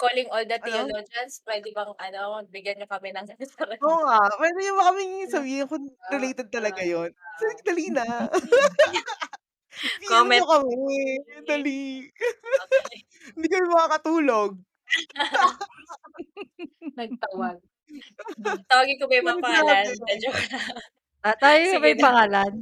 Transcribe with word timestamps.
calling 0.00 0.28
all 0.32 0.44
the 0.48 0.58
Ano? 0.62 0.64
theologians, 0.64 1.44
pwede 1.44 1.68
bang 1.76 1.92
ano, 2.00 2.40
bigyan 2.48 2.76
niyo 2.80 2.88
kami 2.88 3.12
ng 3.12 3.28
Oo 3.80 4.04
nga, 4.04 4.20
pwede 4.36 4.56
niyo 4.60 4.72
ba 4.76 4.92
kaming 4.92 5.14
sabihin 5.24 5.64
kung 5.64 5.88
Oo, 6.10 6.12
related 6.12 6.52
talaga 6.52 6.84
oo, 6.84 6.84
yun? 6.84 7.08
Sige, 7.40 7.54
oo. 7.56 7.64
dali 7.64 7.86
na. 7.88 8.04
PM 10.00 10.28
Comment 10.28 10.44
niyo 10.46 10.46
kami, 10.46 11.00
dali. 11.48 12.06
Okey. 12.58 12.98
Hindi 13.36 13.46
kami 13.50 13.66
makakatulog. 13.72 14.52
Nagtawag. 16.98 17.58
Tawagin 18.70 18.98
ko 19.00 19.04
ba 19.10 19.14
yung 19.18 19.28
mga 19.30 19.42
pangalan? 19.44 19.86
Joke 20.22 20.44
lang. 20.52 20.68
Ah, 21.24 21.36
tayo 21.36 21.66
Sige 21.68 21.80
may 21.84 21.96
na. 21.98 22.06
pangalan? 22.06 22.52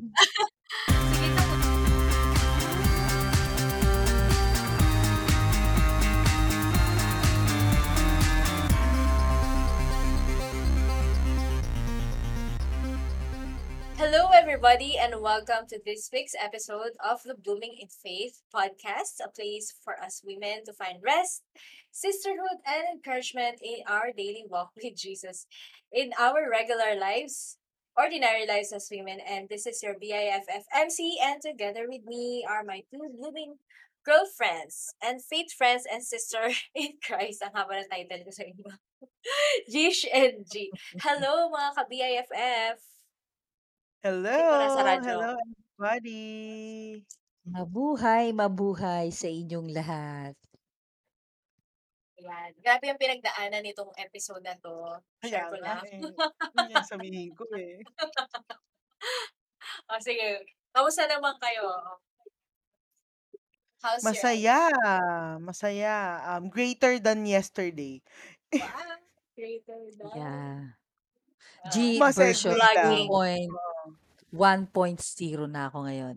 Hello, 14.10 14.30
everybody, 14.32 14.96
and 14.96 15.20
welcome 15.20 15.68
to 15.68 15.78
this 15.84 16.08
week's 16.10 16.32
episode 16.40 16.96
of 17.04 17.20
the 17.26 17.34
Blooming 17.34 17.76
in 17.78 17.88
Faith 17.88 18.40
podcast, 18.48 19.20
a 19.22 19.28
place 19.28 19.74
for 19.84 20.00
us 20.00 20.22
women 20.24 20.64
to 20.64 20.72
find 20.72 20.96
rest, 21.04 21.42
sisterhood, 21.92 22.64
and 22.64 22.88
encouragement 22.90 23.60
in 23.60 23.84
our 23.86 24.08
daily 24.16 24.46
walk 24.48 24.70
with 24.82 24.96
Jesus, 24.96 25.44
in 25.92 26.12
our 26.18 26.48
regular 26.50 26.98
lives, 26.98 27.58
ordinary 27.98 28.46
lives 28.46 28.72
as 28.72 28.88
women. 28.90 29.20
And 29.20 29.46
this 29.50 29.66
is 29.66 29.82
your 29.82 30.00
BIFF 30.00 30.64
MC, 30.74 31.18
and 31.22 31.42
together 31.44 31.84
with 31.86 32.06
me 32.06 32.46
are 32.48 32.64
my 32.64 32.84
two 32.90 33.12
blooming 33.12 33.56
girlfriends 34.06 34.94
and 35.04 35.22
faith 35.22 35.52
friends 35.52 35.84
and 35.84 36.02
sister 36.02 36.48
in 36.74 36.96
Christ. 37.04 37.44
Ang 37.44 37.52
haba 37.52 37.84
ng 37.84 37.92
title 37.92 38.24
ko 38.24 38.32
sa 38.32 38.48
inyo. 38.48 38.72
Gish 39.70 40.08
and 40.08 40.48
G. 40.48 40.72
Hello, 40.96 41.52
mga 41.52 41.76
ka-BIFF! 41.76 42.97
Hello, 43.98 44.30
Hindi 44.30 44.46
ko 44.46 44.56
nasa 44.62 44.80
radyo. 44.86 45.10
hello 45.10 45.30
everybody. 45.42 46.26
Mabuhay, 47.50 48.30
mabuhay 48.30 49.10
sa 49.10 49.26
inyong 49.26 49.74
lahat. 49.74 50.38
Ayan. 52.18 52.50
Grabe 52.62 52.84
yung 52.94 53.00
pinagdaanan 53.02 53.62
nitong 53.66 53.90
episode 53.98 54.46
na 54.46 54.54
to. 54.62 55.02
Kaya 55.18 55.30
Share 55.30 55.50
ko 55.50 55.56
nga 55.58 55.82
lang. 55.82 55.82
eh. 55.90 56.00
Yun 56.06 56.74
yung 56.78 56.86
sabihin 56.86 57.30
ko 57.34 57.42
eh. 57.58 57.82
oh, 59.90 59.98
sige. 59.98 60.46
Kamusta 60.70 61.10
naman 61.10 61.34
kayo? 61.42 61.66
How's 63.82 64.02
your 64.02 64.14
Masaya, 64.14 64.58
masaya. 65.42 65.98
Um, 66.22 66.50
greater 66.50 67.02
than 67.02 67.26
yesterday. 67.26 67.98
Wow, 68.62 68.98
greater 69.34 69.82
than. 69.98 70.14
Yeah. 70.14 70.58
Ah, 71.58 71.70
G 71.70 71.98
Masegue 71.98 72.18
version 72.30 72.54
vlogging. 72.54 73.08
lang. 73.08 73.48
2.1.0 74.30 75.48
na 75.48 75.68
ako 75.68 75.78
ngayon. 75.84 76.16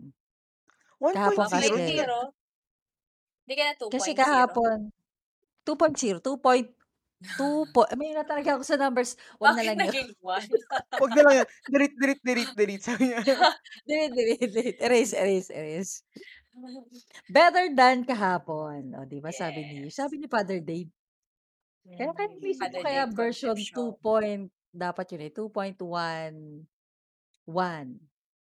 1.0? 0.98 1.12
Kahapon 1.12 1.46
kasi- 1.48 1.70
1.0? 1.70 2.34
Hindi 3.42 3.54
ka 3.54 3.64
na 3.64 3.74
2.0? 3.74 3.90
Kasi 3.90 4.10
kahapon, 4.12 4.78
2.0, 5.64 6.20
2.2 6.20 6.70
po. 7.68 7.80
May 7.94 8.12
na 8.12 8.22
talaga 8.22 8.54
ako 8.54 8.62
sa 8.62 8.76
numbers. 8.76 9.18
Huwag 9.36 9.54
na 9.54 9.62
Bakit 9.62 9.66
lang 9.68 9.76
yun. 9.76 9.86
naging 9.88 10.10
1? 10.14 10.46
Huwag 11.02 11.12
na 11.12 11.22
lang 11.22 11.34
yan. 11.36 11.48
Delete, 11.66 11.96
delete, 11.96 12.22
delete, 12.22 12.54
delete. 12.54 12.84
Sabi 12.84 13.02
niya. 13.08 13.18
delete, 13.82 14.14
delete, 14.14 14.46
delete. 14.48 14.78
Erase, 14.80 15.12
erase, 15.14 15.50
erase. 15.50 15.94
Better 17.26 17.72
than 17.72 18.04
kahapon. 18.04 18.92
O, 18.94 19.04
di 19.04 19.18
ba? 19.18 19.32
Sabi 19.32 19.62
ni, 19.64 19.74
Yes. 19.82 19.96
sabi 19.96 20.18
ni 20.18 20.26
Father 20.26 20.60
Dave. 20.60 20.90
Kaya 21.82 22.14
kaya 22.14 22.30
isip 22.36 22.46
ko 22.52 22.62
Father 22.62 22.80
kaya 22.80 23.02
version 23.08 23.54
2 23.54 23.58
Concepcion. 23.58 23.90
point, 23.98 24.44
dapat 24.72 25.06
yun 25.14 25.22
eh, 25.28 25.32
2.1. 25.32 25.76
1. 27.46 28.00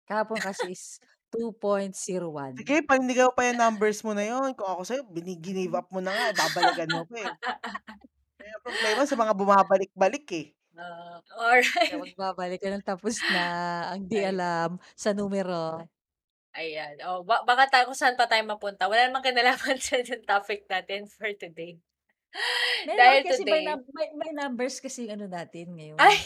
Kahapon 0.07 0.39
kasi 0.39 0.73
is 0.73 1.03
2.01. 1.35 2.61
Sige, 2.61 2.85
panindigan 2.85 3.29
mo 3.29 3.35
pa 3.35 3.49
yung 3.49 3.59
numbers 3.61 4.05
mo 4.05 4.13
na 4.13 4.25
yun. 4.25 4.53
Kung 4.53 4.69
ako 4.69 4.83
sa'yo, 4.85 5.03
bini- 5.09 5.41
give 5.41 5.73
up 5.73 5.89
mo 5.89 5.99
na 6.05 6.13
nga. 6.13 6.27
Babalikan 6.37 6.91
mo 6.93 7.03
pa 7.09 7.17
eh. 7.25 7.33
Kaya 8.37 8.57
problema 8.61 9.03
sa 9.09 9.17
mga 9.17 9.33
bumabalik-balik 9.33 10.27
eh. 10.37 10.47
Kaya 10.73 10.89
alright. 11.37 11.93
magbabalik 11.93 12.61
ka 12.61 12.69
ng 12.73 12.85
tapos 12.85 13.21
na 13.29 13.45
ang 13.93 14.09
di 14.09 14.21
Ay. 14.21 14.33
alam 14.33 14.81
sa 14.97 15.13
numero. 15.13 15.85
Ayan. 16.53 17.01
Oh, 17.09 17.25
ba- 17.25 17.45
baka 17.49 17.65
tayo 17.69 17.89
kung 17.89 17.97
saan 17.97 18.17
pa 18.17 18.29
tayo 18.29 18.45
mapunta. 18.45 18.85
Wala 18.89 19.09
namang 19.09 19.25
kinalaman 19.25 19.77
sa 19.81 20.01
yung 20.01 20.25
topic 20.25 20.69
natin 20.69 21.09
for 21.09 21.33
today. 21.37 21.81
Meron 22.83 22.97
Dahil 22.99 23.23
kasi 23.29 23.43
may, 23.45 23.61
today. 23.61 23.65
num- 23.69 23.89
may, 23.93 24.09
may 24.17 24.31
numbers 24.33 24.77
kasi 24.81 25.07
ano 25.07 25.29
natin 25.29 25.77
ngayon. 25.77 25.99
Ay! 26.01 26.17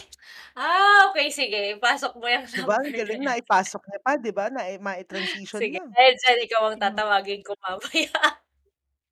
Ah, 0.55 1.11
okay. 1.11 1.27
Sige. 1.29 1.75
Pasok 1.77 2.15
mo 2.17 2.25
yung 2.25 2.47
Diba? 2.47 2.79
Ang 2.79 2.87
number 2.87 2.97
galing 2.97 3.21
na 3.21 3.25
na 3.25 3.33
yan. 3.35 3.43
ipasok 3.43 3.81
niya 3.85 3.99
pa, 4.01 4.11
diba? 4.15 4.45
Na, 4.47 4.61
ma-transition 4.79 5.59
Sige. 5.59 5.77
na. 5.77 5.91
Dahil 5.91 6.13
dyan, 6.15 6.37
ikaw 6.47 6.61
ang 6.65 6.77
Mm. 6.79 6.83
tatawagin 6.87 7.41
ko 7.43 7.51
mamaya. 7.59 8.19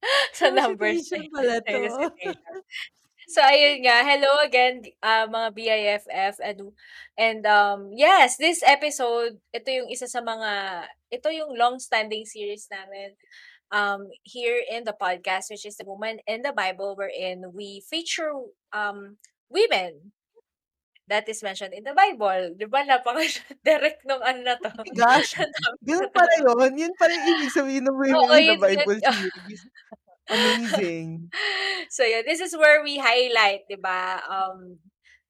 sa 0.37 0.47
numbers 0.53 1.09
na 1.11 1.25
pala 1.29 1.55
to. 1.61 1.77
So, 3.25 3.41
ayun 3.41 3.81
nga. 3.81 4.05
Hello 4.05 4.29
again, 4.45 4.85
uh, 5.01 5.25
mga 5.25 5.47
BIFF. 5.57 6.37
And, 6.45 6.59
and 7.17 7.41
um, 7.49 7.89
yes, 7.91 8.37
this 8.37 8.61
episode, 8.61 9.41
ito 9.49 9.65
yung 9.73 9.89
isa 9.89 10.05
sa 10.05 10.21
mga, 10.21 10.85
ito 11.09 11.27
yung 11.33 11.57
long-standing 11.57 12.21
series 12.29 12.69
namin 12.69 13.17
um, 13.71 14.09
here 14.23 14.61
in 14.61 14.83
the 14.83 14.95
podcast, 14.95 15.49
which 15.49 15.65
is 15.65 15.77
The 15.77 15.85
Woman 15.85 16.19
in 16.27 16.41
the 16.41 16.53
Bible, 16.53 16.95
wherein 16.95 17.53
we 17.53 17.81
feature 17.81 18.31
um, 18.73 19.17
women 19.49 20.11
that 21.07 21.29
is 21.29 21.43
mentioned 21.43 21.73
in 21.73 21.83
the 21.83 21.93
Bible. 21.93 22.57
Di 22.57 22.65
ba? 22.65 22.81
Napaka-direct 22.81 24.05
nung 24.09 24.21
ano 24.25 24.39
na 24.41 24.55
to. 24.57 24.69
Oh 24.73 24.89
gosh. 24.97 25.37
Yun 25.85 26.09
pala 26.09 26.33
yun. 26.41 26.71
Yun 26.77 26.93
pala 26.97 27.13
yung 27.13 27.27
ibig 27.37 27.53
sabihin 27.53 27.85
ng 27.85 27.97
Women 27.97 28.25
Oo, 28.25 28.33
in 28.33 28.57
the 28.57 28.61
Bible 28.61 28.97
series. 28.97 29.61
Amazing. 30.25 31.29
so 31.95 32.01
yeah, 32.01 32.25
this 32.25 32.41
is 32.41 32.57
where 32.57 32.81
we 32.81 32.97
highlight, 32.97 33.69
'di 33.69 33.77
ba? 33.77 34.17
Um 34.25 34.81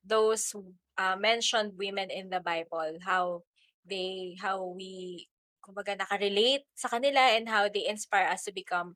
those 0.07 0.55
uh, 0.95 1.19
mentioned 1.19 1.75
women 1.75 2.07
in 2.07 2.31
the 2.31 2.39
Bible, 2.39 2.95
how 3.03 3.43
they 3.83 4.39
how 4.39 4.63
we 4.63 5.27
kumbaga 5.65 5.97
nakarelate 5.97 6.69
sa 6.77 6.85
kanila 6.93 7.33
and 7.33 7.49
how 7.49 7.65
they 7.65 7.89
inspire 7.89 8.29
us 8.29 8.45
to 8.45 8.53
become 8.53 8.93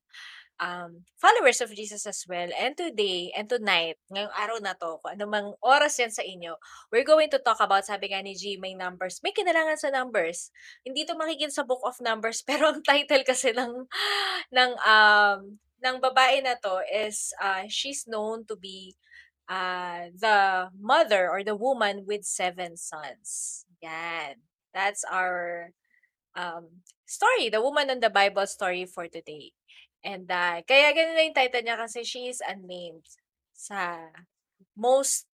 um, 0.60 1.08
followers 1.18 1.64
of 1.64 1.74
Jesus 1.74 2.06
as 2.06 2.24
well. 2.28 2.52
And 2.54 2.76
today 2.76 3.32
and 3.34 3.50
tonight, 3.50 3.98
ngayong 4.12 4.36
araw 4.36 4.58
na 4.62 4.76
to, 4.78 5.00
kung 5.02 5.16
anumang 5.16 5.56
oras 5.64 5.98
yan 5.98 6.14
sa 6.14 6.22
inyo, 6.22 6.60
we're 6.92 7.08
going 7.08 7.32
to 7.32 7.40
talk 7.42 7.64
about, 7.64 7.88
sabi 7.88 8.12
nga 8.12 8.22
ni 8.22 8.36
G, 8.36 8.60
may 8.60 8.76
numbers. 8.76 9.24
May 9.24 9.34
kinalangan 9.34 9.80
sa 9.80 9.90
numbers. 9.90 10.52
Hindi 10.84 11.08
to 11.08 11.16
makikita 11.18 11.64
sa 11.64 11.66
book 11.66 11.82
of 11.88 11.98
numbers, 12.04 12.44
pero 12.48 12.70
ang 12.70 12.84
title 12.84 13.24
kasi 13.26 13.56
ng, 13.56 13.88
ng, 14.54 14.72
um, 14.84 15.58
ng 15.80 15.98
babae 16.04 16.44
na 16.44 16.60
to 16.60 16.84
is, 16.92 17.32
uh, 17.40 17.66
she's 17.72 18.06
known 18.06 18.44
to 18.46 18.60
be 18.60 18.94
uh, 19.48 20.12
the 20.14 20.70
mother 20.78 21.32
or 21.32 21.42
the 21.42 21.56
woman 21.56 22.04
with 22.06 22.28
seven 22.28 22.76
sons. 22.76 23.64
Yan. 23.82 24.44
That's 24.76 25.02
our 25.08 25.74
um, 26.36 26.86
story, 27.06 27.50
the 27.50 27.62
woman 27.62 27.90
on 27.90 28.00
the 28.00 28.10
Bible 28.10 28.46
story 28.46 28.86
for 28.86 29.08
today. 29.08 29.54
And 30.04 30.30
uh, 30.32 30.64
kaya 30.64 30.96
ganun 30.96 31.16
na 31.16 31.26
yung 31.28 31.38
title 31.38 31.64
niya 31.64 31.78
kasi 31.80 32.08
she 32.08 32.32
is 32.32 32.40
unnamed 32.40 33.04
sa 33.52 34.08
most 34.80 35.28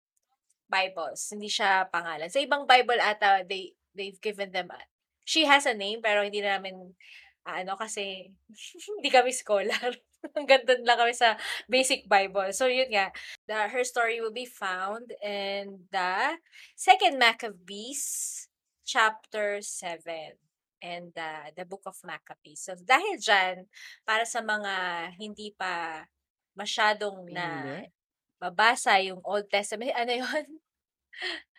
Bibles. 0.65 1.29
Hindi 1.29 1.49
siya 1.51 1.85
pangalan. 1.93 2.31
Sa 2.31 2.41
ibang 2.41 2.65
Bible 2.65 2.97
ata, 2.97 3.45
they, 3.45 3.77
they've 3.93 4.17
given 4.17 4.49
them, 4.49 4.73
a- 4.73 4.89
she 5.21 5.45
has 5.45 5.69
a 5.69 5.77
name 5.77 6.01
pero 6.01 6.25
hindi 6.25 6.41
na 6.41 6.57
namin, 6.57 6.97
ah, 7.45 7.61
ano 7.61 7.77
kasi, 7.77 8.33
hindi 8.97 9.09
kami 9.13 9.29
scholar. 9.29 9.93
Hanggang 10.33 10.65
doon 10.65 10.81
lang 10.81 10.97
kami 10.97 11.13
sa 11.13 11.37
basic 11.69 12.09
Bible. 12.09 12.49
So 12.49 12.65
yun 12.65 12.89
nga, 12.89 13.13
the, 13.45 13.69
her 13.69 13.85
story 13.85 14.17
will 14.17 14.33
be 14.33 14.49
found 14.49 15.13
in 15.21 15.85
the 15.93 16.41
second 16.73 17.21
Maccabees 17.21 18.49
chapter 18.81 19.61
7 19.61 20.41
and 20.85 21.09
uh, 21.17 21.49
the 21.57 21.65
book 21.65 21.81
of 21.89 21.97
Maccabees. 22.05 22.61
So 22.61 22.77
dahil 22.77 23.17
dyan, 23.17 23.65
para 24.05 24.21
sa 24.29 24.45
mga 24.45 24.73
hindi 25.17 25.49
pa 25.57 26.05
masyadong 26.53 27.25
na 27.33 27.81
babasa 28.37 29.01
yung 29.01 29.25
Old 29.25 29.49
Testament, 29.49 29.97
ano 30.01 30.13
yun? 30.13 30.45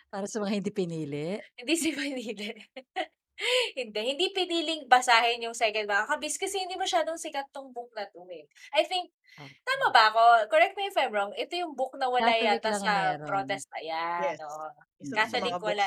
Para 0.06 0.30
sa 0.30 0.38
mga 0.38 0.62
hindi 0.62 0.70
pinili. 0.70 1.42
hindi 1.58 1.74
si 1.74 1.90
pinili. 1.90 2.54
hindi. 3.80 4.00
Hindi 4.16 4.26
piniling 4.32 4.88
basahin 4.88 5.44
yung 5.44 5.56
second 5.56 5.84
Maccabees 5.84 6.40
kasi 6.40 6.56
hindi 6.56 6.78
masyadong 6.78 7.20
sikat 7.20 7.52
tong 7.52 7.68
book 7.74 7.92
na 7.92 8.08
to 8.08 8.24
eh. 8.32 8.48
I 8.72 8.86
think, 8.88 9.12
tama 9.36 9.92
ba 9.92 10.08
ako? 10.08 10.48
Correct 10.48 10.72
me 10.78 10.88
if 10.88 10.96
I'm 10.96 11.12
wrong. 11.12 11.36
Ito 11.36 11.52
yung 11.52 11.76
book 11.76 11.92
na 12.00 12.08
wala 12.08 12.32
Catholic 12.32 12.64
yata 12.64 12.70
sa 12.80 12.92
meron. 13.12 13.28
Protest. 13.28 13.66
Ayan. 13.76 14.20
Yes. 14.24 14.40
sa 14.40 15.16
Catholic 15.20 15.60
wala. 15.60 15.84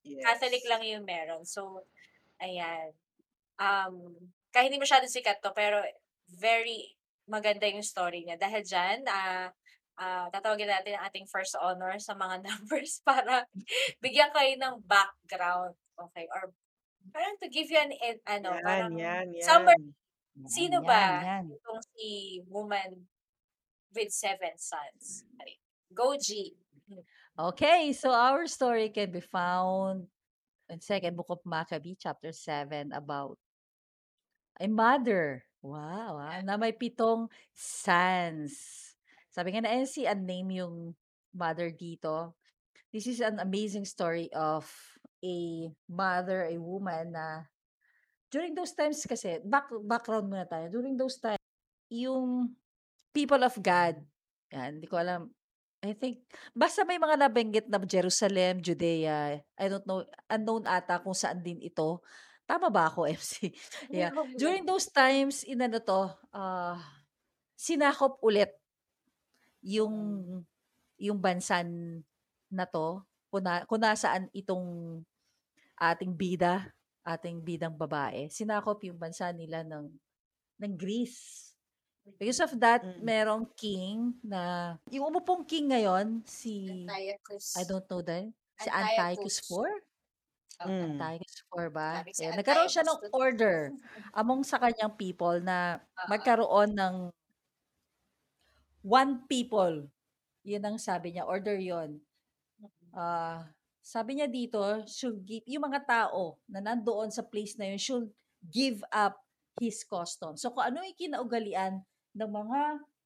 Yes. 0.00 0.22
Catholic 0.24 0.64
lang 0.64 0.82
yung 0.88 1.04
meron. 1.04 1.44
So, 1.44 1.84
ayan. 2.42 2.92
Um, 3.56 4.12
kahit 4.52 4.72
hindi 4.72 4.80
masyadong 4.80 5.12
sikat 5.12 5.40
to, 5.40 5.52
pero 5.56 5.80
very 6.28 6.96
maganda 7.28 7.66
yung 7.66 7.84
story 7.84 8.24
niya. 8.24 8.38
Dahil 8.38 8.62
dyan, 8.62 9.04
ah, 9.10 9.50
ah, 9.98 10.26
tatawagin 10.30 10.70
natin 10.70 10.96
ang 10.96 11.10
ating 11.10 11.26
first 11.28 11.56
honor 11.58 11.98
sa 11.98 12.14
mga 12.14 12.40
numbers 12.46 13.02
para 13.02 13.44
bigyan 14.00 14.30
kayo 14.32 14.54
ng 14.56 14.74
background. 14.86 15.74
Okay? 15.96 16.28
Or 16.32 16.52
parang 17.12 17.36
to 17.42 17.48
give 17.48 17.70
you 17.70 17.78
an, 17.78 17.92
an 18.02 18.16
ano, 18.26 18.50
Yan, 18.56 18.64
parang 18.64 18.92
yan, 18.96 19.26
summary. 19.42 19.78
yan. 19.78 19.94
Sino 20.46 20.84
Yan, 20.84 20.88
ba 20.88 21.02
yan. 21.24 21.44
itong 21.48 21.82
si 21.96 22.08
woman 22.52 23.08
with 23.96 24.12
seven 24.12 24.52
sons? 24.60 25.24
Go 25.96 26.12
G. 26.20 26.52
Okay, 27.36 27.92
so 27.92 28.12
our 28.12 28.44
story 28.48 28.88
can 28.92 29.12
be 29.12 29.20
found 29.24 30.08
in 30.68 30.80
second 30.80 31.16
book 31.16 31.30
of 31.30 31.44
Maccabee, 31.44 31.96
chapter 31.98 32.32
7, 32.32 32.92
about 32.92 33.38
a 34.60 34.68
mother. 34.68 35.44
Wow, 35.62 36.22
ah, 36.22 36.38
na 36.42 36.54
may 36.54 36.70
pitong 36.70 37.26
sons. 37.50 38.54
Sabi 39.34 39.52
nga 39.52 39.66
na 39.66 39.74
NC, 39.74 40.06
name 40.14 40.62
yung 40.62 40.94
mother 41.34 41.74
dito. 41.74 42.38
This 42.94 43.10
is 43.10 43.20
an 43.20 43.42
amazing 43.42 43.84
story 43.84 44.30
of 44.32 44.64
a 45.20 45.68
mother, 45.90 46.46
a 46.46 46.56
woman 46.56 47.12
na 47.12 47.44
during 48.30 48.54
those 48.54 48.72
times 48.72 49.04
kasi, 49.04 49.42
back, 49.44 49.68
background 49.84 50.30
muna 50.30 50.48
tayo. 50.48 50.70
During 50.70 50.96
those 50.96 51.18
times, 51.20 51.42
yung 51.90 52.54
people 53.12 53.42
of 53.42 53.54
God, 53.60 54.00
yan, 54.54 54.80
hindi 54.80 54.88
ko 54.88 54.96
alam, 55.02 55.28
I 55.86 55.94
think, 55.94 56.26
basta 56.52 56.82
may 56.82 56.98
mga 56.98 57.16
nabanggit 57.16 57.66
na 57.70 57.78
Jerusalem, 57.82 58.58
Judea, 58.60 59.38
I 59.38 59.66
don't 59.70 59.86
know, 59.86 60.02
unknown 60.26 60.66
ata 60.66 60.98
kung 60.98 61.14
saan 61.14 61.40
din 61.40 61.62
ito. 61.62 62.02
Tama 62.46 62.70
ba 62.70 62.90
ako, 62.90 63.06
MC? 63.14 63.54
Yeah. 63.90 64.10
During 64.34 64.66
those 64.66 64.90
times, 64.90 65.46
inano 65.46 65.78
to, 65.82 66.10
ah, 66.34 66.78
sinakop 67.56 68.20
ulit 68.20 68.52
yung 69.64 69.94
yung 70.96 71.18
bansan 71.20 72.00
na 72.48 72.64
to, 72.64 73.02
kung, 73.28 73.44
na, 73.44 73.64
kung 73.68 73.82
nasaan 73.82 74.32
itong 74.32 75.00
ating 75.76 76.12
bida, 76.16 76.72
ating 77.04 77.44
bidang 77.44 77.76
babae, 77.76 78.32
sinakop 78.32 78.80
yung 78.84 78.96
bansa 78.96 79.28
nila 79.30 79.60
ng 79.62 79.92
ng 80.56 80.72
Greece. 80.76 81.52
Because 82.14 82.38
of 82.38 82.54
that, 82.62 82.86
Mm. 82.86 83.02
merong 83.02 83.44
king 83.58 84.14
na, 84.22 84.74
yung 84.94 85.10
umupong 85.10 85.42
king 85.42 85.66
ngayon, 85.66 86.22
si, 86.22 86.86
Antiochus. 86.86 87.58
I 87.58 87.66
don't 87.66 87.82
know 87.90 87.98
that, 88.06 88.30
si 88.62 88.68
Antiochus. 88.70 89.42
Antiochus 89.42 89.50
IV? 89.50 89.74
Okay. 90.56 90.70
Mm. 90.70 90.96
Antiochus 90.96 91.36
IV 91.42 91.66
ba? 91.74 91.90
Si 92.14 92.22
Ayan, 92.22 92.38
nagkaroon 92.38 92.70
siya 92.70 92.84
ng 92.86 92.94
Antiochus 92.96 93.12
order 93.12 93.56
among 94.14 94.40
sa 94.46 94.56
kanyang 94.62 94.94
people 94.94 95.36
na 95.42 95.82
Oo. 95.82 96.08
magkaroon 96.08 96.70
ng 96.78 96.94
one 98.86 99.26
people. 99.26 99.90
Yun 100.46 100.62
ang 100.62 100.78
sabi 100.78 101.18
niya, 101.18 101.26
order 101.26 101.58
yon. 101.58 101.98
Ah, 102.94 103.50
sabi 103.82 104.16
niya 104.16 104.30
dito, 104.30 104.62
should 104.86 105.26
give, 105.26 105.42
yung 105.44 105.66
mga 105.66 105.82
tao 105.84 106.38
na 106.46 106.62
nandoon 106.62 107.10
sa 107.10 107.26
place 107.26 107.58
na 107.58 107.66
yun 107.66 107.82
should 107.82 108.08
give 108.46 108.80
up 108.94 109.18
his 109.58 109.82
custom. 109.82 110.38
So 110.38 110.54
kung 110.54 110.70
ano 110.70 110.86
yung 110.86 110.96
kinaugalian 110.96 111.82
ng 112.16 112.30
mga 112.32 112.60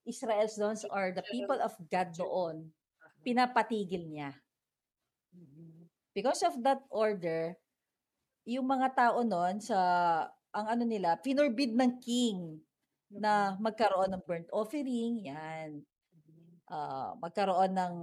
Israels 0.06 0.54
doon 0.54 0.78
or 0.94 1.10
the 1.12 1.24
people 1.28 1.58
of 1.58 1.74
God 1.90 2.14
doon, 2.14 2.70
pinapatigil 3.26 4.06
niya. 4.06 4.32
Because 6.14 6.42
of 6.46 6.58
that 6.62 6.82
order, 6.90 7.58
yung 8.46 8.66
mga 8.66 8.94
tao 8.96 9.20
noon 9.22 9.58
sa 9.60 9.78
ang 10.50 10.66
ano 10.66 10.82
nila, 10.82 11.18
pinorbid 11.18 11.74
ng 11.74 11.92
king 12.02 12.58
na 13.10 13.54
magkaroon 13.58 14.10
ng 14.10 14.22
burnt 14.26 14.50
offering, 14.50 15.26
yan. 15.26 15.82
Ah, 16.70 17.14
magkaroon 17.18 17.74
ng 17.74 17.94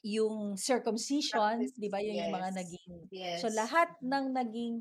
yung 0.00 0.56
circumcision, 0.56 1.60
Practice, 1.60 1.76
'di 1.76 1.88
ba? 1.92 2.00
Yun 2.00 2.24
yung 2.24 2.32
mga 2.32 2.50
yes. 2.52 2.56
naging 2.56 2.92
Yes. 3.12 3.38
So 3.44 3.52
lahat 3.52 3.88
ng 4.00 4.24
naging 4.32 4.74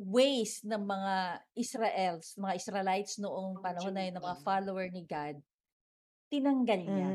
ways 0.00 0.64
ng 0.64 0.80
mga 0.80 1.44
Israels, 1.52 2.32
mga 2.40 2.56
Israelites 2.56 3.20
noong 3.20 3.60
panahon 3.60 3.92
na 3.92 4.08
yun, 4.08 4.16
ng 4.16 4.24
mga 4.24 4.40
follower 4.40 4.88
ni 4.88 5.04
God, 5.04 5.36
tinanggal 6.32 6.80
niya. 6.80 7.10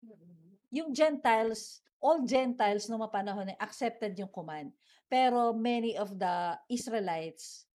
Mhm. 0.00 0.40
Yung 0.72 0.90
Gentiles, 0.96 1.84
all 2.00 2.24
Gentiles 2.24 2.88
noong 2.88 3.04
mga 3.04 3.16
panahon 3.20 3.46
na 3.52 3.60
accepted 3.60 4.16
yung 4.16 4.32
command. 4.32 4.72
Pero 5.12 5.52
many 5.52 5.92
of 6.00 6.16
the 6.16 6.56
Israelites, 6.72 7.68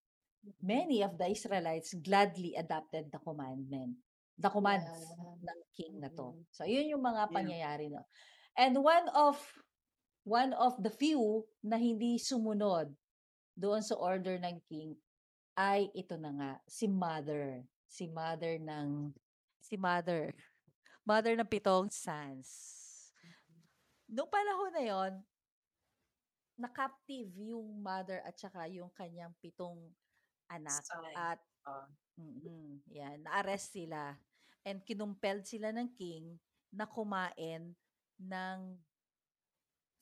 many 0.57 1.05
of 1.05 1.21
the 1.21 1.29
Israelites 1.29 1.93
gladly 2.01 2.57
adopted 2.57 3.13
the 3.13 3.21
commandment. 3.21 3.93
The 4.41 4.49
commands 4.49 4.89
Yeah. 4.89 5.53
ng 5.53 5.59
king 5.77 5.93
na 6.01 6.09
to. 6.09 6.33
Mhm. 6.33 6.43
So, 6.49 6.65
yun 6.65 6.89
yung 6.89 7.05
mga 7.05 7.29
pangyayari 7.29 7.93
no. 7.93 8.09
And 8.57 8.81
one 8.81 9.05
of 9.13 9.37
one 10.25 10.57
of 10.57 10.81
the 10.81 10.89
few 10.89 11.45
na 11.61 11.77
hindi 11.77 12.17
sumunod 12.17 12.89
doon 13.55 13.81
sa 13.81 13.95
order 13.95 14.37
ng 14.37 14.59
king 14.67 14.93
ay 15.55 15.87
ito 15.95 16.19
na 16.19 16.31
nga, 16.35 16.51
si 16.67 16.85
mother. 16.85 17.63
Si 17.87 18.05
mother 18.11 18.59
ng 18.59 19.15
si 19.63 19.79
mother. 19.79 20.29
Mother 21.05 21.37
ng 21.37 21.45
pitong 21.45 21.85
sons. 21.93 22.49
Noong 24.09 24.25
panahon 24.25 24.73
na 24.73 24.83
yon, 24.89 25.13
na-captive 26.57 27.29
yung 27.45 27.77
mother 27.77 28.25
at 28.25 28.33
saka 28.33 28.65
yung 28.73 28.89
kanyang 28.89 29.29
pitong 29.37 29.85
anak 30.49 30.81
Son. 30.81 31.05
at 31.13 31.37
Ah. 31.65 31.89
Mm, 32.15 32.79
yan, 32.93 33.17
na-arrest 33.25 33.73
sila 33.73 34.13
and 34.63 34.85
kinumpelled 34.85 35.43
sila 35.43 35.73
ng 35.73 35.89
king 35.97 36.37
na 36.69 36.85
kumain 36.85 37.73
ng 38.21 38.59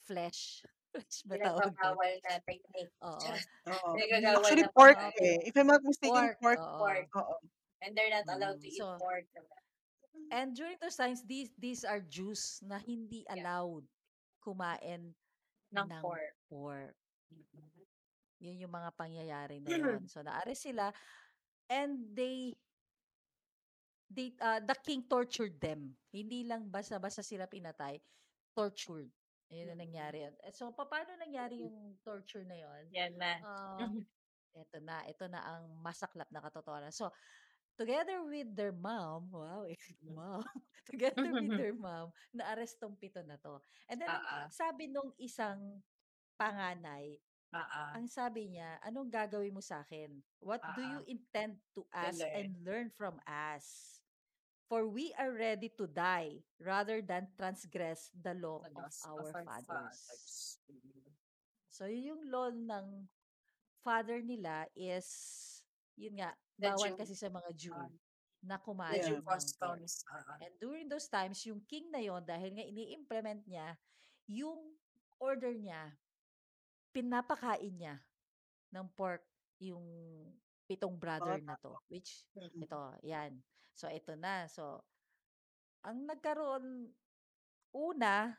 flesh. 0.04 0.68
Doon? 1.28 1.40
Pinagbabawal 1.40 2.13
na 2.30 2.36
technique. 2.45 2.94
Oo. 3.01 3.18
Oo. 3.74 3.90
Actually, 4.38 4.68
pork 4.74 5.00
eh. 5.19 5.38
If 5.48 5.54
I'm 5.57 5.68
not 5.69 5.81
mistaken, 5.81 6.38
pork. 6.38 6.40
pork. 6.40 6.60
oo. 6.62 6.78
pork. 6.80 7.07
Oo. 7.18 7.36
And 7.84 7.92
they're 7.98 8.13
not 8.13 8.28
allowed 8.30 8.62
to 8.62 8.68
eat 8.69 8.80
so- 8.80 8.98
pork. 9.01 9.25
diba? 9.34 9.57
And 10.34 10.54
during 10.57 10.78
those 10.81 10.98
times, 10.98 11.22
these 11.25 11.54
these 11.57 11.86
are 11.86 12.01
Jews 12.01 12.62
na 12.66 12.81
hindi 12.81 13.22
Yeah. 13.28 13.38
allowed 13.38 13.86
kumain 14.42 15.13
Ng 15.74 15.88
ng 15.90 16.01
pork. 16.01 16.34
pork. 16.50 16.95
Yun 18.44 18.66
yung 18.66 18.74
mga 18.74 18.90
pangyayari 18.98 19.57
na 19.62 19.69
yun. 19.74 20.01
So, 20.12 20.22
naarest 20.22 20.68
sila 20.69 20.90
and 21.69 22.12
they 22.13 22.54
they 24.12 24.34
uh, 24.42 24.62
the 24.62 24.78
king 24.86 25.06
tortured 25.10 25.57
them. 25.57 25.98
Hindi 26.13 26.45
lang 26.45 26.69
basta-basta 26.69 27.26
sila 27.26 27.50
pinatay, 27.50 27.97
tortured. 28.54 29.09
Ayun 29.54 29.69
ang 29.69 29.81
nangyari. 29.86 30.26
Eh, 30.26 30.50
So, 30.50 30.74
pa- 30.74 30.90
paano 30.90 31.14
nangyari 31.14 31.62
yung 31.62 32.02
torture 32.02 32.42
na 32.50 32.57
yun? 32.57 32.83
Yan 32.90 33.14
na. 33.22 33.38
Um, 33.45 34.02
eto 34.57 34.78
na, 34.81 35.06
ito 35.06 35.26
na 35.30 35.42
ang 35.45 35.78
masaklap 35.78 36.30
na 36.33 36.42
katotohanan. 36.42 36.90
So, 36.90 37.14
together 37.78 38.26
with 38.26 38.50
their 38.57 38.74
mom, 38.74 39.30
wow, 39.30 39.66
eh, 39.69 39.78
mom, 40.10 40.42
together 40.90 41.30
with 41.38 41.54
their 41.54 41.74
mom, 41.78 42.10
na-arrest 42.33 42.81
tong 42.81 42.98
pito 42.98 43.22
na 43.22 43.38
to. 43.38 43.62
And 43.90 44.02
then, 44.02 44.10
ang 44.10 44.22
Ah, 44.26 44.45
ah. 44.45 44.48
sabi 44.50 44.90
nung 44.90 45.14
isang 45.22 45.81
panganay, 46.38 47.22
Ah, 47.54 47.69
ah. 47.69 47.94
ang 47.94 48.10
sabi 48.10 48.50
niya, 48.50 48.81
anong 48.81 49.10
gagawin 49.14 49.54
mo 49.54 49.62
sa 49.62 49.86
akin? 49.86 50.22
What 50.42 50.66
do 50.74 50.81
you 50.81 51.02
Ah, 51.02 51.06
intend 51.06 51.62
to 51.78 51.86
ask 51.94 52.26
learn. 52.26 52.33
and 52.33 52.50
learn 52.66 52.90
from 52.90 53.22
us? 53.30 54.03
For 54.64 54.88
we 54.88 55.14
are 55.20 55.30
ready 55.32 55.70
to 55.78 55.86
die 55.86 56.48
rather 56.58 57.02
than 57.04 57.36
transgress 57.36 58.10
the 58.16 58.34
law 58.34 58.64
of 58.64 58.72
our 59.06 59.20
of 59.20 59.36
our 59.36 59.44
fathers. 59.44 59.68
fathers. 59.68 60.32
So, 61.68 61.86
yun 61.90 62.06
yung 62.06 62.24
law 62.32 62.50
ng 62.54 63.10
father 63.84 64.22
nila 64.24 64.70
is, 64.78 65.08
yun 65.98 66.22
nga, 66.22 66.38
The 66.58 66.70
bawal 66.74 66.94
kasi 66.96 67.14
sa 67.18 67.28
mga 67.30 67.50
Jew 67.58 67.76
na 68.44 68.60
kumain 68.60 69.00
pork. 69.24 69.26
customs. 69.26 70.04
Ah. 70.12 70.38
And 70.40 70.54
during 70.60 70.88
those 70.88 71.08
times, 71.10 71.44
yung 71.48 71.64
king 71.66 71.90
na 71.92 72.00
yon 72.04 72.24
dahil 72.24 72.54
nga 72.56 72.66
ini-implement 72.66 73.42
niya, 73.48 73.76
yung 74.28 74.76
order 75.20 75.52
niya, 75.56 75.98
pinapakain 76.94 77.74
niya 77.74 77.96
ng 78.72 78.88
pork 78.94 79.26
yung 79.60 79.84
pitong 80.68 80.96
brother 81.00 81.40
na 81.42 81.56
to. 81.60 81.76
Which, 81.90 82.26
Mm. 82.36 82.64
ito, 82.64 82.82
yan. 83.04 83.44
So, 83.77 83.89
ito 83.89 84.13
na. 84.13 84.45
So, 84.45 84.85
ang 85.83 86.06
nagkaroon, 86.07 86.92
una, 87.75 88.37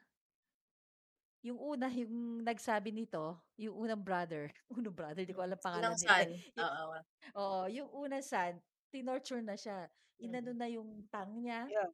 yung 1.44 1.58
una, 1.60 1.88
yung 1.92 2.42
nagsabi 2.44 2.90
nito, 2.94 3.40
yung 3.60 3.76
unang 3.76 4.02
brother, 4.02 4.50
unang 4.74 4.94
brother, 4.96 5.24
di 5.26 5.34
ko 5.36 5.42
alam 5.44 5.58
pangalan 5.60 5.92
Unang 5.92 5.96
son. 5.98 6.28
Yung, 6.56 6.70
Oo. 6.70 7.04
oo, 7.36 7.60
yung 7.70 7.90
unang 7.92 8.24
son, 8.24 8.60
tinorture 8.92 9.42
na 9.44 9.56
siya. 9.58 9.90
Inano 10.20 10.50
Mhm. 10.50 10.56
na 10.56 10.68
yung 10.70 11.06
tang 11.12 11.40
niya, 11.42 11.70
Yeah. 11.70 11.88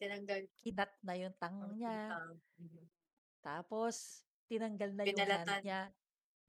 Tinanggal. 0.00 0.48
kinat 0.62 0.92
na 1.06 1.14
yung 1.18 1.34
tang 1.38 1.58
ang 1.62 1.74
niya. 1.74 2.22
Mhm. 2.58 2.88
tapos 3.44 4.24
tinanggal 4.48 4.96
na 4.96 5.04
yung 5.04 5.24
hand 5.28 5.52
Binalatan. 5.52 5.60
niya, 5.60 5.92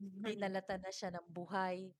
binalatan 0.26 0.80
na 0.84 0.92
siya 0.94 1.10
ng 1.16 1.26
buhay. 1.30 1.94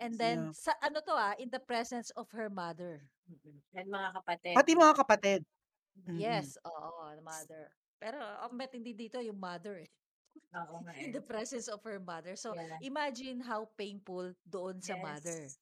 And 0.00 0.20
then 0.20 0.44
Yeah. 0.44 0.52
sa 0.52 0.76
ano 0.84 1.00
'to, 1.00 1.16
ah, 1.16 1.32
in 1.40 1.48
the 1.48 1.60
presence 1.60 2.12
of 2.12 2.28
her 2.36 2.52
mother. 2.52 3.08
And 3.74 3.88
mga 3.90 4.10
kapatid 4.22 4.62
Pati 4.62 4.72
mga 4.78 4.94
kapatid. 5.02 5.40
Mm. 6.06 6.16
Yes, 6.16 6.56
oo, 6.64 7.12
mother. 7.20 7.74
Pero 7.98 8.16
ang 8.22 8.54
matindi 8.56 8.94
dito 8.94 9.18
yung 9.18 9.36
mother, 9.36 9.82
eh. 9.84 9.90
Oo 10.54 10.76
nga, 10.82 10.94
In 11.02 11.10
eh. 11.10 11.16
the 11.16 11.20
presence 11.20 11.68
of 11.68 11.84
her 11.84 12.00
mother. 12.00 12.36
So, 12.36 12.54
Yeah. 12.54 12.80
imagine 12.80 13.40
how 13.44 13.68
painful 13.76 14.32
doon 14.48 14.80
sa 14.80 14.96
mother 14.96 15.52
Yes, 15.52 15.58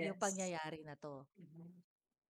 yung 0.00 0.16
yes. 0.16 0.20
pangyayari 0.20 0.84
na 0.86 0.96
'to. 0.96 1.28
Mhm. 1.38 1.82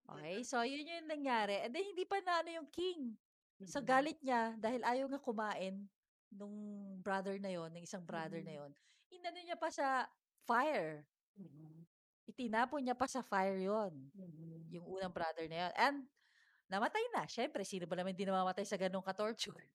Okey, 0.07 0.47
so 0.47 0.63
yun 0.63 0.87
yung 0.87 1.09
nangyari 1.11 1.59
and 1.59 1.75
then 1.75 1.83
hindi 1.83 2.07
pa 2.07 2.23
naano 2.23 2.47
yung 2.53 2.69
king. 2.71 3.19
So, 3.67 3.83
Mm. 3.83 3.83
galit 3.83 4.17
niya 4.23 4.55
dahil 4.57 4.81
ayaw 4.81 5.05
nga 5.11 5.19
kumain 5.21 5.85
nung 6.31 6.55
brother 7.03 7.35
na 7.41 7.51
yun, 7.51 7.69
ng 7.73 7.83
isang 7.85 8.05
brother 8.07 8.39
na 8.41 8.53
Mm. 8.53 8.63
yun, 8.63 8.71
inano 9.11 9.39
niya 9.43 9.57
pa 9.59 9.69
sa 9.69 10.07
fire. 10.47 11.05
Mm. 11.39 11.87
Itinapon 12.29 12.83
niya 12.83 12.93
pa 12.99 13.07
sa 13.09 13.23
fire 13.25 13.57
yun, 13.57 14.11
Mm. 14.13 14.69
yung 14.69 14.85
unang 14.85 15.13
brother 15.13 15.47
na 15.49 15.67
yun 15.67 15.73
and 15.79 15.97
namatay 16.71 17.03
na. 17.15 17.25
Siyempre 17.29 17.63
sino 17.67 17.85
ba 17.89 17.95
naman 17.97 18.13
hindi 18.17 18.25
namamatay 18.27 18.65
sa 18.67 18.77
gano'ng 18.79 19.05
ka-torture. 19.05 19.69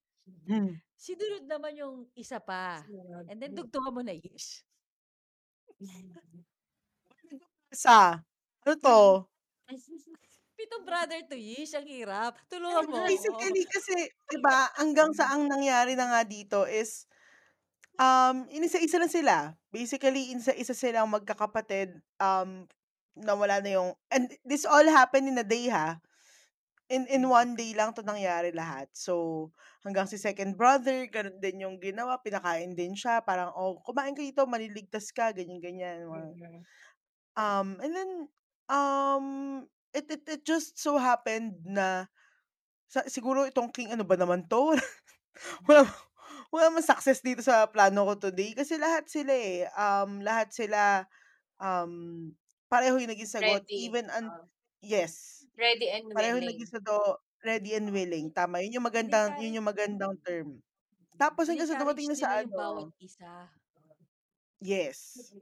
Hmm. 0.47 0.75
Sinunod 0.99 1.45
naman 1.49 1.75
yung 1.77 1.97
isa 2.17 2.41
pa 2.41 2.87
Sumunod. 2.87 3.27
and 3.29 3.39
then 3.43 3.53
Hmm. 3.53 3.57
dugtungan 3.57 3.93
mo 3.95 4.03
na, 4.05 4.15
Ish. 4.17 4.63
Isa. 7.73 8.25
Ano 8.65 8.75
'to? 8.81 9.29
7 10.57 10.85
brother 10.87 11.21
to, 11.29 11.37
Ish, 11.37 11.75
ang 11.75 11.87
hirap. 11.89 12.39
Tulungan 12.49 12.87
mo. 12.87 12.97
Basically 13.09 13.65
kasi 13.69 13.95
'di 14.31 14.39
ba 14.41 14.71
hanggang 14.79 15.11
sa 15.17 15.33
ang 15.35 15.49
nangyari 15.51 15.93
na 15.99 16.07
nga 16.09 16.23
dito 16.25 16.65
is, 16.69 17.05
um, 18.01 18.47
inisa-isa 18.51 18.99
na 19.01 19.11
sila. 19.11 19.37
Basically 19.75 20.31
inisa-isa 20.31 20.71
silang 20.79 21.11
magkakapatid, 21.11 21.99
um, 22.23 22.71
nawala 23.19 23.59
na 23.59 23.71
yung 23.83 23.91
and 24.15 24.31
this 24.47 24.63
all 24.67 24.87
happened 24.87 25.27
in 25.31 25.39
a 25.43 25.47
day, 25.47 25.67
ha. 25.67 25.99
In 26.93 27.09
in 27.11 27.27
one 27.31 27.57
day 27.59 27.73
lang 27.75 27.93
'to 27.97 28.05
nangyari 28.07 28.53
lahat. 28.55 28.89
So, 28.95 29.51
hanggang 29.87 30.07
si 30.11 30.17
second 30.21 30.55
brother 30.61 31.09
gano'n 31.11 31.41
din 31.43 31.65
yung 31.67 31.77
ginawa, 31.83 32.21
pinakain 32.23 32.77
din 32.79 32.95
siya 32.99 33.25
parang, 33.25 33.51
"Oh, 33.57 33.81
kumain 33.87 34.15
ka 34.17 34.23
dito 34.25 34.45
maliligtas 34.49 35.11
ka," 35.15 35.33
ganyan-ganyan, 35.35 36.07
mga 36.09 36.29
Mm. 36.37 36.65
Um, 37.37 37.69
and 37.83 37.93
then, 37.95 38.11
um, 38.71 39.27
it 39.95 40.07
it 40.11 40.23
it 40.29 40.43
just 40.47 40.79
so 40.79 40.99
happened 40.99 41.59
na 41.67 42.07
sa 42.89 43.05
siguro 43.11 43.45
itong 43.49 43.73
king 43.75 43.91
ano 43.95 44.05
ba 44.07 44.17
naman 44.19 44.47
'to? 44.49 44.75
Wala 45.69 45.87
wala 46.55 46.71
namang 46.71 46.87
success 46.87 47.19
dito 47.19 47.43
sa 47.43 47.67
plano 47.67 48.07
ko 48.07 48.15
today 48.31 48.55
kasi 48.55 48.79
lahat 48.79 49.11
sila, 49.11 49.35
eh, 49.35 49.67
um, 49.75 50.23
lahat 50.23 50.55
sila, 50.55 50.83
um, 51.59 52.31
pareho 52.71 52.95
yung 53.03 53.11
naging 53.11 53.31
sagot 53.31 53.67
Ready, 53.67 53.75
even 53.75 54.07
an 54.15 54.31
oo. 54.31 54.47
yes. 54.85 55.43
Ready 55.59 55.89
and 55.91 56.07
Pareho 56.15 56.39
willing. 56.39 56.49
naging 56.55 56.71
sagot, 56.71 57.19
ready 57.45 57.75
and 57.77 57.91
willing, 57.93 58.31
tama 58.35 58.63
yun 58.63 58.79
yung 58.81 58.87
magandang 58.87 59.35
yun 59.43 59.59
yung 59.61 59.67
magandang 59.69 60.15
term. 60.23 60.63
Tapos 61.19 61.47
hanggang 61.51 61.69
sa 61.71 61.79
dumating 61.79 62.11
na 62.11 62.19
sa 62.19 62.43
yung 62.43 62.51
bawat 62.55 62.87
ano 62.87 62.95
isa. 63.03 63.51
Yes. 64.61 65.35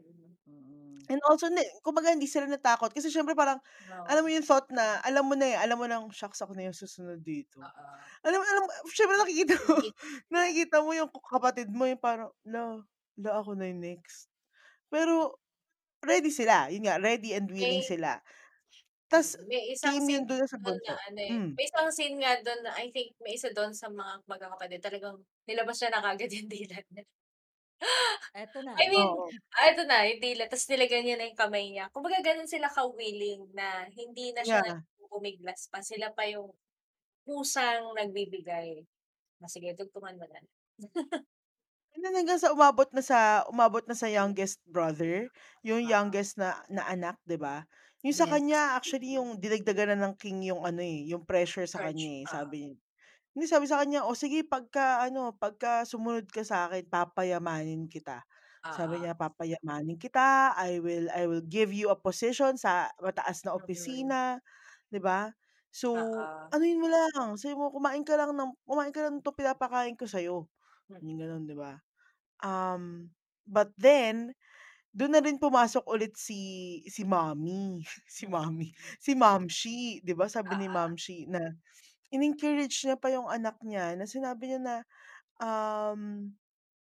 Mm. 0.49 1.11
And 1.11 1.19
also 1.27 1.51
hindi 1.51 1.67
kumbaga 1.83 2.15
hindi 2.15 2.31
sila 2.31 2.47
natakot 2.47 2.95
kasi 2.95 3.11
siyempre 3.11 3.35
parang 3.35 3.59
alam 4.07 4.23
mo 4.23 4.31
yung 4.31 4.47
thought 4.47 4.71
na 4.71 5.03
alam 5.03 5.27
mo 5.27 5.35
na, 5.35 5.47
eh, 5.51 5.59
alam 5.59 5.75
mo 5.79 5.87
ng, 5.91 6.11
"Shucks 6.15 6.39
ako 6.43 6.55
na 6.55 6.71
yung 6.71 6.77
susunod 6.79 7.19
dito." 7.23 7.59
Oo. 7.63 8.03
Alam 8.27 8.39
mo 8.43 8.45
alam 8.47 8.63
mo 8.67 8.71
siyempre 8.91 9.17
nakikita 9.21 9.55
mo 9.69 9.75
Hindi 9.75 9.89
nakikita 10.35 10.77
mo 10.85 10.91
yung 10.97 11.11
kapatid 11.13 11.69
mo 11.73 11.85
yung 11.91 12.01
parang, 12.03 12.31
"La, 12.47 12.81
la 13.19 13.31
ako 13.43 13.55
na 13.59 13.69
yung 13.71 13.83
next." 13.83 14.31
Pero 14.93 15.39
ready 16.05 16.31
sila, 16.33 16.69
yun 16.73 16.87
nga 16.89 16.99
ready 17.03 17.35
and 17.37 17.49
willing 17.53 17.81
May 17.81 17.87
sila. 17.87 18.21
Tas 19.11 19.35
mm, 19.35 19.47
may 19.51 19.63
isang 19.75 19.99
came 19.99 20.07
scene 20.07 20.23
yun 20.23 20.27
dun 20.29 20.47
sa 20.49 20.59
dun 20.65 20.79
na 20.87 20.93
bunso. 20.93 21.01
ano, 21.09 21.21
eh, 21.21 21.37
Hmm. 21.37 21.59
may 21.59 21.65
isang 21.69 21.89
scene 21.97 22.17
nga 22.23 22.33
dun 22.47 22.61
na 22.65 22.73
I 22.79 22.87
think 22.95 23.09
may 23.25 23.35
isa 23.39 23.51
dun 23.57 23.73
sa 23.75 23.89
mga 23.91 24.13
magkakapatid 24.31 24.81
talagang 24.85 25.17
nilabas 25.49 25.77
niya 25.83 25.91
na 25.95 26.03
kaagad 26.05 26.31
yung 26.37 26.51
dilat 26.53 26.87
niya. 26.95 27.05
Eto 28.35 28.63
na. 28.65 28.81
I 28.83 28.85
mean, 28.93 29.11
Oo. 29.13 29.33
ah, 29.57 29.69
eto 29.73 29.83
na 29.89 30.05
yung 30.09 30.21
dilat 30.25 30.49
tas 30.53 30.65
nilagyan 30.71 31.05
niya 31.05 31.17
na 31.21 31.29
yung 31.29 31.41
kamay 31.41 31.67
niya. 31.73 31.93
Kumbaga 31.93 32.21
gano'n 32.25 32.49
sila 32.51 32.69
ka-willing 32.73 33.53
na 33.57 33.87
hindi 33.93 34.33
na 34.33 34.43
siya 34.47 34.61
Yeah. 34.63 34.83
pumiglas 35.13 35.69
pa, 35.69 35.85
sila 35.85 36.09
pa 36.17 36.25
yung 36.31 36.53
kusang 37.27 37.95
nagbibigay. 37.99 38.85
"O 39.43 39.49
sige 39.51 39.75
dugtungan 39.79 40.17
mo 40.21 40.27
na." 40.31 40.41
Then 41.95 42.17
hanggang 42.17 42.41
sa 42.41 42.49
umabot 42.57 42.89
na 42.97 43.05
sa 43.05 43.45
umabot 43.53 43.85
na 43.85 43.93
sa 43.93 44.09
youngest 44.09 44.65
brother, 44.65 45.29
yung 45.61 45.85
Oo. 45.85 45.93
youngest 45.95 46.41
na 46.41 46.65
na 46.73 46.89
anak 46.89 47.21
'di 47.29 47.37
ba? 47.37 47.69
Yung 48.01 48.17
sa 48.17 48.25
Yes. 48.25 48.27
kanya 48.27 48.75
actually 48.81 49.15
yung 49.21 49.37
dinagdagan 49.37 49.93
na 49.95 50.09
ng 50.09 50.15
king 50.17 50.41
yung 50.49 50.65
ano, 50.65 50.81
eh, 50.81 51.05
yung 51.13 51.23
pressure 51.29 51.69
sa 51.69 51.77
Search, 51.77 51.85
kanya, 51.85 52.25
eh, 52.25 52.27
oo. 52.29 52.53
sabi 52.65 52.81
hindi 53.37 53.47
sabi 53.51 53.67
sa 53.71 53.81
kanya, 53.83 54.05
"O 54.09 54.15
sige 54.19 54.45
pagka 54.47 55.05
ano, 55.07 55.35
pagka 55.37 55.85
sumunod 55.89 56.29
ka 56.33 56.43
sa'kin 56.47 56.87
papayamanin 56.91 57.87
kita." 57.91 58.25
Sabi 58.73 59.03
Oo. 59.03 59.07
niya, 59.07 59.17
"Papayamanin 59.19 59.99
kita, 60.01 60.55
I 60.57 60.81
will 60.83 61.09
I 61.13 61.29
will 61.29 61.45
give 61.45 61.73
you 61.77 61.93
a 61.93 61.99
position 61.99 62.57
sa 62.61 62.93
mataas 63.03 63.45
na 63.47 63.53
Mm. 63.59 64.17
opisina." 64.33 64.41
'Di 64.93 65.01
ba? 65.03 65.33
So, 65.75 65.91
Oo. 65.95 66.53
anuhin 66.55 66.81
mo 66.83 66.89
lang, 66.93 67.37
sabihin 67.41 67.61
mo, 67.61 67.73
"Kumain 67.75 68.05
ka 68.07 68.15
lang 68.21 68.33
ng 68.37 68.53
kumain 68.69 68.93
ka 68.95 69.03
lang 69.09 69.19
nitong 69.21 69.39
pinapakain 69.39 69.97
ko 69.99 70.07
sa'yo." 70.09 70.49
Yung 71.05 71.19
Mm. 71.19 71.23
gano'n 71.23 71.45
'di 71.49 71.57
ba? 71.59 71.83
Um, 72.41 73.13
but 73.45 73.75
then, 73.77 74.33
dun 74.95 75.15
na 75.17 75.21
rin 75.25 75.39
pumasok 75.41 75.85
ulit 75.89 76.17
si 76.19 76.83
si 76.91 77.03
mommy, 77.07 77.85
si 78.09 78.27
mommy, 78.31 78.73
Mm. 78.81 78.97
si 79.03 79.15
momshi 79.19 80.01
'di 80.05 80.15
ba 80.17 80.27
sabi 80.31 80.57
ni 80.61 80.69
Oo. 80.71 80.73
momshi 80.73 81.27
na 81.31 81.41
in-encourage 82.13 82.85
niya 82.87 82.97
pa 83.01 83.09
yung 83.13 83.29
anak 83.31 83.57
niya 83.65 83.97
na 83.99 84.05
sinabi 84.09 84.53
niya 84.55 84.61
na, 84.63 84.77
um 85.43 86.33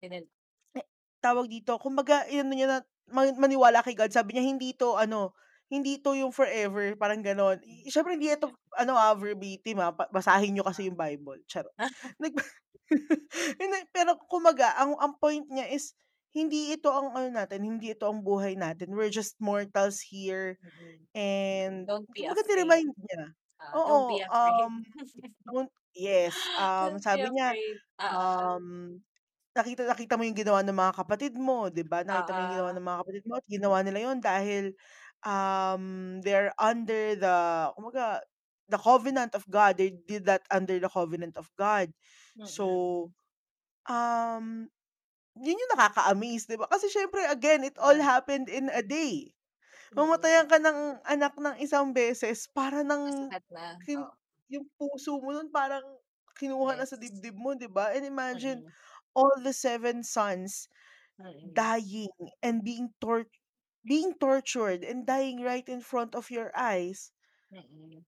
Pinil 0.02 0.28
eh, 0.74 0.84
tawag 1.22 1.46
dito, 1.50 1.76
kumbaga 1.78 2.26
inano 2.30 2.52
niya 2.56 2.68
na 2.68 2.78
ma 3.10 3.22
maniwala 3.38 3.82
kay 3.86 3.94
God 3.94 4.10
sabi 4.10 4.34
niya, 4.34 4.44
"Hindi 4.46 4.74
'to 4.74 4.98
ano, 4.98 5.30
hindi 5.70 5.98
'to 6.02 6.14
yung 6.18 6.34
forever." 6.34 6.94
Parang 6.98 7.22
gano'n. 7.22 7.62
Siyempre 7.86 8.18
hindi 8.18 8.30
ito 8.34 8.50
ano, 8.74 8.98
ah, 8.98 9.14
verbatim, 9.14 9.78
ah, 9.82 9.92
ba 9.94 10.10
basahin 10.10 10.54
niyo 10.58 10.64
kasi 10.66 10.90
yung 10.90 10.98
Bible, 10.98 11.42
charot. 11.46 11.72
Nagba 12.18 12.42
hindi, 13.62 13.78
pero 13.94 14.14
kumbaga 14.30 14.74
ang 14.78 14.94
ang 14.98 15.14
point 15.18 15.46
niya 15.50 15.66
is 15.70 15.94
hindi 16.34 16.74
ito 16.74 16.90
ang 16.92 17.14
ano 17.16 17.28
natin, 17.32 17.62
hindi 17.64 17.90
ito 17.94 18.06
ang 18.10 18.22
buhay 18.26 18.54
natin. 18.58 18.92
We're 18.94 19.10
just 19.12 19.38
mortals 19.42 20.02
here 20.04 20.58
Mm. 20.64 21.06
and 21.16 21.86
Don't 21.86 22.10
be 22.12 22.26
kumbaga 22.26 22.42
afraid. 22.52 22.94
niya. 22.98 23.34
Ah, 23.60 23.78
don't 23.84 24.06
Oo, 24.06 24.06
be 24.06 24.20
afraid. 24.20 24.70
um, 24.70 24.86
don't 25.46 25.72
yes, 25.96 26.50
um, 26.58 26.98
Don't 26.98 27.08
be 27.10 27.20
sabi 27.20 27.32
niya, 27.34 27.58
afraid. 27.58 27.78
Oo. 28.02 28.56
um, 28.56 28.98
nakita 29.56 29.84
nakita 29.88 30.14
mo 30.18 30.24
yung 30.26 30.38
ginawa 30.38 30.60
ng 30.64 30.76
mga 30.76 30.94
kapatid 31.04 31.34
mo 31.38 31.68
'di 31.72 31.84
ba? 31.86 32.02
Nakita 32.06 32.32
mo 32.36 32.40
yung 32.44 32.54
ginawa 32.58 32.70
Oo. 32.70 32.76
ng 32.76 32.84
mga 32.86 33.00
kapatid 33.04 33.24
mo 33.28 33.34
at 33.38 33.46
ginawa 33.50 33.78
nila 33.84 34.00
yun 34.10 34.18
dahil, 34.22 34.64
um, 35.26 35.84
they're 36.24 36.52
under 36.60 37.14
the 37.18 37.36
kumbaga 37.78 38.22
the 38.70 38.78
covenant 38.80 39.34
of 39.36 39.44
God. 39.50 39.78
They 39.80 39.92
did 39.94 40.26
that 40.30 40.44
under 40.52 40.78
the 40.80 40.90
covenant 40.92 41.36
of 41.38 41.50
God. 41.58 41.92
Mm. 42.36 42.46
So, 42.46 43.12
um, 43.90 44.68
yun 45.38 45.58
yung 45.60 45.72
nakaka-amaze 45.76 46.48
'di 46.50 46.58
ba? 46.60 46.68
Kasi 46.70 46.88
siyempre 46.92 47.24
again, 47.30 47.64
it 47.66 47.76
all 47.80 47.98
Ah. 47.98 48.00
happened 48.00 48.48
in 48.52 48.70
a 48.72 48.82
day. 48.84 49.35
Mm. 49.92 50.26
Mamatayan 50.26 50.50
ka 50.50 50.58
ng 50.58 50.98
anak 51.06 51.34
ng 51.38 51.56
isang 51.62 51.94
beses 51.94 52.50
para 52.50 52.82
ng 52.82 53.04
Masakit 53.04 53.44
na, 53.54 53.66
kin 53.84 54.02
oo. 54.02 54.16
yung 54.50 54.66
puso 54.80 55.18
mo 55.22 55.30
nun 55.34 55.50
parang 55.52 55.84
kinuha 56.38 56.76
na 56.78 56.86
sa 56.88 56.96
Yes. 57.00 57.00
dibdib 57.00 57.36
mo 57.38 57.54
'di 57.54 57.68
ba? 57.70 57.92
And 57.94 58.04
imagine 58.06 58.62
Mm. 58.62 58.76
all 59.16 59.32
the 59.42 59.52
7 59.54 60.02
sons 60.06 60.68
Mm. 61.18 61.56
dying 61.56 62.12
and 62.44 62.62
being 62.66 62.92
tor 63.02 63.26
being 63.86 64.14
tortured 64.18 64.82
and 64.86 65.06
dying 65.08 65.40
right 65.44 65.66
in 65.68 65.80
front 65.84 66.14
of 66.16 66.30
your 66.32 66.50
eyes. 66.56 67.10
Mm. 67.52 68.06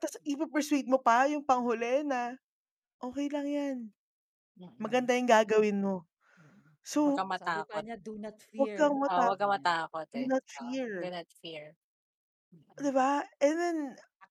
Tas 0.00 0.12
ipe-persuade 0.28 0.88
mo 0.92 1.00
pa 1.00 1.24
yung 1.32 1.40
panghuli 1.48 2.04
na, 2.04 2.36
"Okey 3.02 3.28
lang 3.34 3.48
yan." 3.48 3.78
Mm. 4.58 4.76
Maganda 4.80 5.12
yung 5.18 5.28
gagawin 5.30 5.78
mo. 5.84 6.06
Wag 7.04 7.14
So 7.14 7.20
kang 7.20 7.28
Sabi 7.36 7.60
pa 7.68 7.76
matakot. 7.76 7.84
niya, 7.84 7.96
"Do 8.00 8.16
not 8.16 8.36
Wag 8.58 8.70
kang 8.78 8.94
fear." 8.94 9.04
Oo, 9.10 9.20
mata 9.20 9.28
wag 9.28 9.38
kang 9.40 9.52
matakot, 9.56 10.08
do 10.14 10.20
eh. 10.24 10.30
not 10.30 10.44
Oo, 10.60 10.74
do 11.00 11.06
fear. 11.06 11.12
not 11.12 11.28
fear. 11.40 11.76
'Di 12.78 12.90
Mm. 12.90 12.96
ba? 12.96 13.24
And 13.40 13.56
then, 13.56 13.78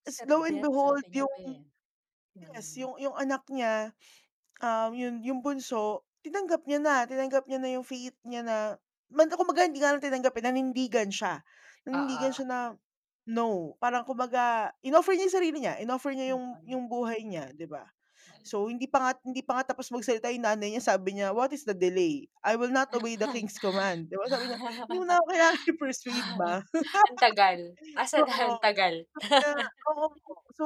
s 0.06 0.22
Accept 0.22 0.30
lo 0.30 0.46
and 0.46 0.62
death 0.62 0.66
behold 0.66 1.02
sabi 1.02 1.06
niya 1.10 1.26
yung 1.26 1.34
pa, 1.34 1.40
eh. 1.42 1.60
yes, 2.54 2.74
Mm. 2.74 2.80
yung 2.80 2.94
yung 3.02 3.16
anak 3.18 3.42
niya, 3.52 3.92
um, 4.64 4.90
yun 4.96 5.22
yung 5.26 5.40
bunso, 5.44 6.04
tinanggap 6.24 6.64
niya 6.68 6.80
na, 6.82 6.96
tinanggap 7.10 7.44
niya 7.48 7.60
na 7.62 7.70
yung 7.74 7.86
fate 7.86 8.18
niya 8.26 8.42
na 8.46 8.56
man 9.12 9.28
kumbaga 9.32 9.66
hindi 9.68 9.80
nga 9.82 9.94
lang 9.96 10.02
tinanggap, 10.04 10.34
eh, 10.38 10.44
nanindigan 10.46 11.10
siya. 11.12 11.42
Nanindigan 11.86 12.32
Oo. 12.32 12.36
siya 12.36 12.46
na, 12.48 12.58
no, 13.30 13.74
parang 13.82 14.04
kumbaga 14.08 14.72
in-offer 14.86 15.14
niya 15.16 15.26
yung 15.30 15.36
sarili 15.38 15.58
niya, 15.62 15.76
in-offer 15.82 16.12
niya 16.16 16.36
yung 16.36 16.46
Mm. 16.54 16.66
yung 16.66 16.84
buhay 16.90 17.22
niya 17.26 17.52
'di 17.56 17.66
ba? 17.70 17.92
So, 18.46 18.70
hindi 18.70 18.86
pa 18.86 18.98
nga 19.02 19.12
hindi 19.26 19.42
pa 19.42 19.58
nga 19.60 19.74
tapos 19.74 19.90
magsalita 19.92 20.30
yung 20.30 20.46
nanay 20.46 20.74
niya, 20.78 20.84
sabi 20.94 21.18
niya, 21.18 21.34
"What 21.34 21.50
is 21.52 21.66
the 21.66 21.74
delay? 21.76 22.30
I 22.46 22.54
will 22.56 22.70
not 22.72 22.94
obey 22.94 23.18
the 23.18 23.26
king's 23.30 23.58
command." 23.60 24.08
'Di 24.10 24.16
ba 24.16 24.26
sabi 24.30 24.48
niya, 24.54 24.58
"Hindi 24.86 24.96
mo 25.02 25.04
na 25.08 25.18
ako 25.20 25.26
kailangan 25.34 25.58
i-persuade 25.66 26.30
ma." 26.38 26.52
Ang 27.08 27.18
tagal. 27.18 27.60
Asan 28.02 28.24
na 28.28 28.34
ang 28.46 28.54
tagal? 28.62 28.94
Oo. 29.90 30.06
So, 30.56 30.64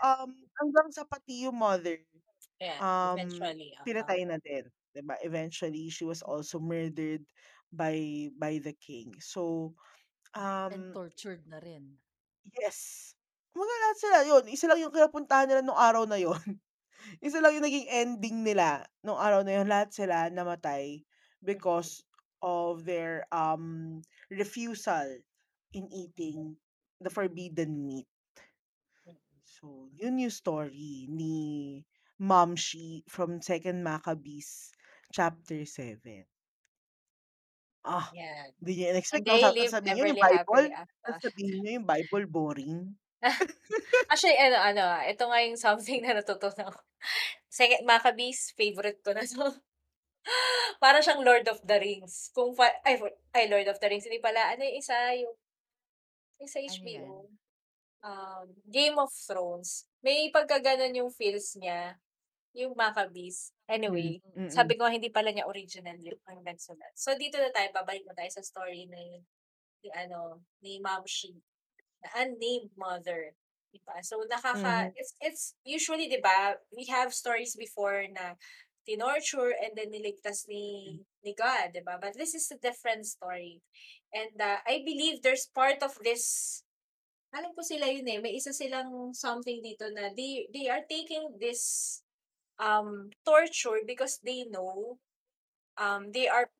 um, 0.00 0.30
hanggang 0.60 0.88
sa 0.94 1.04
pati 1.08 1.46
yung 1.48 1.56
mother, 1.58 1.98
Ayan, 2.60 2.84
um, 2.84 3.08
eventually, 3.08 3.70
oo. 3.84 3.86
pinatay 3.86 4.24
na 4.28 4.38
din, 4.42 4.66
'di 4.94 5.02
ba? 5.06 5.16
Eventually, 5.24 5.88
she 5.92 6.04
was 6.06 6.22
also 6.24 6.58
murdered 6.62 7.24
by 7.72 8.28
by 8.38 8.58
the 8.62 8.74
king. 8.76 9.16
So, 9.22 9.74
And 10.70 10.88
um 10.88 10.96
tortured 10.96 11.46
na 11.46 11.58
rin. 11.60 12.00
Yes. 12.60 13.12
Kumbaga 13.52 13.74
lahat 13.82 13.96
sila 14.00 14.18
yun, 14.26 14.44
isa 14.48 14.66
lang 14.70 14.80
yung 14.80 14.94
kinapuntahan 14.94 15.46
nila 15.50 15.62
nung 15.64 15.78
araw 15.78 16.04
na 16.06 16.16
yun. 16.20 16.38
Isa 17.20 17.40
lang 17.42 17.56
yung 17.58 17.66
naging 17.66 17.88
ending 17.90 18.38
nila 18.46 18.84
nung 19.04 19.18
araw 19.18 19.42
na 19.44 19.60
yun, 19.60 19.68
lahat 19.68 19.90
sila 19.94 20.28
namatay 20.32 21.02
because 21.44 22.04
of 22.42 22.84
their, 22.88 23.24
um, 23.32 24.00
refusal 24.32 25.06
in 25.72 25.86
eating 25.92 26.56
the 27.00 27.10
forbidden 27.12 27.84
meat. 27.86 28.08
So, 29.44 29.90
yun 30.00 30.16
yung 30.22 30.32
story 30.32 31.04
ni 31.10 31.34
Mamshi 32.20 33.02
from 33.08 33.40
Second 33.42 33.82
Maccabees 33.84 34.72
chapter 35.12 35.64
7. 35.66 36.24
Ah, 37.84 38.12
Yan. 38.12 38.52
hindi 38.60 38.72
niyo 38.76 38.86
And 38.92 38.96
in-expect 38.96 39.24
they 39.24 39.40
sa 39.40 39.50
lived 39.56 39.72
sasabihin 39.72 39.94
niyo 39.96 40.04
yung 40.12 40.20
Bible, 40.20 40.66
after. 40.76 41.20
sasabihin 41.20 41.58
niyo 41.64 41.70
yung 41.80 41.88
Bible 41.88 42.26
boring. 42.28 42.92
Actually 44.12 44.38
ano 44.40 44.56
ano, 44.56 44.82
ah, 44.84 45.04
ito 45.04 45.24
nga 45.28 45.38
yung 45.44 45.60
something 45.60 46.00
na 46.00 46.16
natutunan 46.16 46.72
ko. 46.72 46.80
Second 47.52 47.84
Maccabees, 47.84 48.56
favorite 48.56 49.00
ko 49.04 49.12
na 49.12 49.24
'to. 49.24 49.44
Para 50.82 51.00
siyang 51.04 51.24
Lord 51.24 51.48
of 51.48 51.60
the 51.64 51.76
Rings. 51.80 52.32
Kung 52.32 52.56
fa 52.56 52.68
ay 52.84 53.00
ay 53.36 53.44
Lord 53.52 53.68
of 53.68 53.80
the 53.80 53.88
Rings, 53.88 54.08
hindi 54.08 54.20
pala, 54.20 54.52
ano 54.56 54.64
yung 54.64 54.78
isa, 54.80 54.96
yung 55.16 55.34
yung 56.40 56.50
sa 56.50 56.60
Ano 56.60 56.68
HBO, 56.72 56.88
yan? 56.96 57.28
um, 58.04 58.46
Game 58.68 58.96
of 58.96 59.12
Thrones. 59.12 59.84
May 60.00 60.32
pagkagano'n 60.32 60.96
yung 60.96 61.12
feels 61.12 61.52
niya, 61.60 62.00
yung 62.56 62.72
Maccabees. 62.72 63.52
Anyway, 63.68 64.24
mm. 64.32 64.48
sabi 64.48 64.74
ko 64.80 64.88
hindi 64.88 65.12
pala 65.12 65.30
niya 65.30 65.46
original 65.46 66.00
yung 66.00 66.20
nagsulat. 66.40 66.96
So, 66.96 67.12
dito 67.14 67.36
na 67.36 67.52
tayo, 67.52 67.68
babalik 67.76 68.08
na 68.08 68.16
tayo 68.16 68.30
sa 68.32 68.42
story 68.42 68.88
ni 68.88 69.20
ni 69.80 69.88
ano, 69.96 70.44
ni 70.60 70.76
Mamshi, 70.80 71.40
the 72.02 72.10
unnamed 72.16 72.72
mother, 72.76 73.34
'di 73.72 73.80
ba? 73.86 74.00
So, 74.02 74.22
nakaka 74.26 74.90
Mhm. 74.90 74.94
it's 74.96 75.14
it's 75.20 75.44
usually 75.64 76.08
'di 76.08 76.20
ba, 76.22 76.58
we 76.74 76.86
have 76.90 77.14
stories 77.14 77.54
before 77.56 78.04
na 78.10 78.34
tinorture 78.88 79.52
and 79.60 79.76
then 79.76 79.92
niligtas 79.92 80.48
ni 80.48 80.98
ni 81.24 81.32
God, 81.36 81.72
'di 81.76 81.82
ba? 81.84 81.98
But 82.00 82.16
this 82.16 82.34
is 82.34 82.48
a 82.50 82.58
different 82.60 83.06
story. 83.06 83.60
And, 84.14 84.34
uh, 84.40 84.58
I 84.66 84.82
believe 84.84 85.22
there's 85.22 85.46
part 85.52 85.82
of 85.84 85.94
this 86.02 86.62
alam 87.34 87.54
ko 87.54 87.62
sila 87.62 87.86
yun, 87.90 88.08
eh, 88.10 88.18
may 88.22 88.34
isa 88.38 88.50
silang 88.54 89.14
something 89.14 89.62
dito 89.62 89.86
na 89.94 90.10
they 90.16 90.48
they 90.54 90.66
are 90.72 90.82
taking 90.88 91.38
this, 91.38 92.02
um, 92.58 93.10
torture 93.26 93.82
because 93.86 94.18
they 94.24 94.44
know, 94.48 94.98
um, 95.78 96.12
they 96.14 96.28
are 96.28 96.50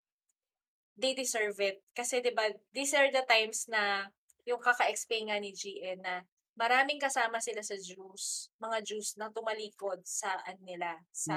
they 0.98 1.14
deserve 1.14 1.60
it. 1.60 1.82
Kasi 1.94 2.20
'di 2.22 2.32
ba, 2.34 2.50
these 2.74 2.92
are 2.94 3.10
the 3.12 3.22
times 3.28 3.66
na 3.70 4.10
yung 4.50 4.62
kaka-explain 4.62 5.30
nga 5.30 5.38
ni 5.38 5.54
GN 5.54 6.02
na 6.02 6.26
maraming 6.58 6.98
kasama 6.98 7.38
sila 7.38 7.62
sa 7.62 7.78
Jews, 7.78 8.50
mga 8.58 8.82
Jews 8.84 9.14
na 9.16 9.30
tumalikod 9.30 10.02
sa 10.04 10.34
ano 10.44 10.60
nila, 10.66 10.98
Hmm. 10.98 11.08
sa 11.14 11.36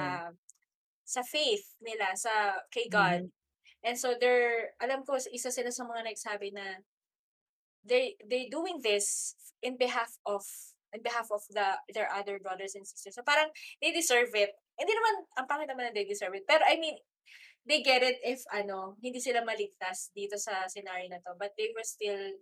sa 1.04 1.22
faith 1.22 1.76
nila 1.84 2.16
sa 2.16 2.58
kay 2.72 2.88
God. 2.90 3.28
Mhm. 3.28 3.32
And 3.84 3.96
so 4.00 4.16
they're 4.16 4.72
alam 4.80 5.04
ko 5.04 5.20
isa 5.20 5.52
sila 5.52 5.68
sa 5.68 5.84
mga 5.84 6.08
nagsabi 6.08 6.50
na 6.56 6.80
they 7.84 8.16
they 8.24 8.48
doing 8.48 8.80
this 8.80 9.36
in 9.60 9.76
behalf 9.76 10.16
of 10.24 10.44
in 10.96 11.04
behalf 11.04 11.28
of 11.28 11.44
the 11.52 11.76
their 11.92 12.08
other 12.08 12.40
brothers 12.40 12.72
and 12.72 12.88
sisters. 12.88 13.12
So 13.14 13.22
parang 13.22 13.52
they 13.84 13.92
deserve 13.92 14.32
it. 14.32 14.56
Hindi 14.80 14.92
naman 14.96 15.14
ang 15.36 15.46
pangit 15.46 15.68
naman 15.68 15.90
na 15.90 15.94
they 15.94 16.08
deserve 16.08 16.32
it. 16.32 16.48
Pero 16.48 16.64
I 16.64 16.80
mean, 16.80 16.96
they 17.68 17.84
get 17.84 18.00
it 18.00 18.20
if 18.24 18.40
ano, 18.52 18.96
hindi 19.04 19.20
sila 19.20 19.44
maligtas 19.44 20.08
dito 20.16 20.40
sa 20.40 20.64
scenario 20.72 21.12
na 21.12 21.20
'to, 21.20 21.36
but 21.36 21.52
they 21.60 21.68
were 21.76 21.84
still 21.84 22.40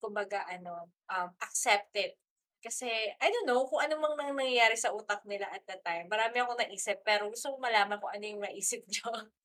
kumbaga 0.00 0.42
ano, 0.48 0.88
um, 1.12 1.28
accept 1.44 1.92
it. 1.94 2.16
Kasi 2.60 2.88
I 3.16 3.28
don't 3.32 3.48
know 3.48 3.64
kung 3.64 3.80
ano 3.80 3.96
mang 4.00 4.16
nang 4.16 4.36
nangyayari 4.36 4.76
sa 4.76 4.92
utak 4.92 5.24
nila 5.24 5.48
at 5.48 5.64
that 5.68 5.80
time. 5.84 6.08
Marami 6.08 6.36
akong 6.40 6.60
naisip 6.60 7.00
pero 7.04 7.28
gusto 7.32 7.52
kong 7.56 7.64
malaman 7.64 7.96
kung 8.00 8.12
ano 8.12 8.24
yung 8.24 8.42
naisip 8.44 8.84
niyo. 8.88 9.08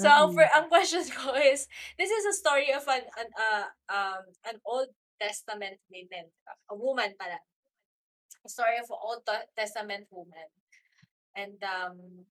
So, 0.00 0.08
ang 0.08 0.32
fir 0.32 0.48
Mm. 0.48 0.56
ang 0.56 0.66
question 0.72 1.04
ko 1.12 1.36
is, 1.36 1.68
this 2.00 2.08
is 2.08 2.24
a 2.24 2.32
story 2.32 2.72
of 2.72 2.86
an 2.88 3.04
an, 3.20 3.28
uh, 3.36 3.66
um, 3.90 4.22
an 4.48 4.56
Old 4.64 4.88
Testament 5.20 5.76
women, 5.92 6.32
a 6.70 6.74
woman 6.76 7.12
pala. 7.20 7.42
A 8.40 8.48
story 8.48 8.80
of 8.80 8.88
an 8.88 9.00
Old 9.02 9.20
Ta 9.26 9.44
Testament 9.52 10.08
woman. 10.08 10.48
And, 11.36 11.60
um, 11.60 12.24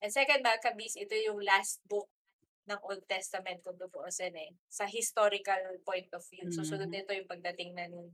and 0.00 0.08
Second 0.08 0.40
Maccabees, 0.40 0.96
ito 0.96 1.12
yung 1.12 1.44
last 1.44 1.84
book 1.84 2.08
ng 2.68 2.78
Old 2.86 3.02
Testament 3.10 3.58
kung 3.66 3.74
tutuusin, 3.78 4.34
eh, 4.38 4.52
sa 4.70 4.86
historical 4.86 5.58
point 5.82 6.06
of 6.14 6.22
view. 6.30 6.46
Susunod 6.50 6.86
Mhm. 6.88 6.94
nito 6.94 7.10
yung 7.14 7.30
pagdating 7.30 7.74
na 7.74 7.90
ni 7.90 8.06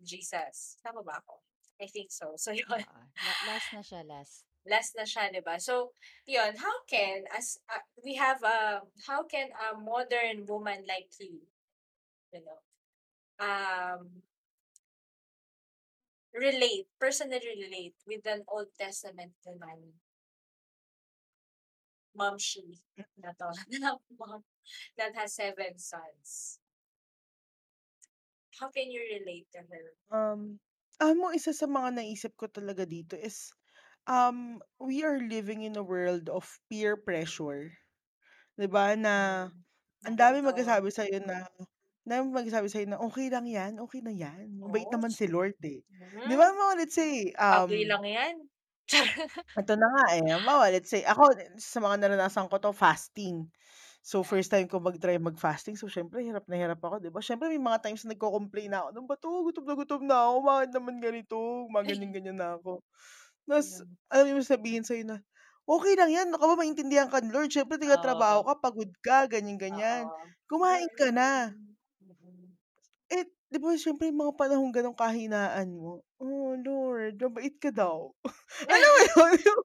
Jesus. 0.00 0.80
Tama 0.82 1.04
ba 1.04 1.20
ako? 1.22 1.44
I 1.80 1.86
think 1.88 2.10
so. 2.12 2.34
So, 2.36 2.52
yun. 2.52 2.66
La 2.68 3.32
last 3.48 3.68
na 3.72 3.82
siya, 3.84 4.00
last. 4.04 4.44
Last 4.68 4.92
na 4.96 5.08
siya, 5.08 5.32
'di 5.32 5.40
ba? 5.40 5.56
So, 5.56 5.96
yun, 6.28 6.52
how 6.60 6.84
can 6.84 7.24
as 7.32 7.56
uh, 7.72 7.80
we 8.04 8.16
have 8.20 8.44
a 8.44 8.84
how 9.08 9.24
can 9.24 9.48
a 9.56 9.72
modern 9.76 10.44
woman 10.44 10.84
like 10.84 11.08
you, 11.16 11.48
you 12.32 12.40
know, 12.44 12.60
um 13.40 14.20
relate, 16.34 16.86
personally 17.00 17.40
relate 17.42 17.96
with 18.06 18.26
an 18.26 18.44
Old 18.48 18.68
Testament 18.78 19.32
woman? 19.46 20.00
Mamshi 22.18 22.82
na 23.16 23.30
'to, 23.38 23.50
na 23.80 23.90
mom 24.18 24.42
that 24.96 25.14
has 25.14 25.34
7 25.34 25.78
sons. 25.78 26.58
How 28.58 28.68
can 28.70 28.90
you 28.90 29.00
relate 29.02 29.46
to 29.52 29.58
her? 29.58 29.92
Um, 30.10 30.58
alam 30.98 31.16
mo 31.22 31.28
isa 31.30 31.54
sa 31.54 31.70
mga 31.70 32.00
naisip 32.02 32.34
ko 32.34 32.50
talaga 32.50 32.82
dito 32.88 33.14
is, 33.14 33.54
um, 34.06 34.62
we 34.78 35.02
are 35.02 35.18
living 35.20 35.66
in 35.66 35.74
a 35.78 35.84
world 35.86 36.30
of 36.30 36.46
peer 36.70 36.96
pressure. 36.98 37.74
'Di 38.58 38.68
ba, 38.70 38.94
na 38.98 39.14
Mm. 39.16 39.64
ang 40.06 40.16
Napunto. 40.18 40.50
magsasabi 40.50 40.90
sa'yo 40.94 41.20
na 41.24 41.46
ang 41.48 41.66
daming 42.08 42.34
magsasabi 42.36 42.68
sa'yo 42.72 42.86
na, 42.90 43.00
"Okey 43.02 43.28
lang 43.32 43.46
'yan, 43.48 43.74
okey 43.82 44.00
na 44.04 44.14
'yan, 44.14 44.48
mabait 44.62 44.88
Oo. 44.88 44.94
naman 44.94 45.12
si 45.14 45.26
Lord, 45.30 45.56
eh." 45.66 45.82
'Di 46.26 46.34
Hmm. 46.34 46.40
ba, 46.40 46.52
mga 46.54 46.74
let's 46.84 46.96
say, 46.98 47.32
Ugly 47.50 47.84
um 47.84 47.90
lang 47.90 48.04
'yan. 48.06 48.49
Ito 49.58 49.74
na 49.74 49.88
nga, 49.90 50.04
eh, 50.14 50.22
halimbawa 50.22 50.70
let's 50.70 50.90
say 50.94 51.02
ako 51.02 51.34
sa 51.58 51.82
mga 51.82 51.96
naranasan 52.06 52.46
ko 52.46 52.62
'to, 52.62 52.70
fasting. 52.70 53.50
So, 54.02 54.22
first 54.24 54.48
time 54.54 54.66
ko 54.70 54.78
mag-try 54.80 55.18
mag-fasting, 55.20 55.74
so 55.76 55.86
siyempre 55.90 56.22
hirap 56.24 56.46
na 56.48 56.56
hirap 56.58 56.80
ako, 56.82 57.02
'di 57.02 57.10
ba? 57.12 57.20
Siyempre 57.22 57.50
may 57.52 57.60
mga 57.62 57.82
times 57.84 58.06
na 58.06 58.14
nagko-complain 58.16 58.70
na 58.72 58.78
ako, 58.86 58.88
"Ano 58.94 59.00
ba 59.10 59.14
'to, 59.18 59.28
gutom 59.50 59.64
na 59.68 59.74
gutom 59.78 60.02
na 60.08 60.16
ako, 60.30 60.36
bakit 60.46 60.70
naman 60.74 60.96
ganito?" 61.02 61.36
Mga 61.70 61.84
ganyan-ganyan 61.94 62.38
na 62.40 62.48
ako. 62.58 62.80
Ta's 63.48 63.80
Mm. 63.80 63.96
alam 64.12 64.24
mo 64.30 64.40
yung 64.40 64.46
sasabihin 64.46 64.84
sa'yo 64.86 65.04
na, 65.08 65.18
"Okey 65.68 65.94
lang 65.98 66.10
'yan, 66.14 66.28
baka 66.34 66.54
maintindihan 66.58 67.08
ka 67.12 67.20
ni 67.22 67.30
Lord, 67.34 67.50
siyempre 67.52 67.78
nagtatrabaho 67.80 68.40
Oo. 68.40 68.50
ka, 68.50 68.54
pagod 68.62 68.90
ka, 69.04 69.26
ganyan-ganyan. 69.30 70.10
Oo. 70.10 70.30
Kumain 70.50 70.90
ka 70.98 71.10
na." 71.14 71.54
Eh, 73.10 73.26
'di 73.50 73.58
ba 73.62 73.74
siyempre 73.78 74.08
yung 74.10 74.20
mga 74.22 74.34
panahong 74.38 74.72
gano'ng 74.74 74.98
kahinaan 74.98 75.68
mo, 75.74 76.02
"Oh 76.22 76.54
Lord, 76.58 77.18
mabait 77.22 77.54
ka 77.58 77.70
daw." 77.74 78.14
Alam 78.74 78.90
mo 78.94 79.00
yun, 79.06 79.34
yung 79.46 79.62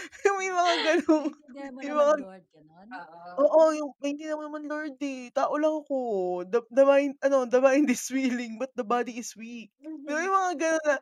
yung 0.26 0.36
may 0.40 0.50
mga 0.52 0.74
gano'ng 0.86 1.26
Naiintindihan 1.54 1.72
mo 1.74 1.82
naman 1.86 2.08
mga 2.08 2.14
Lord, 2.20 2.44
gano'n? 2.54 2.90
Oo. 3.02 3.24
Oo, 3.34 3.74
yung 3.74 3.90
maintindihan 3.98 4.38
mo 4.38 4.46
naman 4.46 4.70
Lord, 4.70 4.94
eh, 5.02 5.26
tao 5.34 5.58
lang 5.58 5.82
ako. 5.82 5.98
The 6.46 6.62
the 6.70 6.86
mind 6.86 7.18
ano, 7.18 7.42
the 7.50 7.58
mind 7.58 7.90
is 7.90 8.06
willing 8.14 8.62
but 8.62 8.70
the 8.78 8.86
body 8.86 9.18
is 9.18 9.34
weak. 9.34 9.74
ba 10.06 10.22
Mhm. 10.22 10.22
yung 10.22 10.36
mga 10.38 10.52
gano'n 10.62 10.84
na 10.86 10.96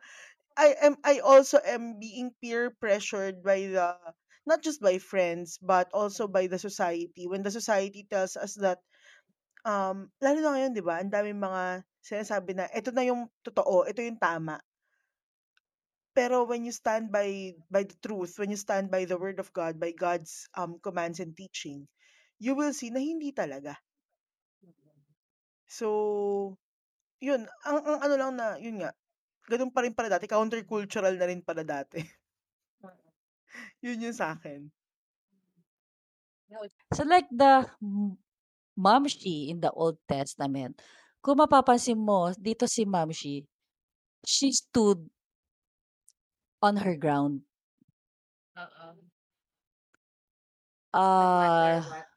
I 0.57 0.69
am 0.85 0.95
I 1.05 1.19
also 1.21 1.59
am 1.65 1.99
being 2.01 2.33
peer 2.41 2.71
pressured 2.77 3.41
by 3.45 3.69
the 3.69 3.97
not 4.49 4.61
just 4.65 4.81
by 4.81 4.97
friends 5.01 5.57
but 5.61 5.89
also 5.93 6.25
by 6.29 6.47
the 6.49 6.57
society. 6.61 7.25
When 7.29 7.43
the 7.45 7.53
society 7.53 8.05
tells 8.09 8.35
us 8.37 8.55
that, 8.61 8.81
um, 9.63 10.07
lalo 10.19 10.37
na 10.39 10.51
ngayon 10.55 10.71
'di 10.75 10.83
ba, 10.83 10.99
ang 10.99 11.11
daming 11.11 11.39
mga 11.39 11.83
sinasabi 12.03 12.51
na 12.55 12.67
ito 12.71 12.91
na 12.91 13.03
yung 13.07 13.27
totoo, 13.43 13.87
ito 13.87 14.03
yung 14.03 14.19
tama. 14.19 14.59
Pero 16.13 16.45
when 16.45 16.61
you 16.61 16.71
stand 16.75 17.09
by 17.09 17.57
by 17.73 17.83
the 17.87 17.97
truth, 18.03 18.37
when 18.37 18.53
you 18.53 18.59
stand 18.59 18.93
by 18.93 19.03
the 19.07 19.17
word 19.17 19.41
of 19.41 19.49
God, 19.55 19.81
by 19.81 19.95
God's, 19.95 20.45
um, 20.53 20.77
commands 20.77 21.17
and 21.17 21.33
teaching, 21.33 21.89
you 22.37 22.53
will 22.53 22.75
see 22.75 22.93
na 22.93 23.01
hindi 23.01 23.33
talaga. 23.33 23.73
So, 25.65 26.53
yun 27.17 27.49
ang 27.65 27.77
ang 27.81 27.99
ano 28.05 28.15
lang 28.19 28.31
na 28.37 28.61
yun 28.61 28.83
nga, 28.83 28.93
ganun 29.49 29.73
pa 29.73 29.81
rin 29.81 29.95
pala 29.97 30.11
dati, 30.11 30.29
countercultural 30.29 31.15
na 31.17 31.27
rin 31.27 31.41
pala 31.41 31.65
dati. 31.65 31.97
Yun 33.85 34.09
yung 34.09 34.17
sa'kin. 34.17 34.71
No. 36.49 36.63
So 36.93 37.03
like 37.03 37.27
the 37.33 37.65
Mamshi 38.77 39.49
in 39.49 39.61
the 39.61 39.71
Old 39.71 39.97
Testament, 40.09 40.81
kung 41.23 41.37
mapapansin 41.39 41.97
mo 41.97 42.33
dito 42.35 42.65
si 42.67 42.83
Mamshi, 42.85 43.45
she 44.25 44.49
stood 44.51 45.03
on 46.61 46.77
her 46.77 46.95
ground. 46.95 47.41
Oo. 48.57 48.87
No 50.93 51.01
matter 51.33 51.73
Ah, 51.73 51.81
what. 51.89 52.07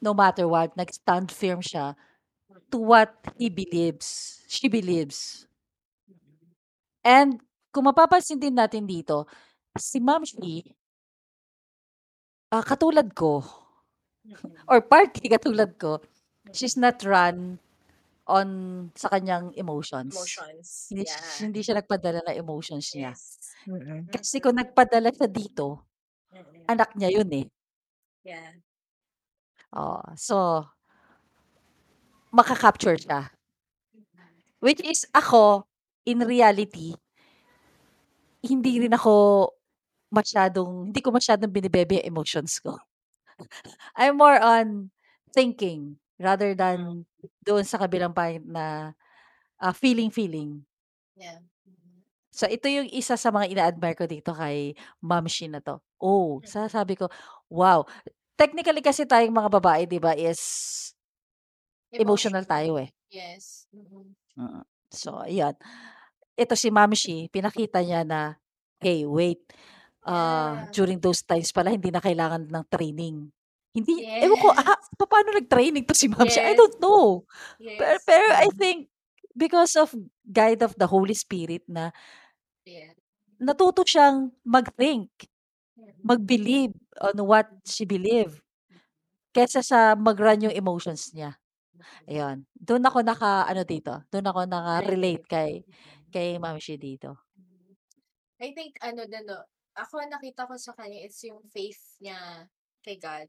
no 0.00 0.12
matter 0.14 0.46
what, 0.46 0.70
nag-stand 0.78 1.28
firm 1.34 1.58
siya 1.60 1.98
to 2.70 2.78
what 2.78 3.10
he 3.38 3.50
believes, 3.50 4.40
she 4.48 4.68
believes. 4.70 5.46
And 7.02 7.38
kung 7.74 7.86
mapapansin 7.86 8.38
din 8.38 8.54
natin 8.58 8.86
dito, 8.86 9.26
si 9.78 9.98
Mamshi 10.02 10.62
ah, 12.54 12.62
katulad 12.62 13.10
ko. 13.14 13.42
Or 14.70 14.82
partly 14.82 15.28
katulad 15.30 15.78
ko, 15.78 16.02
she's 16.52 16.76
not 16.78 17.00
run 17.06 17.58
on 18.26 18.48
sa 18.98 19.06
kanyang 19.10 19.54
emotions. 19.54 20.10
Emotions, 20.14 20.90
Hindi 20.90 21.06
yeah. 21.06 21.38
hindi 21.46 21.60
siya 21.62 21.78
nagpadala 21.78 22.26
ng 22.26 22.36
emotions 22.42 22.90
niya. 22.94 23.14
Yes. 23.14 23.38
Mm. 23.70 24.10
Kasi 24.10 24.42
kung 24.42 24.58
nagpadala 24.58 25.14
siya 25.14 25.30
dito, 25.30 25.86
Mm. 26.34 26.68
anak 26.68 26.90
niya 26.98 27.10
yun, 27.22 27.30
eh. 27.32 27.46
Yeah. 28.26 28.60
Oo, 29.72 30.02
so 30.18 30.66
maka-capture 32.34 32.98
siya. 32.98 33.30
Which 34.58 34.82
is 34.82 35.06
ako, 35.14 35.70
in 36.04 36.26
reality 36.26 36.98
hindi 38.46 38.78
rin 38.86 38.94
ako 38.94 39.14
masyadong 40.14 40.90
hindi 40.94 41.00
ko 41.02 41.10
masyadong 41.10 41.50
binibebe 41.50 41.98
emotions 42.06 42.62
ko. 42.62 42.78
I'm 43.96 44.16
more 44.18 44.38
on 44.40 44.90
thinking 45.34 45.98
rather 46.20 46.54
Mm. 46.54 46.58
than 46.58 46.78
doon 47.46 47.64
sa 47.66 47.78
kabilang 47.80 48.14
point 48.16 48.44
na, 48.46 48.94
ah, 49.60 49.74
feeling-feeling. 49.76 50.64
Yeah. 51.16 51.40
Mm. 51.68 52.04
So 52.34 52.44
ito 52.50 52.68
yung 52.68 52.88
isa 52.92 53.16
sa 53.16 53.30
mga 53.32 53.46
ina-admire 53.52 53.96
ko 53.96 54.04
dito 54.08 54.32
kay 54.36 54.76
Mamshi 55.02 55.48
na 55.50 55.60
'to. 55.64 55.80
Oh, 56.00 56.40
sa 56.44 56.66
Mm. 56.68 56.72
sabi 56.72 56.94
ko, 56.98 57.08
wow. 57.52 57.84
Technically 58.36 58.82
kasi 58.84 59.04
tayong 59.08 59.34
mga 59.36 59.50
babae 59.60 59.82
'di 59.88 60.00
ba 60.02 60.12
is 60.16 60.40
emotional 61.94 62.44
tayo, 62.44 62.76
eh. 62.80 62.90
Yes. 63.10 63.66
Mm. 63.74 64.14
Mm. 64.36 64.62
So 64.92 65.16
ayan. 65.24 65.56
Ito 66.36 66.54
si 66.58 66.68
Mamshi, 66.72 67.28
pinakita 67.32 67.80
niya 67.84 68.04
na, 68.04 68.36
"Hey, 68.80 69.04
wait, 69.08 69.40
ah, 70.06 70.64
Yeah. 70.64 70.72
during 70.72 70.98
those 71.02 71.20
times 71.26 71.50
pala 71.52 71.74
hindi 71.74 71.90
na 71.90 72.00
kailangan 72.00 72.46
ng 72.48 72.64
training." 72.70 73.28
Hindi 73.76 74.06
ewan 74.08 74.38
ko, 74.40 74.48
ah, 74.56 74.78
Yes. 74.78 74.86
papaano 74.96 75.36
nag-training 75.36 75.84
'to 75.84 75.92
si 75.98 76.08
Mamshi, 76.08 76.40
I 76.40 76.54
Yes. 76.54 76.58
don't 76.58 76.78
know. 76.80 77.26
Pero 77.76 77.98
Yes. 77.98 78.04
pero 78.08 78.26
I 78.32 78.48
Mm. 78.48 78.56
think 78.56 78.78
because 79.36 79.76
of 79.76 79.92
guide 80.24 80.64
of 80.64 80.72
the 80.80 80.88
Holy 80.88 81.12
Spirit 81.12 81.66
na 81.68 81.92
Yeah. 82.64 82.94
natuto 83.38 83.84
siyang 83.84 84.32
mag-think, 84.42 85.10
Mm. 85.76 85.92
mag-believe 86.02 86.74
on 87.02 87.16
what 87.28 87.48
she 87.68 87.84
believe 87.84 88.40
kaysa 89.36 89.60
sa 89.60 89.92
mag-run 89.94 90.48
yung 90.48 90.56
emotions 90.56 91.12
niya. 91.12 91.36
Mm. 91.76 92.08
Ayun, 92.08 92.36
dun 92.56 92.84
ako 92.88 93.04
naka-ano 93.04 93.62
dito, 93.68 94.00
dun 94.08 94.24
ako 94.24 94.48
naka-relate 94.48 95.20
Relate. 95.20 95.26
kay 95.28 95.52
Mm. 95.62 96.08
kay 96.10 96.28
Mamshi 96.40 96.80
dito. 96.80 97.20
Mm. 97.36 97.76
I 98.40 98.48
think 98.56 98.80
ano 98.80 99.04
din 99.04 99.24
'no, 99.28 99.44
ako 99.76 100.00
nakita 100.08 100.48
ko 100.48 100.56
sa 100.56 100.72
kanya 100.72 101.04
is 101.04 101.16
yung 101.22 101.44
faith 101.52 102.00
niya 102.00 102.48
kay 102.82 102.96
God. 102.96 103.28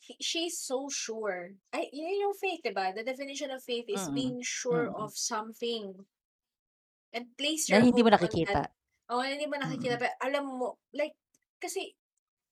He 0.00 0.16
she's 0.20 0.60
so 0.60 0.88
sure. 0.92 1.56
Ay, 1.72 1.88
yun 1.92 2.28
yung 2.28 2.36
faith, 2.36 2.60
'di 2.60 2.72
ba? 2.76 2.92
The 2.92 3.04
definition 3.04 3.48
of 3.52 3.64
faith 3.64 3.88
is 3.88 4.04
Mm. 4.08 4.14
being 4.14 4.38
sure 4.44 4.92
Mm. 4.92 5.00
of 5.00 5.16
something. 5.16 6.04
And 7.14 7.30
place 7.38 7.70
Na 7.70 7.78
your 7.78 7.88
hindi 7.88 8.02
mo 8.04 8.10
nakikita. 8.10 8.68
oo, 9.08 9.22
na 9.22 9.32
hindi 9.32 9.46
mo 9.48 9.56
nakikita 9.56 9.96
Mm. 9.96 10.02
pero 10.02 10.12
alam 10.20 10.44
mo 10.44 10.68
like 10.92 11.14
kasi 11.62 11.94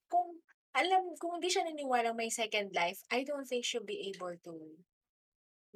kung 0.09 0.41
alam 0.73 1.13
kung 1.21 1.37
hindi 1.37 1.53
siya 1.53 1.69
naniniwalang 1.69 2.17
may 2.17 2.33
second 2.33 2.73
life, 2.73 3.05
I 3.13 3.25
don't 3.29 3.45
think 3.45 3.65
she'll 3.69 3.85
be 3.85 4.09
able 4.09 4.33
to 4.49 4.55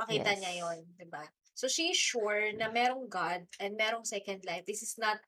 makita 0.01 0.33
niya 0.37 0.53
Yes. 0.57 0.61
yun, 0.65 0.79
'di 0.97 1.07
ba? 1.13 1.25
So 1.57 1.69
she's 1.69 1.97
sure 1.97 2.53
na 2.57 2.69
merong 2.73 3.09
God 3.09 3.49
and 3.61 3.77
merong 3.77 4.05
second 4.09 4.45
life. 4.49 4.65
This 4.65 4.81
is 4.85 4.97
not 4.97 5.21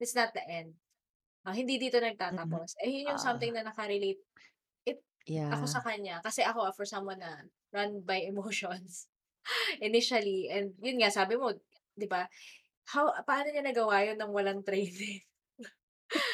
this 0.00 0.12
is 0.12 0.18
not 0.18 0.32
the 0.36 0.44
end. 0.44 0.76
Ah, 1.44 1.52
hindi 1.52 1.76
dito 1.76 2.00
Mm. 2.30 2.56
nagtatapos. 2.56 2.80
Eh, 2.80 2.88
yun 2.88 3.12
yung 3.16 3.20
something 3.20 3.52
Ah. 3.52 3.54
na 3.54 3.68
naka-relate 3.68 4.16
it 4.88 5.00
ako 5.52 5.64
sa 5.68 5.78
Yeah. 5.78 5.84
kanya. 5.84 6.20
Kasi 6.24 6.40
ako, 6.44 6.68
ah, 6.70 6.74
for 6.76 6.88
someone 6.88 7.20
na 7.20 7.44
run 7.74 8.00
by 8.04 8.24
emotions 8.32 9.08
initially 9.82 10.48
and 10.52 10.74
yun 10.82 10.98
nga 11.02 11.10
sabi 11.12 11.36
mo, 11.40 11.52
'di 11.98 12.06
ba? 12.10 12.28
How 12.92 13.12
paano 13.26 13.50
niya 13.52 13.64
nagawa 13.66 14.04
yun 14.08 14.18
ng 14.20 14.32
walang 14.34 14.62
training? 14.66 15.22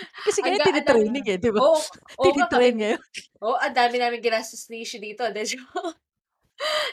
Kasi 0.27 0.41
dami 0.45 0.61
tini-training, 0.65 1.25
eh, 1.33 1.39
'di 1.41 1.51
ba? 1.55 1.63
oo, 1.63 1.81
nga 2.19 2.23
Tini-train 2.23 2.75
ngayon. 2.77 3.01
oo, 3.45 3.57
ang 3.61 3.75
dami 3.77 3.97
naming 4.01 4.25
ginastos 4.25 4.69
ni 4.73 4.85
Ishi 4.87 4.99
dito, 5.03 5.25
'di 5.29 5.45
joke. 5.59 5.97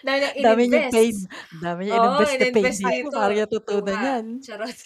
Dami 0.05 0.17
niyang 0.21 0.37
Dami 0.43 0.61
niyang 0.69 0.87
pain, 0.93 1.17
dami 1.49 1.81
niya 1.89 1.97
ininvest 1.97 2.37
na 2.41 2.47
pain 2.53 2.73
dito, 2.77 2.77
dito. 2.77 3.17
paano 3.17 3.31
niya 3.33 3.49
tutunan 3.49 3.97
Luha, 3.97 4.05
yan? 4.07 4.25
charot. 4.43 4.77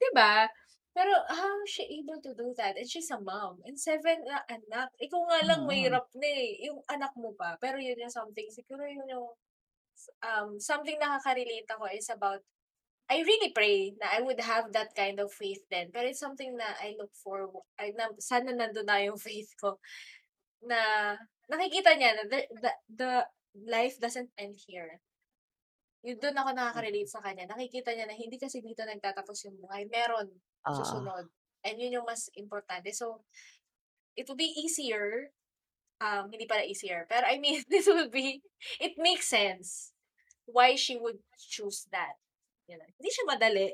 'Di 0.00 0.08
ba? 0.14 0.48
Pero 0.94 1.10
how 1.26 1.58
is 1.66 1.70
she 1.74 1.84
able 1.98 2.22
to 2.22 2.32
do 2.38 2.54
that? 2.56 2.78
And 2.78 2.86
she's 2.86 3.10
a 3.10 3.18
mom 3.18 3.58
and 3.66 3.74
7 3.74 4.22
na 4.24 4.46
anak. 4.46 4.94
Ikaw 5.02 5.20
nga 5.26 5.38
lang 5.42 5.60
Mm. 5.66 5.68
mahirap 5.68 6.06
na, 6.14 6.28
eh, 6.30 6.70
yung 6.70 6.80
anak 6.86 7.12
mo 7.18 7.34
pa. 7.34 7.58
Pero 7.58 7.76
yun 7.82 7.98
yung 7.98 8.14
something 8.14 8.46
siguro 8.54 8.86
yun 8.86 9.04
yung 9.10 9.26
um, 10.22 10.56
something 10.62 10.96
nakaka-relate 10.98 11.66
ako 11.70 11.86
is 11.90 12.08
about 12.10 12.42
I 13.04 13.20
really 13.20 13.52
pray 13.52 13.92
na 14.00 14.16
I 14.16 14.24
would 14.24 14.40
have 14.40 14.72
that 14.72 14.96
kind 14.96 15.20
of 15.20 15.28
faith 15.28 15.60
then. 15.68 15.92
Pero 15.92 16.08
it's 16.08 16.22
something 16.24 16.56
na 16.56 16.72
I 16.80 16.96
look 16.96 17.12
for 17.12 17.52
ay 17.76 17.92
na 17.92 18.08
sana 18.16 18.54
nandun 18.54 18.88
na 18.88 19.02
yung 19.04 19.20
faith 19.28 19.52
ko 19.60 19.76
na 20.64 21.12
nakikita 21.52 21.92
niya 22.00 22.16
na 22.16 22.24
the 22.30 22.40
the 22.64 22.72
the 22.88 23.12
life 23.68 24.00
doesn't 24.00 24.32
end 24.40 24.56
here. 24.56 25.02
Yun 26.04 26.20
dun 26.20 26.36
ako 26.36 26.50
Mm. 26.74 26.84
nakaka-relate 26.84 27.08
sa 27.10 27.24
kanya. 27.24 27.48
Nakikita 27.48 27.96
niya 27.96 28.04
na 28.08 28.16
hindi 28.16 28.36
kasi 28.36 28.60
dito 28.60 28.84
nagtatapos 28.84 29.48
yung 29.48 29.56
buhay, 29.58 29.88
meron 29.88 30.28
Oo. 30.66 31.08
susunod. 31.08 31.28
And 31.64 31.76
yun 31.80 31.96
yung 32.02 32.08
mas 32.08 32.28
importante. 32.36 32.92
So, 32.92 33.24
it 34.16 34.28
will 34.28 34.38
be 34.40 34.52
easier, 34.56 35.32
um, 36.02 36.30
hindi 36.32 36.46
pala 36.48 36.64
easier, 36.66 37.06
pero 37.10 37.26
I 37.28 37.38
mean, 37.40 37.64
this 37.72 37.86
will 37.88 38.10
be, 38.10 38.42
it 38.80 38.94
makes 39.00 39.28
sense 39.28 39.92
why 40.46 40.76
she 40.76 40.96
would 40.98 41.20
choose 41.38 41.86
that. 41.92 42.18
You 42.68 42.78
know, 42.80 42.88
hindi 43.00 43.10
siya 43.12 43.26
madali 43.28 43.66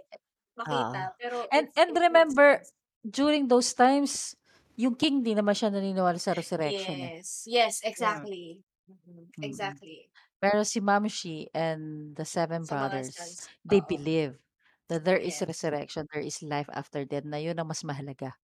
makita, 0.58 1.02
Oo. 1.02 1.10
pero 1.20 1.48
And 1.50 1.66
and 1.76 1.90
remember, 1.96 2.60
sense. 2.60 2.72
during 3.02 3.48
those 3.48 3.72
times, 3.72 4.36
yung 4.76 4.94
king 4.96 5.24
di 5.24 5.32
naman 5.34 5.56
siya 5.56 5.72
naniniwala 5.72 6.20
sa 6.20 6.36
resurrection, 6.36 7.00
eh. 7.08 7.12
Yes. 7.12 7.44
Yes, 7.46 7.80
Yeah. 7.98 8.26
exactly. 8.28 8.62
Mhm. 8.88 9.32
Mm. 9.38 9.42
Exactly. 9.42 10.09
Pero 10.40 10.64
si 10.64 10.80
Mamshi 10.80 11.48
and 11.54 12.16
the 12.16 12.24
7 12.24 12.64
Sa 12.66 12.74
mga 12.76 13.00
brothers, 13.04 13.12
sons, 13.12 13.50
they 13.64 13.80
oo. 13.80 13.84
believe 13.84 14.40
that 14.88 15.04
there 15.04 15.20
is 15.20 15.40
Yes. 15.40 15.46
resurrection, 15.46 16.08
there 16.12 16.24
is 16.24 16.42
life 16.42 16.68
after 16.72 17.04
death, 17.04 17.24
na 17.28 17.36
yun 17.38 17.56
ang 17.60 17.68
mas 17.68 17.84
mahalaga. 17.84 18.34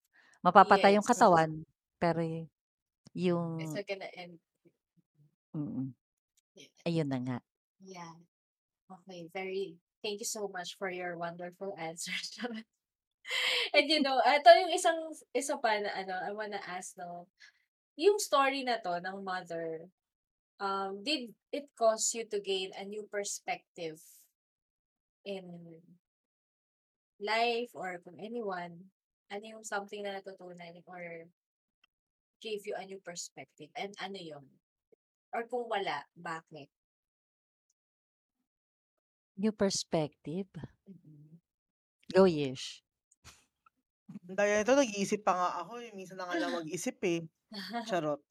Mapapatay 0.45 0.97
yung 0.99 1.07
Yes. 1.09 1.09
katawan, 1.09 1.65
pero 2.01 2.21
y 2.25 2.49
It's 3.59 3.75
yung 3.75 3.75
not 3.75 3.87
gonna 3.87 4.07
end. 4.15 4.39
mm. 5.55 5.95
Yeah. 6.55 6.67
Ayun 6.89 7.09
na 7.11 7.19
nga. 7.25 7.37
Yeah. 7.81 8.13
Okay, 8.91 9.29
very 9.35 9.79
thank 10.03 10.21
you 10.21 10.27
so 10.27 10.49
much 10.49 10.77
for 10.79 10.91
your 10.91 11.17
wonderful 11.19 11.75
answers. 11.79 12.31
Charot. 12.33 12.65
And 13.75 13.87
you 13.91 14.01
know, 14.03 14.19
ito 14.23 14.49
yung 14.51 14.73
isang 14.75 14.99
isa 15.35 15.59
pa 15.59 15.79
na 15.83 15.91
ano, 15.95 16.15
I 16.19 16.31
wanna 16.35 16.61
ask 16.67 16.95
'no, 16.99 17.29
yung 17.99 18.19
story 18.23 18.65
na 18.67 18.79
'to 18.81 19.01
ng 19.03 19.23
mother, 19.25 19.89
um, 20.61 21.03
did 21.05 21.35
it 21.53 21.69
cause 21.79 22.13
you 22.15 22.25
to 22.29 22.41
gain 22.41 22.71
a 22.79 22.85
new 22.85 23.05
perspective 23.11 24.01
in 25.25 25.45
life 27.21 27.71
or 27.75 28.01
kung 28.05 28.17
anyone? 28.21 28.93
Ano 29.33 29.59
yung 29.59 29.65
something 29.67 30.07
na 30.07 30.23
natutunan 30.23 30.81
or 30.87 31.27
gave 32.39 32.63
you 32.63 32.79
a 32.79 32.85
new 32.87 33.01
perspective 33.03 33.69
and 33.75 33.93
ano 33.99 34.21
yun? 34.21 34.47
Or 35.35 35.45
kung 35.51 35.67
wala, 35.69 36.07
bakit? 36.15 36.71
New 39.37 39.53
perspective? 39.53 40.49
Mm. 40.89 41.43
Go, 42.15 42.25
Yish. 42.25 42.81
Gaya 44.31 44.63
nito 44.63 44.73
nag-iisip 44.73 45.27
pa 45.27 45.35
nga 45.35 45.49
ako, 45.61 45.83
eh, 45.83 45.91
minsan 45.93 46.17
na 46.17 46.31
nga 46.31 46.39
lang 46.39 46.55
mag-isip, 46.55 46.97
eh. 47.05 47.27
Charot. 47.91 48.23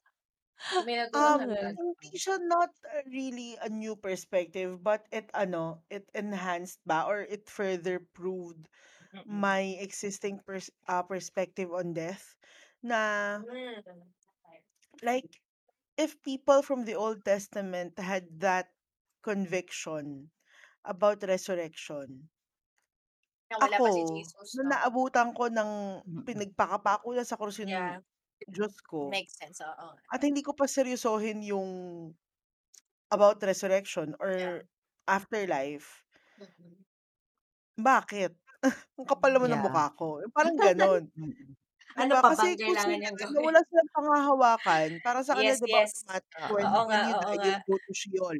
May 0.84 0.96
natutunan 1.00 1.50
Um, 1.50 1.54
ka 1.60 1.68
Okey. 1.80 2.10
hindi 2.10 2.18
siya 2.18 2.38
not 2.42 2.74
uh, 2.82 3.02
really 3.06 3.54
a 3.62 3.70
new 3.70 3.94
perspective, 3.94 4.82
but 4.82 5.06
it 5.14 5.30
ano, 5.34 5.86
it 5.90 6.10
enhanced 6.14 6.82
ba 6.86 7.06
or 7.06 7.22
it 7.22 7.46
further 7.46 8.02
proved 8.02 8.66
Mm. 9.14 9.26
my 9.26 9.76
existing 9.80 10.40
pers 10.46 10.70
ah, 10.88 11.02
perspective 11.06 11.70
on 11.72 11.94
death 11.94 12.36
na 12.82 13.42
Hmm. 13.42 14.12
like, 15.02 15.42
if 15.98 16.22
people 16.22 16.62
from 16.62 16.84
the 16.84 16.94
Old 16.94 17.24
Testament 17.24 17.98
had 17.98 18.40
that 18.40 18.72
conviction 19.22 20.30
about 20.84 21.22
resurrection 21.26 22.30
Na 23.50 23.56
wala 23.62 23.78
pa 23.78 23.90
si 23.94 24.02
ako, 24.02 24.10
Jesus, 24.10 24.58
na 24.58 24.62
no? 24.62 24.76
naabutan 24.76 25.30
ko 25.36 25.46
ng 25.50 25.70
Mm. 26.04 26.26
pinagpakapako 26.26 27.14
niya 27.14 27.26
sa 27.26 27.38
krus 27.38 27.62
yung 27.62 27.74
Yeah. 27.74 28.00
Diyos 28.44 28.76
ko 28.84 29.00
Makes 29.08 29.38
sense, 29.38 29.60
oo. 29.62 30.00
at 30.12 30.22
hindi 30.24 30.42
ko 30.44 30.52
pa 30.56 30.66
seryosohin 30.70 31.42
yung 31.46 31.70
about 33.12 33.42
resurrection 33.44 34.14
Yeah. 34.38 34.56
or 34.56 34.66
afterlife, 35.08 36.04
Mm. 36.40 36.84
bakit? 37.80 38.36
Ang 38.98 39.06
kapal 39.08 39.32
naman 39.36 39.52
ng 39.54 39.62
Yeah. 39.62 39.68
mukha 39.68 39.92
ko, 39.96 40.20
yung 40.24 40.34
parang 40.34 40.56
gano'n. 40.60 41.04
'Di 41.96 42.04
Ano 42.04 42.14
ba? 42.14 42.22
pa 42.22 42.28
Kasi 42.28 42.54
bang 42.54 42.56
kung 42.62 42.76
kailangan 42.76 42.96
sila 42.98 43.00
niyang 43.00 43.18
na 43.34 43.38
gawin? 43.38 43.52
wala 43.52 43.60
silang 43.68 43.90
panghahawakan, 43.94 44.90
para 45.04 45.20
sa 45.26 45.34
kanila 45.38 45.56
Yes, 45.56 45.60
'di 45.60 45.68
ba 45.72 45.82
yes. 45.82 45.90
automatic 45.90 46.42
when 46.48 46.70
Oo 46.70 46.80
nga, 46.86 47.00
when 47.00 47.02
you 47.02 47.14
oo 47.18 47.26
die, 47.26 47.38
nga. 47.38 47.50
you'll 47.50 47.62
go 47.66 47.74
to 47.82 47.92
Sheol. 47.94 48.38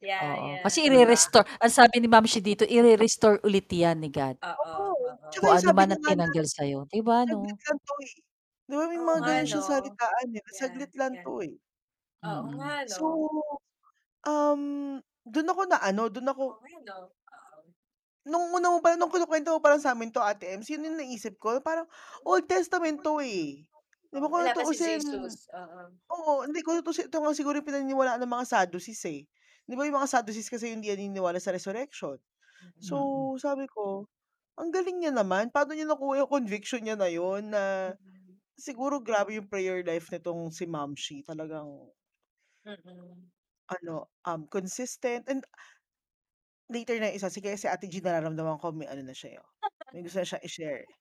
Yeah, 0.00 0.30
Oo, 0.30 0.46
yeah. 0.46 0.64
kasi 0.64 0.86
'Di 0.86 0.90
ba? 0.90 0.90
ire-restore 0.90 1.46
ang 1.62 1.72
sabi 1.74 1.98
ni 2.02 2.08
Ma'am 2.10 2.26
Shi 2.28 2.40
dito, 2.44 2.64
ire-restore 2.68 3.42
ulit 3.46 3.68
'yan 3.72 4.00
ni 4.02 4.10
God. 4.12 4.36
Oo, 4.42 4.70
Oo, 4.70 4.94
oo. 5.02 5.30
tsaka 5.32 5.44
Kung 5.44 5.52
yung 5.52 5.58
ano 5.58 5.68
sabi 5.68 5.76
man 5.76 5.90
nga 5.90 5.98
na 5.98 6.04
tinanggal 6.04 6.46
sa'yo, 6.48 6.86
'di 6.90 7.00
ba, 7.04 7.24
'no? 7.28 7.60
lang 7.66 7.78
'to, 7.84 7.94
eh. 8.06 8.22
'Di 8.68 8.76
ba 8.76 8.84
may 8.84 9.00
Oo 9.00 9.10
mga 9.10 9.20
nga, 9.20 9.32
gano'n 9.32 9.48
siyang 9.48 9.64
no? 9.64 9.64
salitaan, 9.64 10.28
eh, 10.36 10.42
na 10.44 10.52
Yeah, 10.52 10.60
saglit 10.60 10.92
lang 10.92 11.16
yeah. 11.16 11.24
'to, 11.24 11.40
eh. 11.40 11.56
Oo 12.30 12.46
Mm. 12.46 12.52
nga, 12.56 12.74
So, 12.88 13.04
no? 13.04 13.20
um, 14.26 14.62
dun 15.26 15.48
ako 15.52 15.62
na 15.70 15.78
ano, 15.84 16.08
dun 16.12 16.28
ako 16.30 16.44
Oo 16.50 16.58
nga, 16.62 16.70
no? 16.88 16.98
Oo. 17.36 17.68
nung 18.26 18.50
una 18.50 18.72
mo 18.74 18.78
pa 18.82 18.98
nung 18.98 19.12
kinukwento 19.12 19.54
mo 19.54 19.60
pa 19.62 19.70
lang 19.74 19.82
sa'min 19.84 20.10
'to 20.10 20.18
Ate 20.24 20.50
Ems, 20.50 20.66
yun 20.70 20.82
yung 20.86 20.98
naisip 20.98 21.38
ko, 21.38 21.60
parang 21.62 21.86
Old 22.26 22.50
Testament 22.50 22.98
'to, 23.04 23.22
eh. 23.22 23.62
'Di 24.10 24.18
ba 24.18 24.26
Oo, 24.26 24.32
kung 24.32 24.42
wala 24.42 24.56
pa 24.56 24.64
si 24.64 24.76
tutuusin 24.80 24.80
Jesus, 24.80 25.48
oo. 25.52 25.98
oo, 26.12 26.44
hindi 26.48 26.60
kung 26.66 26.78
tutuusin 26.82 27.08
ito 27.10 27.18
nga 27.22 27.32
siguro 27.36 27.58
yung 27.60 27.68
pinaniniwalaan 27.68 28.20
ng 28.24 28.32
mga 28.34 28.46
Sadducees, 28.48 29.02
eh. 29.10 29.26
'Di 29.68 29.74
ba 29.78 29.84
yung 29.88 29.98
mga 30.00 30.10
Sadducees 30.12 30.50
kasi 30.52 30.72
hindi 30.74 30.90
yan 30.92 31.00
naniniwala 31.02 31.38
sa 31.42 31.52
resurrection. 31.54 32.18
So, 32.80 32.96
Mm. 32.96 33.30
sabi 33.40 33.66
ko, 33.70 34.06
ang 34.60 34.70
galing 34.74 35.02
niya 35.04 35.12
naman, 35.14 35.50
paano 35.54 35.74
niya 35.76 35.88
nakuha 35.90 36.22
yung 36.24 36.30
conviction 36.32 36.82
niya 36.84 36.96
na 36.98 37.08
yun 37.10 37.50
na 37.52 37.62
Mm. 37.86 38.17
Siguro 38.58 38.98
grabe 39.00 39.38
yung 39.38 39.48
prayer 39.48 39.80
life 39.86 40.10
nitong 40.12 40.50
si 40.52 40.66
Ma'am 40.68 40.92
Shi, 40.98 41.22
talagang 41.22 41.90
Mm. 42.66 43.30
ano, 43.68 44.08
um, 44.24 44.48
consistent 44.48 45.28
and 45.28 45.44
later 46.70 47.00
na 47.00 47.08
isa, 47.08 47.32
sige 47.32 47.48
si 47.56 47.64
Ate 47.64 47.88
G 47.88 48.04
nararamdaman 48.04 48.60
ko 48.60 48.68
may 48.76 48.84
ano 48.88 49.00
na 49.00 49.16
siya, 49.16 49.36
eh, 49.36 49.40
oh, 49.40 49.48
may 49.92 50.04
gusto 50.04 50.20
na 50.20 50.28
siyang 50.28 50.44
i-share, 50.44 50.80
eh. 50.84 50.92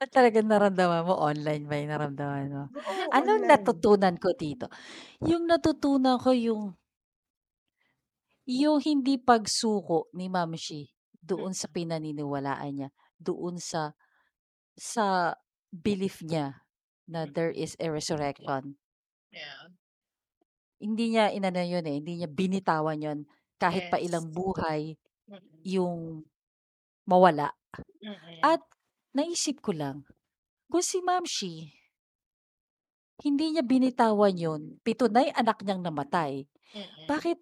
Ba't 0.00 0.10
talagang 0.12 0.48
naramdaman 0.48 1.04
mo 1.04 1.14
online 1.20 1.64
ba 1.68 1.74
yung 1.76 1.92
naramdaman 1.92 2.46
mo? 2.52 2.64
Oo, 2.74 3.12
Anong 3.12 3.44
online. 3.44 3.50
natutunan 3.50 4.16
ko 4.16 4.32
dito? 4.32 4.66
Yung 5.24 5.44
natutunan 5.48 6.16
ko 6.20 6.32
yung 6.36 6.76
yung 8.46 8.82
hindi 8.82 9.22
pagsuko 9.22 10.10
ni 10.18 10.26
Ma'am 10.26 10.58
Shi 10.58 10.90
doon 11.22 11.54
sa 11.54 11.70
Mm. 11.70 11.72
pinaniniwalaan 11.72 12.72
niya, 12.74 12.88
doon 13.22 13.62
sa 13.62 13.94
sa 14.78 15.36
belief 15.72 16.22
niya 16.22 16.61
na 17.12 17.28
there 17.28 17.52
is 17.52 17.76
a 17.84 17.88
resurrection. 17.92 18.76
Yeah. 19.32 19.72
Hindi 20.82 21.14
niya 21.14 21.30
inano 21.36 21.62
yun, 21.62 21.84
eh, 21.86 21.96
hindi 22.02 22.12
niya 22.20 22.28
binitawan 22.30 22.98
yun 23.06 23.18
kahit 23.62 23.86
pa 23.86 23.96
Yes. 23.96 24.06
ilang 24.06 24.34
buhay 24.34 24.98
yung 25.64 26.26
mawala. 27.08 27.54
At 28.42 28.62
naisip 29.16 29.62
ko 29.64 29.72
lang, 29.76 29.96
kung 30.70 30.84
si 30.84 30.98
Ma'am 31.04 31.26
Shi 31.26 31.70
hindi 33.22 33.54
niya 33.54 33.62
binitawan 33.62 34.34
yun, 34.34 34.62
7 34.82 35.12
na 35.12 35.22
yung 35.26 35.36
anak 35.38 35.58
niyang 35.62 35.82
namatay, 35.84 36.48
bakit 37.06 37.38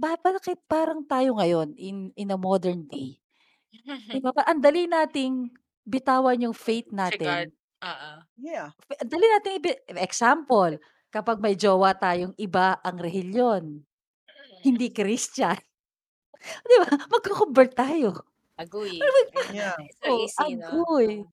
ba 0.00 0.16
bakit 0.20 0.58
parang 0.68 1.02
tayo 1.06 1.36
ngayon 1.38 1.74
in 1.78 2.10
in 2.18 2.30
a 2.34 2.38
modern 2.40 2.86
day, 2.88 3.20
'di 4.10 4.18
ba, 4.24 4.32
ang 4.46 4.60
dali 4.64 4.86
nating 4.90 5.52
bitawan 5.86 6.42
yung 6.44 6.56
faith 6.56 6.90
natin. 6.94 7.52
Oo. 7.82 8.12
Yeah. 8.38 8.72
Ang 9.02 9.10
dali 9.10 9.26
nating 9.26 9.54
ibi 9.58 9.70
example, 9.98 10.78
kapag 11.10 11.42
may 11.42 11.58
jowa 11.58 11.90
tayong 11.98 12.34
iba 12.38 12.78
ang 12.86 13.02
relihiyon, 13.02 13.82
hindi 14.64 14.88
Christian, 14.94 15.56
'di 16.66 16.76
ba, 16.84 16.90
magco-convert 17.12 17.72
tayo. 17.78 18.14
Agree. 18.58 19.02
Pero 19.02 19.10
mag 19.36 19.48
Yeah. 19.48 19.76
So 20.02 20.08
oh, 20.08 20.24
easy, 20.24 20.54
no? 20.56 20.86
agoy. 20.86 21.24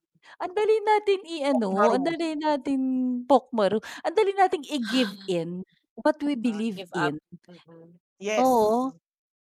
Ang 0.42 0.54
dali 0.58 0.76
natin 0.84 1.20
i-ano, 1.28 1.90
ang 1.94 2.04
Pokmaru. 2.04 2.08
dali 2.08 2.36
natin 2.40 2.82
pokmaru, 3.30 3.80
ang 4.06 4.16
dali 4.18 4.34
nating 4.36 4.66
i-give 4.70 5.16
in 5.30 5.64
what 6.00 6.20
we 6.24 6.36
Ah, 6.46 6.62
believe 6.64 6.78
give 6.78 6.92
up. 6.94 7.16
in. 7.16 7.20
Mm. 7.48 8.00
Yes. 8.20 8.38
Oo. 8.38 8.98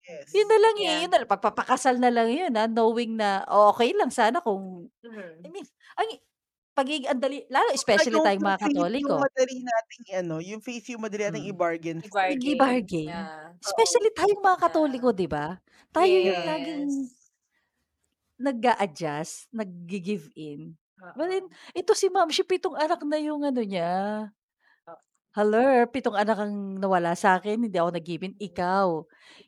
Yes. 0.08 0.36
Yun 0.36 0.48
na 0.50 0.58
lang, 0.60 0.76
eh, 0.84 0.94
Yeah. 0.94 1.06
yun 1.06 1.10
na 1.12 1.18
lang 1.24 1.30
pagpapakasal 1.30 1.96
na 2.02 2.10
lang 2.12 2.28
yun, 2.32 2.52
ah, 2.58 2.68
knowing 2.70 3.16
na 3.18 3.42
okey 3.48 3.94
lang 3.96 4.10
sana 4.12 4.40
kung 4.42 4.90
I 5.46 5.48
Mhm. 5.48 5.50
mean, 5.52 5.66
ang 5.98 6.08
pagiging 6.76 7.08
ang 7.08 7.20
dali 7.22 7.42
lalo 7.48 7.68
especially 7.74 8.20
tayong 8.20 8.44
mga 8.44 8.60
faith 8.62 8.84
yung 9.00 9.16
Katoliko. 9.16 9.16
madali 9.16 9.56
nating 9.64 10.04
i-ano, 10.12 10.36
yung 10.44 10.60
faith 10.62 10.86
yung 10.92 11.02
madali 11.04 11.24
nating 11.28 11.48
Mm. 11.48 11.52
i-bargain. 11.52 11.98
I-bargain, 12.04 12.84
I-bargain, 12.84 13.08
yeah. 13.08 13.52
Especially 13.64 14.10
tayong 14.14 14.42
mga 14.44 14.58
Yeah. 14.64 14.70
Katoliko, 14.70 15.10
'di 15.16 15.26
ba? 15.30 15.58
Tayo 15.94 16.16
yung 16.20 16.40
laging 16.44 16.84
Yes. 16.88 17.26
nag-a-adjust, 18.38 19.48
naggi-give 19.52 20.28
in. 20.36 20.76
But 21.16 21.32
then, 21.32 21.44
Oo. 21.44 21.56
ito 21.72 21.92
si 21.96 22.12
Ma'am 22.12 22.28
Shi 22.28 22.44
7 22.44 22.76
anak 22.76 23.00
na 23.08 23.16
yung 23.16 23.40
ano 23.44 23.64
niya. 23.64 24.28
Oh. 24.88 24.96
Haler, 25.34 25.88
7 25.90 26.14
anak 26.16 26.38
ang 26.38 26.78
nawala 26.80 27.12
sa'kin, 27.18 27.58
hindi 27.66 27.76
ako 27.78 27.90
nag-give 27.96 28.24
in, 28.24 28.34
ikaw, 28.38 29.02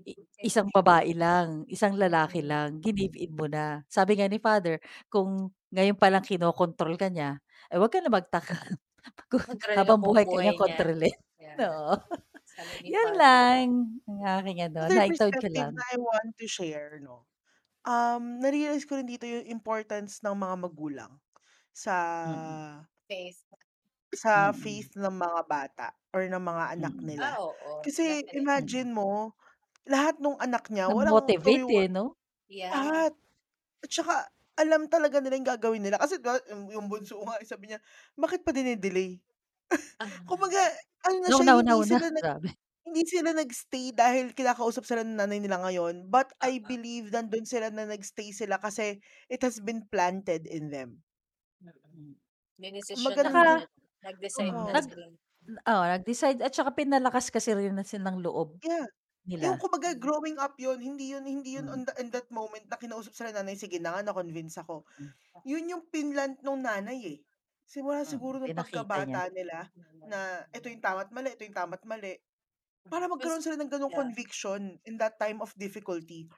i 0.04 0.14
isang 0.44 0.68
babae 0.74 1.14
lang, 1.16 1.64
isang 1.70 1.94
lalaki 1.96 2.42
lang, 2.44 2.80
gi-give 2.82 3.14
in 3.18 3.32
mo 3.38 3.46
na. 3.48 3.84
Sabi 3.88 4.18
nga 4.18 4.26
ni 4.28 4.38
Father, 4.42 4.78
kung 5.08 5.52
ngayon 5.74 5.96
palang 6.00 6.24
kinokontrol 6.24 6.94
ka 7.00 7.08
niya, 7.12 7.40
eh, 7.72 7.78
wag 7.80 7.92
ka 7.92 8.00
na 8.04 8.10
magtaka 8.12 8.56
habang 9.78 10.00
buhay 10.02 10.26
ka 10.28 10.36
buhay 10.36 10.42
niya 10.42 10.54
niya. 10.60 10.80
kontrolin. 10.92 11.14
Yeah. 11.38 11.62
Oo. 11.68 11.94
Sabi 12.44 12.76
ni 12.82 12.92
Yun 12.92 13.10
lang 13.20 13.66
ang 14.08 14.20
aking 14.40 14.60
ano, 14.72 14.88
Other 14.88 15.00
naitaod 15.00 15.36
ko 15.40 15.48
perspective 15.48 15.66
lang. 15.66 15.74
na 15.74 15.82
I 15.90 15.96
want 15.98 16.38
to 16.38 16.46
share 16.46 17.02
'no, 17.02 17.26
um, 17.88 18.40
na-realize 18.42 18.84
ko 18.88 18.98
rin 19.00 19.08
dito 19.08 19.26
yung 19.28 19.46
importance 19.48 20.20
ng 20.24 20.36
mga 20.36 20.56
magulang 20.68 21.12
sa 21.74 21.96
Mm. 22.24 22.58
Faith. 23.08 23.40
sa 24.14 24.32
Mm. 24.34 24.54
faith 24.56 24.96
ng 24.96 25.12
mga 25.12 25.40
bata 25.48 25.88
or 26.16 26.24
ng 26.24 26.40
mga 26.40 26.64
anak 26.80 26.94
Mm. 26.94 27.04
nila. 27.04 27.28
Ah, 27.28 27.36
oo, 27.42 27.84
Kasi 27.84 28.02
definitely. 28.06 28.38
imagine 28.38 28.88
mo, 28.96 29.36
lahat 29.88 30.18
nung 30.22 30.38
anak 30.40 30.68
niya 30.72 30.88
walang 30.92 31.20
Na-motivate, 31.26 31.44
tuwiwan 31.44 31.88
eh, 31.88 31.88
'no? 31.92 32.14
Yeah. 32.48 32.88
lahat. 32.88 33.12
At 33.84 33.90
saka 33.92 34.16
alam 34.58 34.90
talaga 34.90 35.22
nila 35.22 35.38
yung 35.38 35.48
gagawin 35.48 35.82
nila 35.86 35.98
kasi 36.02 36.18
'di 36.18 36.26
ba 36.26 36.36
yung 36.50 36.64
yung 36.74 36.86
bunso 36.90 37.18
nga, 37.24 37.38
eh, 37.40 37.46
sabi 37.48 37.70
niya, 37.72 37.80
"Bakit 38.18 38.42
pa 38.46 38.52
dine-delay?" 38.54 39.22
Ah. 40.00 40.10
Kumbaga 40.28 40.58
ano 41.08 41.18
na 41.24 41.32
siya, 41.34 41.46
Nauna, 41.46 41.62
hindi 41.62 41.80
nauna, 41.82 41.98
sila 41.98 42.10
nag 42.12 42.22
grabe. 42.22 42.56
hindi 42.86 43.02
sila 43.06 43.30
nag-stay 43.36 43.92
dahil 43.94 44.32
kinakausap 44.34 44.84
sila 44.88 45.02
ng 45.06 45.18
nanay 45.20 45.38
nila 45.42 45.60
ngayon, 45.62 46.08
but 46.10 46.32
I 46.42 46.58
Oo. 46.64 46.64
believe 46.64 47.12
nandun 47.14 47.44
sila 47.46 47.70
na 47.74 47.86
nag-stay 47.88 48.32
sila 48.34 48.58
kasi 48.62 48.98
it 49.30 49.40
has 49.44 49.60
been 49.62 49.86
planted 49.92 50.46
in 50.50 50.70
them. 50.74 51.04
Mm. 51.62 52.14
Dinesisyon 52.58 53.20
Kumbaga 53.20 53.20
na 53.22 53.32
Tsaka 53.32 53.66
nag-decide 54.04 54.58
na 54.66 54.74
oo. 54.74 54.78
nag 54.78 54.86
sila. 54.86 55.06
oo, 55.70 55.84
nag-decide 55.92 56.40
at 56.44 56.52
saka 56.56 56.72
pinalakas 56.76 57.30
kasi 57.34 57.54
rin 57.56 57.76
na 57.76 57.84
sin 57.86 58.04
ng 58.06 58.20
loob 58.24 58.60
Yeah. 58.62 58.86
Yung 59.44 59.54
nila. 59.54 59.60
kumbaga 59.60 59.94
Mm. 59.94 60.00
growing 60.00 60.38
up 60.40 60.56
yun, 60.58 60.78
hindi 60.82 61.12
yun 61.14 61.24
hindi 61.28 61.58
yun 61.60 61.66
Hmm. 61.66 61.72
on 61.72 61.84
the 61.86 61.94
in 62.02 62.08
that 62.14 62.26
moment 62.32 62.64
na 62.66 62.80
kinausap 62.80 63.12
sila 63.14 63.30
nanay, 63.34 63.54
sige 63.54 63.78
na 63.78 63.94
nga 63.98 64.02
na-convince 64.10 64.58
ako. 64.64 64.82
Hmm. 64.98 65.08
Yun 65.46 65.70
yung 65.72 65.84
pinlant 65.92 66.40
nung 66.44 66.62
nanay, 66.64 66.98
eh. 67.04 67.18
Simula 67.68 68.04
Mm, 68.06 68.14
siguro 68.14 68.40
nung 68.42 68.50
pinakita 68.50 69.00
niya. 69.04 69.20
pagkabata 69.20 69.30
nila 69.32 69.68
na 70.04 70.44
ito 70.52 70.66
yung 70.72 70.82
tama't 70.84 71.10
mali, 71.14 71.32
ito 71.36 71.44
yung 71.46 71.56
tama't 71.56 71.84
mali. 71.86 72.18
Para 72.90 73.06
magkaroon 73.10 73.42
sila 73.44 73.56
ng 73.60 73.70
ganong 73.72 73.92
yeah. 73.92 73.96
conviction 73.96 74.78
in 74.88 74.96
that 75.00 75.16
time 75.20 75.40
of 75.44 75.52
difficulty. 75.58 76.28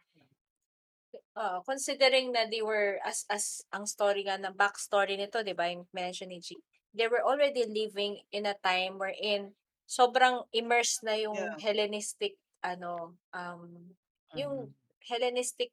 Oo, 1.38 1.58
considering 1.66 2.30
na 2.34 2.46
they 2.46 2.62
were 2.62 2.98
as 3.02 3.26
as 3.30 3.62
ang 3.74 3.86
story 3.86 4.22
nga 4.26 4.38
ng 4.38 4.54
backstory 4.54 5.14
nito 5.18 5.42
'di 5.42 5.54
ba, 5.58 5.66
yung 5.70 5.86
mention 5.94 6.30
ni 6.30 6.38
G, 6.42 6.54
they 6.94 7.06
were 7.10 7.22
already 7.22 7.66
living 7.66 8.22
in 8.30 8.46
a 8.46 8.54
time 8.62 8.94
wherein 8.98 9.54
sobrang 9.90 10.46
immersed 10.54 11.02
na 11.06 11.14
yung 11.18 11.38
Yeah. 11.38 11.56
Hellenistic 11.58 12.38
ano, 12.64 13.16
um, 13.34 13.94
yung 14.36 14.54
Mm. 14.56 14.74
Hellenistic 15.04 15.72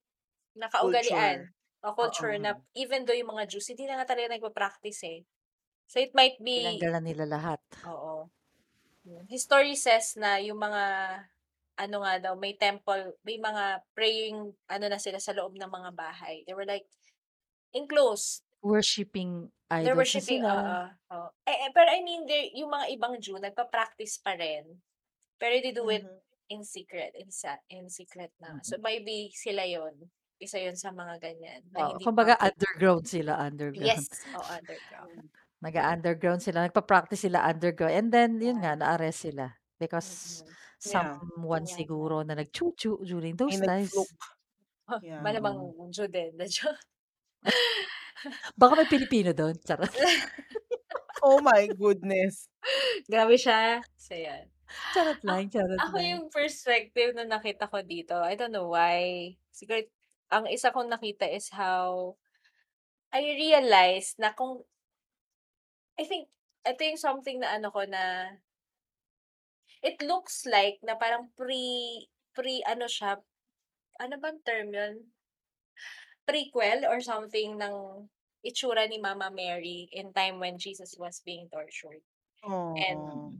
na 0.57 0.69
Culture. 0.79 1.47
kaugalian 1.47 1.53
o 1.85 1.93
culture 1.95 2.35
Oo. 2.37 2.41
na 2.41 2.57
even 2.75 3.05
though 3.05 3.15
yung 3.17 3.31
mga 3.35 3.47
Jews 3.51 3.67
hindi 3.71 3.85
na 3.87 4.01
nga 4.01 4.13
talaga 4.15 4.35
nagpa-practice, 4.37 5.01
eh. 5.07 5.19
So 5.89 5.99
it 6.03 6.13
might 6.17 6.37
be 6.43 6.55
Tinanggal 6.55 6.89
na 6.95 7.01
nila 7.03 7.25
lahat. 7.27 7.61
oo. 7.87 8.29
History 9.27 9.75
says 9.75 10.15
na 10.15 10.39
yung 10.39 10.59
mga 10.59 10.83
ano 11.77 11.97
nga 12.03 12.13
daw, 12.23 12.33
may 12.43 12.53
temple, 12.57 13.03
may 13.27 13.37
mga 13.37 13.65
praying 13.97 14.37
ano 14.73 14.85
na 14.89 14.97
sila 15.05 15.19
sa 15.21 15.33
loob 15.37 15.53
ng 15.57 15.69
mga 15.77 15.91
bahay. 15.93 16.41
They 16.45 16.55
were 16.57 16.65
like 16.65 16.87
enclosed. 17.73 18.43
Worshipping 18.61 19.51
They're 19.81 19.95
idols 19.95 20.29
na 20.31 20.33
worshiping, 20.33 20.43
oo. 20.49 20.75
oo. 21.13 21.27
Eh, 21.45 21.57
eh, 21.69 21.71
pero 21.73 21.89
I 21.93 22.01
mean, 22.01 22.25
there, 22.25 22.49
yung 22.57 22.73
mga 22.73 22.89
ibang 22.97 23.15
Jew, 23.21 23.37
nagpa-practice 23.37 24.17
pa 24.25 24.33
rin. 24.33 24.81
Pero 25.41 25.53
they 25.61 25.73
do 25.75 25.87
it 25.91 26.05
Mhm. 26.05 26.19
In 26.49 26.63
secret, 26.63 27.11
in, 27.17 27.31
sa, 27.31 27.57
in 27.69 27.89
secret 27.89 28.31
na. 28.39 28.59
So, 28.63 28.77
maybe 28.79 29.31
sila 29.35 29.63
yon 29.67 30.09
Isa 30.37 30.61
yon 30.61 30.77
sa 30.77 30.93
mga 30.93 31.17
ganyan. 31.19 31.61
Na 31.73 31.81
Oo, 31.81 31.97
hindi 31.97 32.05
kumbaga 32.05 32.37
public. 32.37 32.53
underground 32.53 33.03
sila, 33.09 33.33
underground. 33.41 34.05
Yes, 34.05 34.05
o 34.33 34.41
underground. 34.45 35.29
Nag-underground 35.61 36.41
sila, 36.45 36.69
nagpa-practice 36.69 37.25
sila 37.25 37.41
underground. 37.41 37.93
And 37.97 38.07
then, 38.13 38.31
yun 38.37 38.61
nga, 38.61 38.77
na-arrest 38.77 39.25
sila. 39.25 39.49
Because 39.81 40.43
Mhm. 40.45 40.53
Yeah. 40.85 41.17
someone 41.17 41.65
Yeah. 41.65 41.77
siguro 41.81 42.21
na 42.21 42.37
nag-chu-chu 42.37 43.01
during 43.01 43.33
May 43.49 43.57
those 43.57 43.57
times. 43.61 43.89
nag-fluke. 43.89 44.17
Oh, 44.89 45.01
Yeah. 45.01 45.21
malamang 45.21 45.73
Jew 45.91 46.07
din. 46.07 46.37
na 46.37 46.45
Jew. 46.47 46.71
Baka 48.59 48.73
may 48.77 48.89
Pilipino 48.89 49.31
doon. 49.33 49.55
Charot. 49.65 49.91
Oh 51.23 51.41
my 51.41 51.67
goodness. 51.67 52.47
Grabe 53.11 53.35
siya. 53.41 53.81
So, 53.97 54.13
yan. 54.13 54.49
Charot 54.93 55.19
Ako, 55.27 55.29
lang, 55.29 55.49
charot 55.53 55.83
ako 55.83 55.95
lang. 55.95 56.09
yung 56.11 56.25
perspective 56.33 57.11
na 57.15 57.25
nakita 57.27 57.69
ko 57.69 57.81
dito, 57.83 58.15
I 58.21 58.33
don't 58.39 58.53
know 58.55 58.69
why. 58.71 59.35
Siguro, 59.53 59.83
ang 60.31 60.45
isa 60.51 60.71
kong 60.73 60.89
nakita 60.91 61.27
is 61.29 61.49
how 61.53 62.15
I 63.13 63.23
realized 63.37 64.19
na 64.19 64.33
kung, 64.35 64.63
I 65.99 66.03
think, 66.05 66.29
ito 66.67 66.81
yung 66.83 66.99
something 66.99 67.37
na 67.39 67.55
ano 67.57 67.69
ko 67.71 67.83
na, 67.87 68.37
it 69.81 69.97
looks 70.01 70.45
like 70.45 70.77
na 70.85 70.95
parang 70.97 71.29
pre, 71.37 72.07
pre, 72.35 72.61
ano 72.67 72.85
siya, 72.89 73.21
ano 74.03 74.15
bang 74.21 74.39
term 74.45 74.69
yun? 74.73 74.95
Prequel 76.27 76.83
or 76.85 76.99
something 77.01 77.57
ng 77.57 77.75
itsura 78.43 78.83
ni 78.87 78.99
Mama 78.99 79.31
Mary 79.31 79.87
in 79.91 80.11
time 80.13 80.39
when 80.43 80.57
Jesus 80.59 80.93
was 80.99 81.21
being 81.23 81.47
tortured. 81.49 82.03
And 82.75 83.01
Oh. 83.03 83.33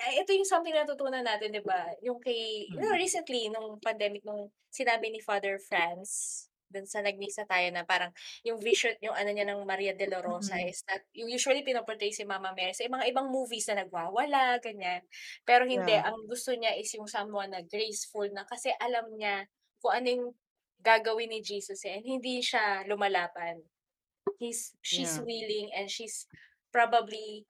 Eh, 0.00 0.20
ito 0.22 0.30
yung 0.36 0.48
something 0.48 0.72
na 0.74 0.84
natutunan 0.84 1.24
natin, 1.24 1.52
di 1.56 1.62
ba? 1.64 1.88
Yung 2.04 2.20
kay, 2.20 2.68
you 2.68 2.80
know, 2.80 2.92
Mm. 2.92 3.00
recently, 3.00 3.48
nung 3.48 3.80
pandemic, 3.80 4.22
nung 4.24 4.52
sinabi 4.68 5.08
ni 5.10 5.20
Father 5.24 5.56
Franz, 5.58 6.44
dun 6.68 6.84
sa 6.84 6.98
nagmisa 7.00 7.46
tayo 7.46 7.70
na 7.70 7.86
parang 7.86 8.10
yung 8.42 8.58
vision, 8.58 8.92
yung 9.00 9.14
ano 9.14 9.30
niya 9.30 9.46
ng 9.46 9.62
Maria 9.64 9.94
de 9.94 10.04
la 10.10 10.18
Rosa 10.20 10.58
Mhm. 10.58 10.68
is 10.68 10.82
that, 10.90 11.06
yung 11.14 11.30
usually 11.30 11.62
pinoportray 11.62 12.10
si 12.12 12.26
Mama 12.26 12.50
Mary 12.58 12.74
sa 12.74 12.84
mga 12.90 13.06
ibang 13.14 13.30
movies 13.30 13.70
na 13.70 13.86
nagwawala, 13.86 14.58
ganyan. 14.60 15.00
Pero 15.46 15.62
hindi, 15.64 15.94
Yeah. 15.94 16.10
ang 16.10 16.26
gusto 16.26 16.50
niya 16.52 16.74
is 16.76 16.90
yung 16.98 17.06
someone 17.06 17.54
na 17.54 17.62
graceful 17.62 18.26
na 18.34 18.42
kasi 18.50 18.74
alam 18.82 19.06
niya 19.14 19.46
kung 19.80 19.94
ano 19.94 20.06
yung 20.10 20.26
gagawin 20.82 21.30
ni 21.30 21.40
Jesus 21.40 21.80
eh, 21.86 21.96
and 21.98 22.04
hindi 22.06 22.42
siya 22.42 22.84
lumalapan. 22.84 23.62
He's, 24.42 24.74
she's 24.82 25.16
Yeah. 25.16 25.24
willing 25.24 25.70
and 25.72 25.86
she's 25.88 26.26
probably 26.74 27.46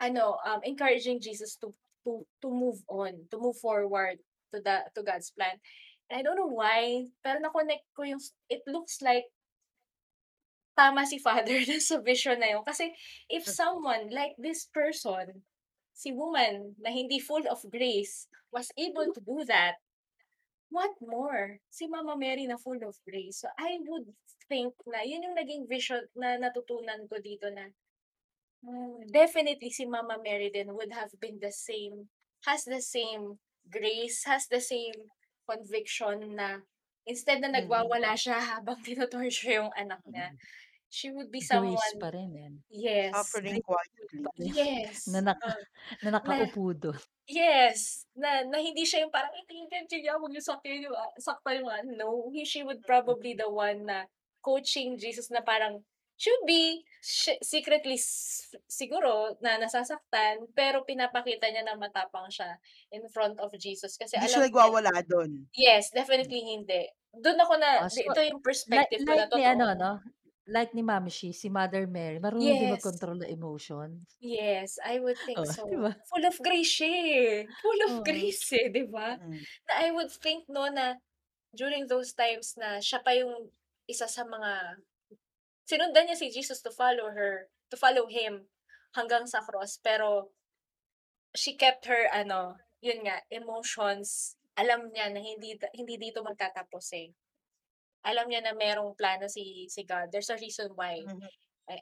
ano, 0.00 0.40
um, 0.48 0.60
encouraging 0.64 1.20
Jesus 1.20 1.56
to 1.60 1.72
to 2.04 2.24
to 2.40 2.48
move 2.48 2.80
on, 2.88 3.28
to 3.30 3.36
move 3.36 3.56
forward 3.60 4.18
to 4.52 4.58
the 4.60 4.88
to 4.96 5.04
God's 5.04 5.30
plan. 5.30 5.60
And 6.10 6.18
I 6.18 6.22
don't 6.26 6.36
know 6.36 6.50
why, 6.50 7.06
pero 7.22 7.38
na-connect 7.38 7.86
ko 7.94 8.02
yung, 8.02 8.18
it 8.50 8.66
looks 8.66 8.98
like 8.98 9.30
tama 10.74 11.06
si 11.06 11.22
Father 11.22 11.62
dun 11.68 11.78
sa 11.78 12.02
vision 12.02 12.42
na 12.42 12.58
yun. 12.58 12.66
Kasi 12.66 12.90
if 13.30 13.46
someone 13.46 14.10
like 14.10 14.34
this 14.34 14.66
person, 14.74 15.46
si 15.94 16.10
woman 16.10 16.74
na 16.82 16.90
hindi 16.90 17.22
full 17.22 17.46
of 17.46 17.62
grace, 17.70 18.26
was 18.50 18.74
able 18.74 19.06
to 19.14 19.22
do 19.22 19.46
that, 19.46 19.78
what 20.74 20.90
more? 20.98 21.62
Si 21.70 21.86
Mama 21.86 22.18
Mary 22.18 22.50
na 22.50 22.58
full 22.58 22.80
of 22.82 22.98
grace. 23.06 23.46
So 23.46 23.48
I 23.54 23.78
would 23.86 24.10
think 24.50 24.74
na 24.90 25.06
yun 25.06 25.22
yung 25.22 25.38
naging 25.38 25.70
vision 25.70 26.02
na 26.18 26.34
natutunan 26.42 27.06
ko 27.06 27.22
dito 27.22 27.46
na 27.54 27.70
definitely 29.08 29.70
si 29.70 29.86
Mama 29.86 30.18
Mary 30.22 30.50
din 30.52 30.74
would 30.76 30.92
have 30.92 31.10
been 31.20 31.38
the 31.40 31.52
same, 31.52 32.08
has 32.46 32.64
the 32.64 32.80
same 32.80 33.38
grace, 33.70 34.24
has 34.24 34.46
the 34.48 34.60
same 34.60 35.08
conviction 35.48 36.36
na 36.36 36.60
instead 37.06 37.40
na 37.40 37.48
Mhm. 37.48 37.64
nagwawala 37.64 38.14
siya 38.16 38.38
habang 38.60 38.80
tinotorture 38.84 39.60
yung 39.64 39.72
anak 39.76 40.00
niya, 40.08 40.30
Mm. 40.32 40.38
she 40.90 41.10
would 41.10 41.30
be 41.32 41.40
Grace 41.40 41.48
someone, 41.48 41.98
pa 41.98 42.10
rin 42.14 42.30
eh. 42.36 42.52
yes, 42.70 43.12
Suffering 43.16 43.60
quietly. 43.62 44.06
Rin. 44.38 44.54
yes, 44.54 44.98
Na, 45.06 45.20
naka, 45.20 45.48
uh, 45.48 45.64
na 46.02 46.10
na, 46.22 46.46
nakaupo 46.46 46.72
doon. 46.76 47.00
yes, 47.28 48.06
na, 48.16 48.44
na 48.46 48.58
hindi 48.60 48.84
siya 48.86 49.06
yung 49.06 49.14
parang, 49.14 49.32
itingin 49.46 49.86
siya, 49.88 50.18
huwag 50.20 50.34
yung 50.34 50.44
sakyan 50.44 50.86
yung, 50.90 50.96
ah, 50.96 51.12
sakta 51.20 51.54
yung 51.56 51.70
ano, 51.70 51.90
no, 51.96 52.08
he, 52.34 52.44
she 52.44 52.62
would 52.66 52.82
probably 52.86 53.34
the 53.34 53.48
one 53.48 53.86
na 53.86 54.06
coaching 54.44 54.98
Jesus 55.00 55.30
na 55.32 55.40
parang, 55.44 55.84
should 56.20 56.42
be 56.46 56.84
secretly 57.02 57.96
siguro 58.68 59.36
na 59.40 59.56
nasasaktan 59.56 60.44
pero 60.52 60.84
pinapakita 60.84 61.48
niya 61.48 61.64
na 61.64 61.76
matapang 61.80 62.28
siya 62.28 62.60
in 62.92 63.04
front 63.08 63.40
of 63.40 63.50
Jesus 63.56 63.96
kasi 63.96 64.16
Hindi 64.16 64.26
alam 64.26 64.30
siya 64.30 64.40
niya 64.44 64.48
nagwawala 64.50 64.92
doon. 65.06 65.50
yes 65.56 65.84
definitely 65.94 66.40
hindi 66.44 66.88
doon 67.16 67.38
ako 67.42 67.54
na 67.58 67.70
Ah, 67.78 67.88
so, 67.88 68.00
ito 68.02 68.20
yung 68.22 68.42
like, 68.42 68.44
perspective 68.44 69.02
ko 69.06 69.14
na 69.16 69.26
like 69.26 69.34
ni 69.34 69.44
ano, 69.46 69.66
no? 69.74 69.92
Like 70.50 70.74
ni 70.74 70.82
Mami 70.82 71.10
Shi, 71.14 71.30
si 71.32 71.46
Mother 71.48 71.86
Mary, 71.86 72.18
marunong 72.18 72.58
din 72.58 72.66
yes 72.66 72.74
mag-control 72.74 73.22
ng 73.22 73.30
emotion. 73.30 74.02
yes 74.20 74.76
I 74.84 75.00
would 75.00 75.22
think 75.24 75.38
Oh, 75.38 75.44
so 75.46 75.64
di 75.64 75.76
ba? 75.78 75.94
full 76.10 76.24
of 76.28 76.36
grace 76.42 76.68
siya 76.80 76.90
eh. 76.90 77.32
full 77.62 77.80
of 77.88 77.94
Oo. 77.94 78.04
grace 78.04 78.44
eh 78.56 78.68
di 78.68 78.84
ba 78.84 79.16
Mm. 79.18 79.46
na 79.68 79.72
I 79.86 79.90
would 79.96 80.12
think 80.12 80.44
no 80.50 80.68
na 80.68 81.00
during 81.56 81.86
those 81.88 82.12
times 82.14 82.54
na 82.60 82.78
siya 82.82 83.00
pa 83.04 83.14
yung 83.16 83.50
isa 83.90 84.06
sa 84.10 84.24
mga 84.26 84.80
sinundan 85.70 86.10
niya 86.10 86.18
si 86.18 86.34
Jesus 86.34 86.58
to 86.66 86.74
follow 86.74 87.14
her, 87.14 87.46
to 87.70 87.78
follow 87.78 88.10
him 88.10 88.50
hanggang 88.98 89.30
sa 89.30 89.38
cross. 89.46 89.78
Pero 89.78 90.34
she 91.38 91.54
kept 91.54 91.86
her, 91.86 92.10
ano, 92.10 92.58
yun 92.82 93.06
nga, 93.06 93.22
emotions. 93.30 94.34
Alam 94.58 94.90
niya 94.90 95.14
na 95.14 95.22
hindi 95.22 95.54
hindi 95.78 95.94
dito 95.94 96.26
magtatapos 96.26 96.90
eh. 96.98 97.14
Alam 98.02 98.26
niya 98.26 98.42
na 98.42 98.56
merong 98.56 98.98
plano 98.98 99.30
si 99.30 99.70
si 99.70 99.86
God. 99.86 100.10
There's 100.10 100.32
a 100.32 100.40
reason 100.40 100.74
why. 100.74 100.98
Mhm. 101.06 101.30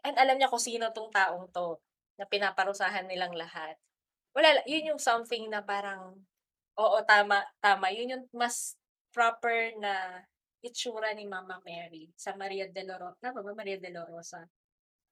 And 0.05 0.17
alam 0.21 0.37
niya 0.37 0.53
kung 0.53 0.61
sino 0.61 0.93
tong 0.93 1.09
taong 1.09 1.49
to 1.49 1.81
na 2.21 2.29
pinaparusahan 2.29 3.09
nilang 3.09 3.33
lahat. 3.33 3.79
Wala, 4.37 4.61
la- 4.61 4.69
yun 4.69 4.93
yung 4.95 5.01
something 5.01 5.49
na 5.49 5.65
parang, 5.65 6.13
oo, 6.77 6.99
tama, 7.09 7.41
tama. 7.65 7.89
Yun 7.95 8.13
yung 8.13 8.25
mas 8.37 8.77
proper 9.15 9.73
na 9.81 10.23
itsura 10.63 11.15
ni 11.15 11.27
Mama 11.27 11.63
Mary 11.63 12.11
sa 12.19 12.35
Maria 12.35 12.67
de 12.67 12.83
la 12.83 12.99
Rosa. 12.99 13.17
Tama 13.23 13.43
ba? 13.43 13.55
Maria 13.55 13.79
de 13.79 13.91
la 13.91 14.03
Rosa. 14.05 14.43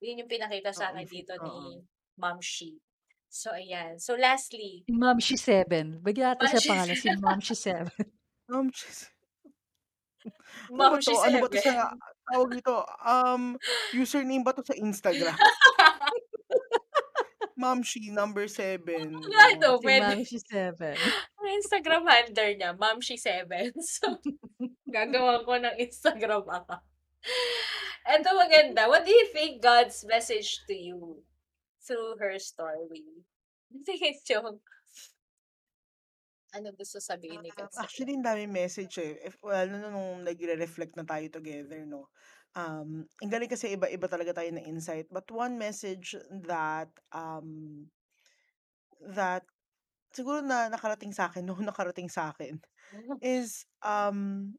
Yun 0.03 0.23
yung 0.25 0.29
pinakita 0.29 0.75
sa 0.75 0.91
akin 0.93 1.07
dito 1.07 1.33
ni 1.41 1.81
Ma'am 2.19 2.37
Shi. 2.43 2.75
So, 3.27 3.51
ayan. 3.51 3.99
So, 3.99 4.15
lastly, 4.15 4.83
Si 4.87 4.93
Ma'am 4.93 5.19
Shi 5.19 5.35
7. 5.35 5.99
Bigyan 6.03 6.35
natin 6.35 6.47
Ma'am 6.47 6.51
siya 6.53 6.61
Shi 6.61 6.69
pangalan, 6.69 6.95
si 6.95 7.07
Ma'am 7.19 7.41
Shi 7.41 7.55
7. 7.55 7.91
Um, 8.47 8.71
jeez. 8.71 9.11
Ano 10.71 10.75
Ma'am 10.79 10.91
ba 10.95 10.99
Shi 11.03 11.11
to? 11.11 11.19
Ano 11.23 11.35
ba 11.43 11.47
to 11.51 11.59
7. 11.59 11.63
sa, 11.63 11.73
tawag 12.31 12.49
dito, 12.55 12.73
um, 13.03 13.43
username 13.95 14.43
ba 14.43 14.55
to 14.55 14.63
sa 14.63 14.75
Instagram? 14.79 15.35
Ma'am 17.57 17.81
Shi, 17.81 18.13
number 18.13 18.45
7. 18.45 18.85
ano, 19.17 19.81
Si 19.81 19.83
pwede. 19.83 20.13
Ma'am 20.13 20.21
Shi 20.23 20.39
7. 20.39 20.93
Instagram 21.49 22.03
handle 22.07 22.53
niya, 22.55 22.71
Ma'am 22.75 22.99
Shi 22.99 23.17
7. 23.17 23.73
So, 23.97 24.19
gagawa 24.87 25.43
ko 25.43 25.57
ng 25.59 25.75
Instagram 25.79 26.45
account. 26.47 26.85
Ito 28.07 28.29
maganda. 28.39 28.87
What 28.87 29.03
do 29.03 29.11
you 29.11 29.27
think 29.35 29.59
God's 29.59 30.07
message 30.07 30.63
to 30.67 30.75
you 30.75 31.23
through 31.83 32.15
her 32.23 32.39
story? 32.39 33.23
Tingin 33.83 34.15
yung 34.31 34.63
ano 36.55 36.71
gusto 36.71 36.97
sabihin 37.03 37.43
ni 37.43 37.51
God 37.51 37.69
actually, 37.75 38.15
ang 38.15 38.23
daming 38.23 38.55
message 38.55 38.95
eh. 39.03 39.19
If, 39.19 39.35
well, 39.43 39.67
nung, 39.67 39.91
nung 39.91 40.23
nagre-reflect 40.23 40.95
na 40.95 41.03
tayo 41.03 41.27
together, 41.27 41.83
no? 41.83 42.07
Um, 42.55 43.05
ang 43.21 43.29
galing 43.29 43.51
kasi 43.51 43.75
iba-iba 43.75 44.07
talaga 44.09 44.41
tayo 44.41 44.49
na 44.55 44.63
insight. 44.63 45.05
But 45.11 45.29
one 45.29 45.59
message 45.59 46.15
that, 46.47 46.89
um, 47.11 47.85
that, 49.03 49.43
siguro 50.17 50.41
na 50.41 50.73
nakarating 50.73 51.13
sa 51.13 51.29
akin, 51.29 51.45
no, 51.47 51.53
nakarating 51.61 52.09
sa 52.09 52.33
akin, 52.33 52.57
is, 53.21 53.69
um, 53.85 54.53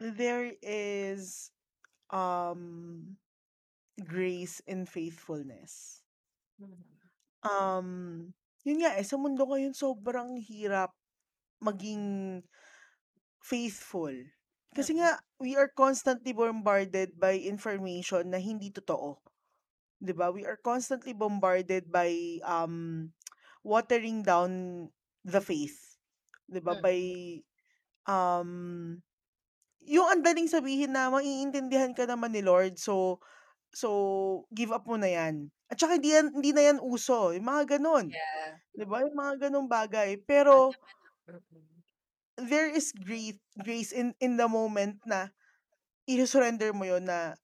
there 0.00 0.56
is, 0.64 1.52
um, 2.08 3.14
grace 4.00 4.64
and 4.64 4.88
faithfulness. 4.88 6.00
Um, 7.44 8.30
yun 8.64 8.80
nga 8.80 8.96
eh, 8.96 9.04
sa 9.04 9.18
mundo 9.18 9.44
ngayon 9.44 9.74
sobrang 9.74 10.38
hirap 10.40 10.94
maging 11.58 12.40
faithful. 13.42 14.14
Kasi 14.72 14.96
nga, 14.96 15.20
we 15.36 15.52
are 15.58 15.68
constantly 15.68 16.32
bombarded 16.32 17.12
by 17.18 17.36
information 17.36 18.32
na 18.32 18.40
hindi 18.40 18.72
totoo. 18.72 19.20
'Di 20.02 20.12
ba? 20.16 20.32
We 20.34 20.42
are 20.48 20.58
constantly 20.58 21.12
bombarded 21.14 21.90
by 21.92 22.40
um 22.42 23.10
watering 23.62 24.26
down 24.26 24.88
the 25.26 25.40
faith. 25.42 25.98
'Di 26.50 26.60
ba? 26.62 26.78
By 26.78 26.98
Mm. 28.02 28.10
um 28.10 28.50
yung 29.82 30.06
ang 30.10 30.22
daling 30.22 30.50
sabihin 30.50 30.94
na 30.94 31.10
maiintindihan 31.10 31.94
ka 31.94 32.06
naman 32.06 32.34
ni 32.34 32.42
Lord 32.42 32.78
so 32.78 33.18
so 33.74 33.88
give 34.54 34.70
up 34.74 34.86
mo 34.86 34.98
na 34.98 35.10
'yan. 35.10 35.50
At 35.70 35.78
saka 35.80 35.96
hindi 35.98 36.12
yan 36.14 36.34
hindi 36.34 36.50
na 36.52 36.62
yan 36.70 36.78
uso, 36.82 37.32
yung 37.32 37.46
mga 37.46 37.78
gano'n. 37.78 38.10
Yeah. 38.12 38.50
'Di 38.74 38.84
ba? 38.86 39.06
Yung 39.06 39.16
mga 39.16 39.34
gano'ng 39.48 39.68
bagay. 39.70 40.10
Pero 40.26 40.74
mm. 41.26 41.80
there 42.50 42.68
is 42.68 42.92
great 42.92 43.38
grace 43.58 43.94
in 43.94 44.12
in 44.20 44.36
the 44.36 44.46
moment 44.50 44.98
na 45.06 45.30
i-surrender 46.10 46.74
mo 46.74 46.84
yun 46.84 47.06
na 47.06 47.38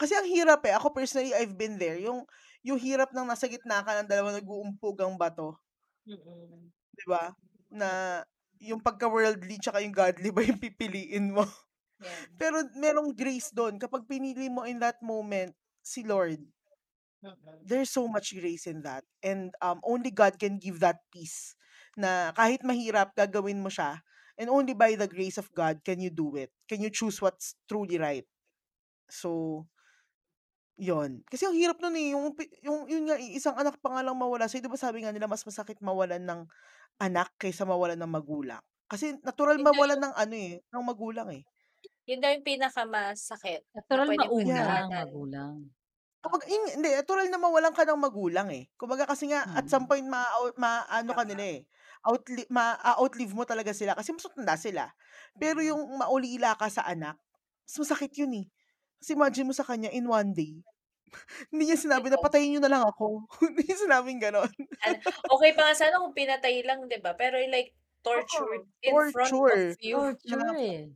kasi 0.00 0.18
ang 0.18 0.26
hirap 0.26 0.66
eh. 0.66 0.74
Ako 0.74 0.90
personally, 0.90 1.30
I've 1.30 1.54
been 1.54 1.78
there. 1.78 1.94
Yung 2.02 2.26
yung 2.66 2.78
hirap 2.78 3.14
ng 3.14 3.26
nasa 3.26 3.46
gitna 3.46 3.86
ka 3.86 4.02
ng 4.02 4.10
dalawang 4.10 4.34
nag-uumpugang 4.38 5.14
bato. 5.14 5.58
Mm. 6.06 6.74
'Di 6.92 7.04
ba? 7.08 7.32
Na 7.72 8.20
yung 8.62 8.78
pagka-worldly 8.78 9.58
tsaka 9.58 9.82
yung 9.82 9.94
godly 9.94 10.30
ba 10.30 10.46
yung 10.46 10.60
pipiliin 10.60 11.34
mo. 11.34 11.42
Yeah. 11.98 12.22
Pero 12.40 12.62
merong 12.78 13.10
grace 13.10 13.50
dun 13.50 13.78
kapag 13.78 14.06
pinili 14.06 14.46
mo 14.46 14.62
in 14.62 14.78
that 14.78 15.02
moment 15.02 15.54
si 15.82 16.06
Lord. 16.06 16.38
Mm. 17.22 17.34
There's 17.62 17.90
so 17.90 18.06
much 18.06 18.34
grace 18.34 18.66
in 18.70 18.82
that 18.86 19.02
and 19.22 19.54
um 19.62 19.82
only 19.82 20.14
God 20.14 20.38
can 20.38 20.58
give 20.58 20.78
that 20.82 21.02
peace 21.10 21.54
na 21.98 22.34
kahit 22.34 22.62
mahirap 22.66 23.14
gagawin 23.14 23.62
mo 23.62 23.70
siya 23.70 24.02
and 24.38 24.50
only 24.50 24.74
by 24.74 24.94
the 24.94 25.06
grace 25.06 25.38
of 25.38 25.50
God 25.54 25.82
can 25.82 25.98
you 25.98 26.10
do 26.10 26.34
it. 26.38 26.50
Can 26.70 26.82
you 26.82 26.90
choose 26.90 27.18
what's 27.22 27.54
truly 27.66 27.98
right. 27.98 28.26
So 29.10 29.66
yun. 30.82 31.22
Kasi 31.30 31.46
ang 31.46 31.54
hirap 31.54 31.78
nun 31.78 31.94
eh, 31.94 32.10
yung 32.16 32.34
yung 32.64 32.78
yun 32.90 33.04
nga 33.06 33.16
isang 33.20 33.54
anak 33.54 33.78
pa 33.78 33.92
nga 33.92 34.02
lang 34.02 34.18
mawala 34.18 34.50
sa'yo, 34.50 34.66
'di 34.66 34.72
ba 34.72 34.80
sabi 34.80 35.04
nga 35.04 35.14
nila 35.14 35.30
mas 35.30 35.44
masakit 35.44 35.78
mawalan 35.78 36.22
ng 36.24 36.40
anak 37.02 37.34
kaysa 37.40 37.66
mawalan 37.66 37.98
ng 37.98 38.12
magulang. 38.12 38.62
Kasi 38.90 39.18
natural 39.26 39.58
Yun 39.58 39.68
mawalan 39.68 39.98
yung 39.98 40.02
ng 40.02 40.14
ano 40.14 40.34
eh, 40.36 40.52
ng 40.70 40.84
magulang 40.86 41.28
eh. 41.34 41.42
Yun 42.08 42.18
daw 42.22 42.30
yung 42.34 42.46
pinakamasakit 42.46 43.62
na 43.90 43.90
Natural 43.90 44.10
pwedeng 44.10 44.34
mauna 44.34 44.62
Yeah. 44.62 44.82
pagdaanan. 44.86 45.06
magulang. 45.06 45.72
Kapag 46.22 46.46
in 46.46 46.62
hindi, 46.78 46.94
natural 46.94 47.26
na 47.34 47.38
mawalan 47.42 47.74
ka 47.74 47.82
ng 47.82 47.98
magulang 47.98 48.46
eh. 48.54 48.70
Kumbaga 48.78 49.10
kasi 49.10 49.26
nga 49.34 49.42
at 49.50 49.66
some 49.66 49.82
Mm. 49.82 49.90
point 49.90 50.06
maa-out 50.06 50.54
maano 50.54 51.10
ka 51.18 51.26
Oo. 51.26 51.26
nila 51.26 51.58
eh, 51.58 51.60
outli 52.06 52.46
maa-outlive 52.46 53.34
mo 53.34 53.42
talaga 53.42 53.74
sila 53.74 53.98
kasi 53.98 54.14
mas 54.14 54.22
matanda 54.30 54.54
sila. 54.54 54.84
Pero 55.42 55.58
Mm. 55.62 55.66
yung 55.66 55.82
maulila 55.98 56.54
ka 56.54 56.70
sa 56.70 56.86
anak, 56.86 57.18
mas 57.66 57.74
masakit 57.82 58.14
yun 58.22 58.30
eh. 58.38 58.46
Kasi 59.02 59.18
imagine 59.18 59.50
mo 59.50 59.54
sa 59.54 59.66
kanya 59.66 59.90
in 59.90 60.06
one 60.06 60.30
day, 60.30 60.62
hindi 61.52 61.62
niya 61.70 61.78
sinabi 61.78 62.08
na 62.12 62.18
patayin 62.20 62.56
niyo 62.56 62.60
na 62.64 62.72
lang 62.72 62.84
ako. 62.88 63.26
Hindi 63.44 63.62
niya 63.68 63.76
sinabing 63.86 64.20
gano'n. 64.22 64.52
Ano, 64.80 64.96
okey 65.36 65.52
pa 65.56 65.62
nga 65.68 65.76
sana 65.76 66.00
kung 66.00 66.16
pinatay 66.16 66.64
lang, 66.64 66.88
'di 66.88 66.98
ba? 67.04 67.12
Pero 67.18 67.36
like 67.50 67.74
tortured 68.02 68.64
Oo, 68.64 68.66
in 68.82 68.96
front 68.98 69.38
of 69.52 69.60
torture. 69.60 69.78
you. 69.78 70.16
Torture 70.20 70.52
eh. 70.58 70.92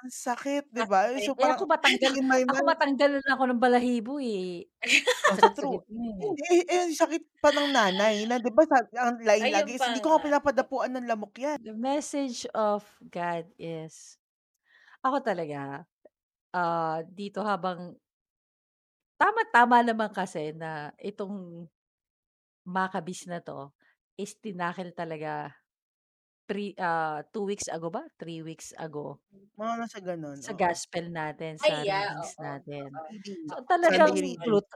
Ang 0.00 0.10
sakit, 0.12 0.64
'di 0.72 0.84
ba? 0.88 1.00
So 1.20 1.32
Eh, 1.40 1.50
ako 1.50 1.62
parang 1.66 1.66
matanggal 1.66 2.12
in 2.20 2.26
my 2.30 2.42
ako 2.50 2.60
mind 2.60 2.70
matanggalan 2.70 3.24
ako 3.26 3.42
ng 3.50 3.58
balahibo 3.62 4.22
eh. 4.22 4.70
Sa 5.36 5.50
true. 5.54 5.84
eh. 6.20 6.36
Eh, 6.70 6.78
ang 6.84 6.92
sakit 6.96 7.24
pa 7.40 7.50
ng 7.54 7.72
nanay 7.72 8.24
na 8.28 8.36
'di 8.40 8.50
ba 8.52 8.64
ang 8.96 9.20
Ayun 9.28 9.52
lagi 9.52 9.76
is, 9.76 9.84
"Hindi 9.88 10.00
ko 10.02 10.12
nga 10.16 10.24
pinapadapuan 10.24 10.92
ng 10.96 11.08
lamok 11.08 11.34
'yan." 11.40 11.60
The 11.60 11.76
message 11.76 12.48
of 12.56 12.86
God 13.12 13.52
is 13.60 14.16
ako 15.04 15.20
talaga, 15.24 15.84
ah, 16.56 17.02
dito 17.06 17.42
habang 17.46 17.98
tama-tama 19.20 19.84
naman 19.84 20.10
kasi 20.16 20.56
na 20.56 20.92
itong 21.00 21.68
Maccabees 22.66 23.24
na 23.30 23.40
'to 23.44 23.72
is 24.20 24.36
tinakil 24.38 24.92
talaga 24.96 25.56
pre 26.48 26.74
ah, 26.80 27.22
2 27.34 27.44
weeks 27.48 27.68
ago 27.72 27.88
ba, 27.92 28.04
3 28.20 28.40
weeks 28.44 28.72
ago. 28.78 29.20
Mga 29.58 29.74
nasa 29.80 29.98
gano'n, 30.06 30.40
Sa 30.44 30.52
oo. 30.54 30.64
gospel 30.64 31.12
natin, 31.12 31.60
Ay, 31.64 31.74
sa 31.74 31.84
yeah, 31.84 32.08
readings 32.08 32.38
oo, 32.40 32.46
natin. 32.46 32.96
oo. 32.96 33.10
Reading, 33.12 33.44
So 33.48 33.60
talagang 33.68 34.14
Sunday 34.14 34.20
reading. 34.24 34.42
lut 34.48 34.66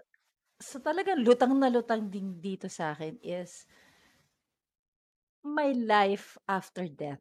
so 0.61 0.81
talagang 0.83 1.23
lutang 1.27 1.55
na 1.59 1.69
lutang 1.73 2.09
din 2.13 2.41
dito 2.41 2.67
sa'kin 2.71 3.19
is 3.23 3.67
my 5.45 5.73
life 5.73 6.39
after 6.49 6.89
death. 6.89 7.21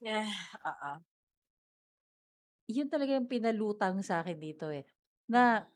Yeah, 0.00 0.30
oo. 0.64 1.04
Yun 2.68 2.88
talaga 2.88 3.12
yung 3.12 3.28
pinalutang 3.28 4.00
sa'kin 4.00 4.40
dito 4.40 4.72
eh, 4.72 4.88
Mm. 5.32 5.44
na 5.44 5.68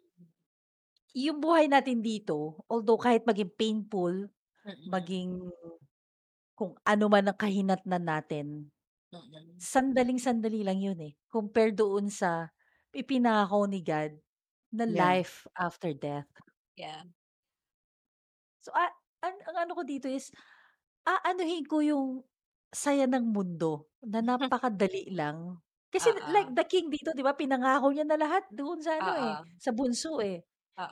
yung 1.16 1.40
buhay 1.42 1.68
natin 1.70 2.00
dito, 2.04 2.64
although 2.70 2.98
kahit 3.00 3.24
maging 3.28 3.52
painful, 3.56 4.28
Mm. 4.64 4.88
maging 4.88 5.50
kung 6.58 6.74
ano 6.86 7.06
man 7.10 7.28
ang 7.30 7.38
kahinatnan 7.38 8.04
natin, 8.06 8.46
Mm. 9.12 9.62
sandaling-sandali 9.62 10.62
lang 10.66 10.80
yun 10.82 10.98
eh, 11.02 11.14
compare 11.30 11.72
doon 11.74 12.08
sa 12.12 12.50
ipinangako 12.94 13.66
ni 13.70 13.80
God 13.84 14.18
na 14.74 14.84
Yeah. 14.86 15.18
life 15.24 15.46
after 15.58 15.92
death. 15.94 16.28
Yeah. 16.76 17.02
So, 18.64 18.74
ah, 18.74 18.90
ang 19.22 19.36
ang 19.46 19.56
ano 19.66 19.72
ko 19.78 19.82
dito 19.86 20.10
is, 20.10 20.30
aanuhin 21.06 21.66
ko 21.68 21.80
yung 21.84 22.06
saya 22.74 23.06
ng 23.10 23.32
mundo 23.32 23.90
na 24.04 24.20
napakadali 24.24 25.12
lang. 25.14 25.60
Kasi 25.92 26.12
like 26.28 26.48
Oo. 26.48 26.58
the 26.58 26.66
king 26.68 26.88
dito 26.92 27.12
'di 27.16 27.24
ba 27.24 27.34
pinangako 27.38 27.92
niya 27.94 28.04
na 28.08 28.18
lahat 28.20 28.44
doon 28.52 28.80
sa 28.84 29.00
ano 29.00 29.16
eh, 29.16 29.36
Oo. 29.36 29.58
sa 29.60 29.72
bunso 29.72 30.20
eh. 30.24 30.44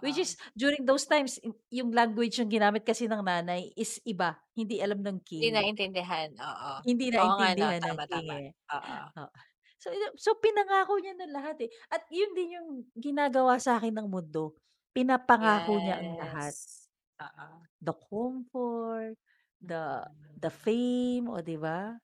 Which 0.03 0.19
Oo. 0.19 0.27
is 0.27 0.37
during 0.57 0.85
those 0.85 1.09
times 1.09 1.41
yung 1.73 1.91
language 1.95 2.37
yung 2.41 2.53
ginamit 2.53 2.85
kasi 2.85 3.09
ng 3.09 3.25
nanay 3.25 3.73
is 3.77 3.97
iba, 4.05 4.37
hindi 4.53 4.79
alam 4.85 5.01
ng 5.01 5.19
Hindi 5.37 5.47
king. 5.47 5.53
naintindihan, 5.53 6.33
oo. 6.41 6.75
Hindi 6.85 7.09
Oo 7.21 7.33
nga 7.41 7.49
'no, 7.57 7.69
naintindihan 7.69 7.81
ng 7.85 7.99
tama, 7.99 8.05
king 8.05 8.29
tama. 8.29 8.37
eh. 8.49 8.49
Oo. 8.73 9.17
Oo. 9.19 9.39
So 9.81 9.91
so 10.19 10.31
pinangako 10.41 10.99
niya 11.03 11.15
na 11.19 11.29
lahat 11.31 11.57
eh, 11.69 11.71
at 11.93 12.05
yun 12.13 12.33
din 12.37 12.57
yung 12.59 12.71
ginagawa 12.97 13.57
sa'kin 13.61 13.95
ng 13.97 14.09
mundo, 14.11 14.57
pinapangako 14.97 15.79
niya 15.83 16.01
ang 16.03 16.17
lahat. 16.19 16.57
Yes. 16.57 16.89
Oo. 17.21 17.67
The 17.81 17.93
comfort, 17.93 19.21
the 19.61 20.01
the 20.41 20.49
Mm. 20.53 20.53
fame, 20.53 21.29
oh 21.29 21.45
'di 21.45 21.61
ba? 21.61 22.01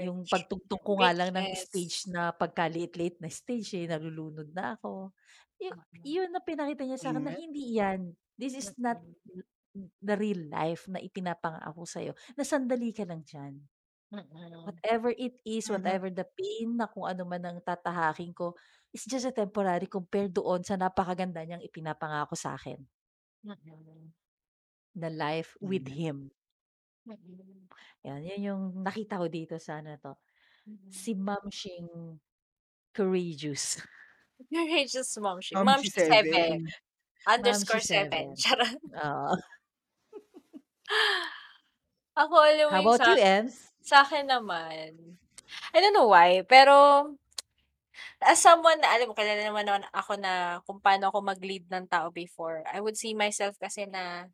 Yung 0.00 0.26
Fortune, 0.26 0.30
pagtugtog 0.30 0.82
ko 0.84 1.00
nga 1.02 1.12
lang 1.16 1.32
ng 1.36 1.48
riches. 1.48 1.56
stage 1.56 2.08
na 2.10 2.32
pagkaliit-liit 2.34 3.20
na 3.22 3.28
stage 3.32 3.74
eh, 3.78 3.86
nalulunod 3.90 4.50
na 4.54 4.76
ako. 4.80 5.12
Yu 5.60 5.70
Mm. 5.70 6.08
yun 6.08 6.30
ang 6.32 6.44
pinakita 6.46 6.82
niya 6.88 6.96
sa'kin 7.00 7.20
na 7.24 7.32
Amen. 7.32 7.36
hindi 7.36 7.76
yan, 7.76 8.16
this 8.40 8.56
is 8.56 8.72
not 8.80 8.96
Mm. 8.96 9.90
the 10.02 10.16
real 10.18 10.40
life 10.50 10.88
na 10.88 10.98
ipinapangako 11.04 11.84
sa'yo, 11.86 12.12
na 12.34 12.42
sandali 12.48 12.90
ka 12.96 13.04
lang 13.04 13.22
diyan. 13.22 13.54
Mm. 14.12 14.66
Whatever 14.66 15.12
it 15.16 15.38
is, 15.46 15.68
Mhm. 15.68 15.72
whatever 15.72 16.08
the 16.12 16.24
pain 16.36 16.76
na 16.76 16.88
kung 16.90 17.06
ano 17.08 17.22
man 17.28 17.42
ang 17.46 17.58
tatahakin 17.64 18.32
ko, 18.36 18.56
is 18.92 19.06
just 19.06 19.28
a 19.28 19.32
temporary 19.34 19.86
compare 19.86 20.28
doon 20.32 20.64
sa 20.66 20.74
napakaganda 20.80 21.44
niyang 21.46 21.62
ipinapangako 21.64 22.34
sa'kin. 22.36 22.80
Mm. 23.44 24.12
Na 24.94 25.06
life 25.08 25.54
with 25.62 25.86
him. 25.86 26.30
Mm. 27.06 27.70
Yan, 28.04 28.24
yan 28.24 28.40
yung 28.48 28.62
nakita 28.80 29.20
ko 29.20 29.28
dito 29.28 29.56
sa 29.60 29.80
ano 29.84 29.92
'to, 30.00 30.16
Mm. 30.66 30.92
si 30.92 31.12
Ma'am 31.16 31.48
Shing 31.52 32.20
Courageous. 32.94 33.78
Courageous 34.48 35.10
Ma'am 35.20 35.38
Shi, 35.42 35.52
Ma'am 35.54 35.66
Ma'am 35.66 35.80
Shi 35.82 35.90
Shi 35.90 36.00
7, 36.08 36.08
7. 36.08 36.32
Ma'am 36.32 36.64
Shi 36.66 36.78
underscore 37.28 37.84
7, 37.84 38.08
7. 38.08 38.36
charot. 38.40 38.78
Oo. 38.96 39.32
Ako 42.16 42.34
alam 42.42 42.66
mo 42.68 42.72
How 42.74 42.80
yung 42.82 42.86
about 42.88 43.02
you, 43.06 43.16
sa 43.16 43.22
Ems? 43.22 43.54
sa'kin 43.80 44.26
naman, 44.28 45.16
I 45.72 45.76
don't 45.80 45.94
know 45.96 46.10
why, 46.10 46.42
pero 46.44 47.06
as 48.20 48.38
someone 48.42 48.76
na 48.80 48.92
alam 48.92 49.08
mo 49.08 49.14
kilala 49.16 49.40
naman 49.40 49.64
naman 49.64 49.84
ako 49.94 50.12
na 50.20 50.60
kung 50.68 50.78
paano 50.82 51.08
ako 51.08 51.24
mag-lead 51.24 51.64
ng 51.70 51.88
tao 51.88 52.12
before, 52.12 52.60
I 52.68 52.82
would 52.82 52.98
see 52.98 53.16
myself 53.16 53.56
kasi 53.56 53.88
na 53.88 54.28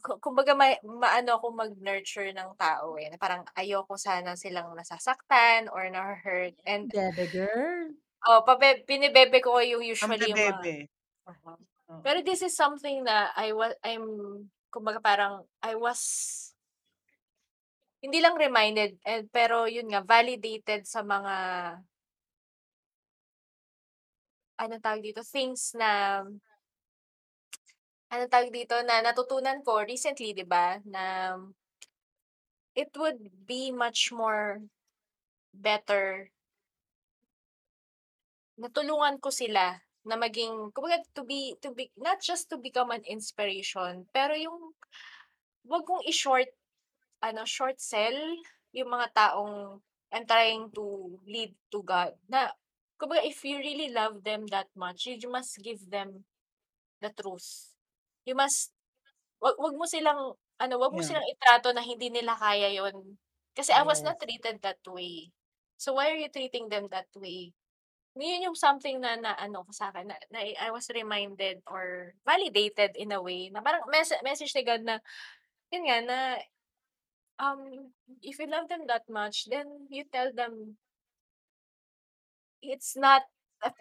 kumbaga 0.00 0.54
may 0.54 0.78
maano 0.84 1.36
akong 1.38 1.56
mag-nurture 1.58 2.30
ng 2.32 2.54
tao 2.54 2.94
eh, 2.96 3.10
na 3.10 3.18
parang 3.18 3.42
ayoko 3.54 3.98
sana 3.98 4.38
silang 4.38 4.72
nasasaktan 4.74 5.66
or 5.74 5.86
nahu-hurt 5.90 6.54
and 6.64 6.90
Bebe 6.90 7.26
girl. 7.30 7.92
oh, 8.30 8.40
pabe 8.46 8.82
binebebe 8.86 9.42
ko 9.42 9.58
yung 9.62 9.82
usually 9.82 10.30
yung 10.30 10.38
mga 10.38 10.88
oo. 11.28 11.52
Oo. 11.88 12.00
Pero 12.04 12.20
this 12.20 12.44
is 12.44 12.52
something 12.52 13.00
na 13.00 13.32
I 13.32 13.52
wa 13.56 13.72
I'm 13.80 14.04
kumbaga 14.68 15.00
parang 15.00 15.48
I 15.64 15.74
was 15.74 16.00
hindi 18.04 18.22
lang 18.22 18.38
reminded 18.38 19.00
and 19.02 19.26
pero 19.32 19.66
yun 19.66 19.90
nga 19.90 20.04
validated 20.04 20.86
sa 20.86 21.02
mga 21.02 21.34
anong 24.58 24.82
tawag 24.82 25.02
dito, 25.06 25.22
things 25.22 25.72
na 25.78 26.22
anong 28.12 28.32
tawag 28.32 28.52
dito, 28.52 28.76
na 28.84 29.00
natutunan 29.04 29.60
ko 29.64 29.84
recently 29.84 30.32
'di 30.32 30.46
ba, 30.48 30.80
na 30.88 31.36
it 32.78 32.92
would 32.96 33.20
be 33.44 33.70
much 33.74 34.12
more 34.14 34.62
better 35.52 36.30
na 38.58 38.68
tulungan 38.70 39.22
ko 39.22 39.30
sila 39.30 39.78
na 40.02 40.14
maging 40.18 40.74
kumbaga 40.74 40.98
to 41.14 41.22
be 41.22 41.54
to 41.62 41.70
be 41.70 41.90
not 41.98 42.18
just 42.18 42.50
to 42.50 42.58
become 42.58 42.90
an 42.90 43.02
inspiration, 43.06 44.06
pero 44.10 44.34
yung 44.34 44.74
wag 45.68 45.84
mong 45.86 46.02
i-short 46.08 46.50
ano, 47.22 47.42
short 47.46 47.78
sell 47.78 48.16
yung 48.74 48.90
mga 48.90 49.14
taong 49.14 49.82
I'm 50.08 50.24
trying 50.24 50.72
to 50.72 51.18
lead 51.28 51.52
to 51.70 51.84
God 51.84 52.16
na 52.26 52.50
kumbaga 52.96 53.22
if 53.28 53.44
you 53.44 53.60
really 53.60 53.92
love 53.92 54.24
them 54.24 54.48
that 54.50 54.72
much, 54.74 55.06
you 55.06 55.30
must 55.30 55.60
give 55.62 55.84
them 55.92 56.24
the 56.98 57.12
truth. 57.14 57.77
You 58.28 58.36
must 58.36 58.76
wag 59.40 59.56
wag 59.58 59.74
mo 59.78 59.86
silang 59.88 60.36
ano, 60.60 60.74
wag 60.82 60.94
mo 60.94 61.00
Yeah. 61.00 61.06
silang 61.06 61.26
itrato 61.30 61.72
na 61.72 61.82
hindi 61.84 62.10
nila 62.12 62.34
kaya 62.36 62.68
yun. 62.74 63.16
Kasi 63.56 63.72
I 63.74 63.82
was 63.86 64.04
not 64.04 64.18
Yes. 64.18 64.22
treated 64.22 64.60
that 64.62 64.82
way. 64.86 65.30
So 65.80 65.94
why 65.96 66.12
are 66.12 66.20
you 66.20 66.28
treating 66.30 66.68
them 66.70 66.88
that 66.92 67.08
way? 67.16 67.54
Yun 68.18 68.50
yung 68.50 68.58
something 68.58 68.98
na 69.00 69.14
na 69.16 69.32
ano 69.38 69.62
ko 69.66 69.72
sa'kin 69.72 70.10
na 70.10 70.16
na 70.34 70.40
I 70.42 70.70
was 70.74 70.90
reminded 70.92 71.62
or 71.70 72.14
validated 72.26 72.96
in 72.98 73.14
a 73.14 73.22
way 73.22 73.48
na 73.54 73.62
parang 73.62 73.86
messa 73.92 74.18
message 74.26 74.52
ni 74.58 74.64
God 74.66 74.82
na 74.84 74.98
yun 75.72 75.84
nga 75.88 75.98
na, 76.04 76.18
um, 77.40 77.92
if 78.22 78.38
you 78.38 78.46
love 78.50 78.68
them 78.68 78.86
that 78.88 79.06
much, 79.10 79.46
then 79.50 79.88
you 79.90 80.04
tell 80.10 80.32
them 80.34 80.76
it's 82.62 82.96
not 82.96 83.22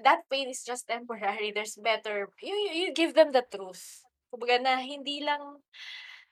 that 0.04 0.22
pain 0.30 0.50
is 0.50 0.64
just 0.64 0.88
temporary, 0.88 1.52
there's 1.54 1.76
better 1.78 2.30
you 2.42 2.54
you 2.54 2.72
you 2.88 2.94
give 2.94 3.14
them 3.14 3.32
the 3.32 3.44
truth. 3.50 4.07
Kumbaga 4.34 4.60
na 4.60 4.80
hindi 4.84 5.24
lang 5.24 5.64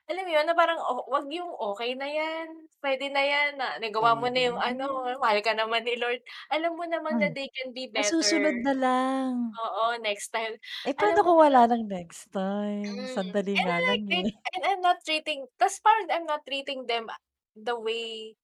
alam 0.10 0.24
mo 0.28 0.32
yun, 0.36 0.46
na 0.50 0.54
parang 0.58 0.78
o 0.84 1.08
wag 1.14 1.26
yung, 1.32 1.50
"Okey 1.50 1.96
na 1.98 2.06
yan, 2.12 2.68
puwede 2.84 3.10
na 3.14 3.24
yan, 3.26 3.58
na 3.58 3.80
nagawa 3.82 4.14
mo 4.20 4.28
na 4.30 4.42
yung 4.52 4.60
ano, 4.60 4.86
Hmm. 4.86 5.16
mahal 5.24 5.40
ka 5.46 5.54
naman 5.58 5.82
ni 5.88 5.96
Lord." 5.98 6.22
Alam 6.54 6.76
mo 6.78 6.86
naman 6.90 7.18
na 7.22 7.28
Hmm. 7.28 7.34
they 7.34 7.48
can 7.54 7.72
be 7.74 7.88
Sa 7.96 8.02
susunod 8.04 8.56
better. 8.56 8.66
na 8.66 8.74
lang. 8.76 9.60
Oo, 9.64 9.98
next 10.04 10.30
time. 10.36 10.58
Eh, 10.86 10.94
Alam 11.00 11.00
paano 11.00 11.26
mo 11.26 11.26
kung 11.26 11.40
wala 11.42 11.66
ng 11.72 11.88
next 11.88 12.30
time? 12.30 13.08
Mm, 13.08 13.08
Sandali 13.08 13.58
and 13.58 13.66
nga 13.66 13.80
like 13.88 14.04
lang, 14.04 14.06
they 14.12 14.22
eh. 14.22 14.36
and 14.56 14.64
I'm 14.68 14.82
not 14.84 15.00
treating 15.06 15.48
ta's 15.60 15.80
parang 15.80 16.12
I'm 16.12 16.28
not 16.28 16.44
treating 16.46 16.86
them 16.88 17.08
the 17.56 17.76
way 17.80 18.36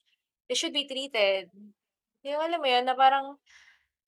they 0.49 0.55
should 0.57 0.73
be 0.75 0.87
treated. 0.87 1.51
Yung 2.25 2.41
alam 2.41 2.59
mo 2.61 2.67
yun, 2.69 2.85
na 2.87 2.95
parang 2.97 3.37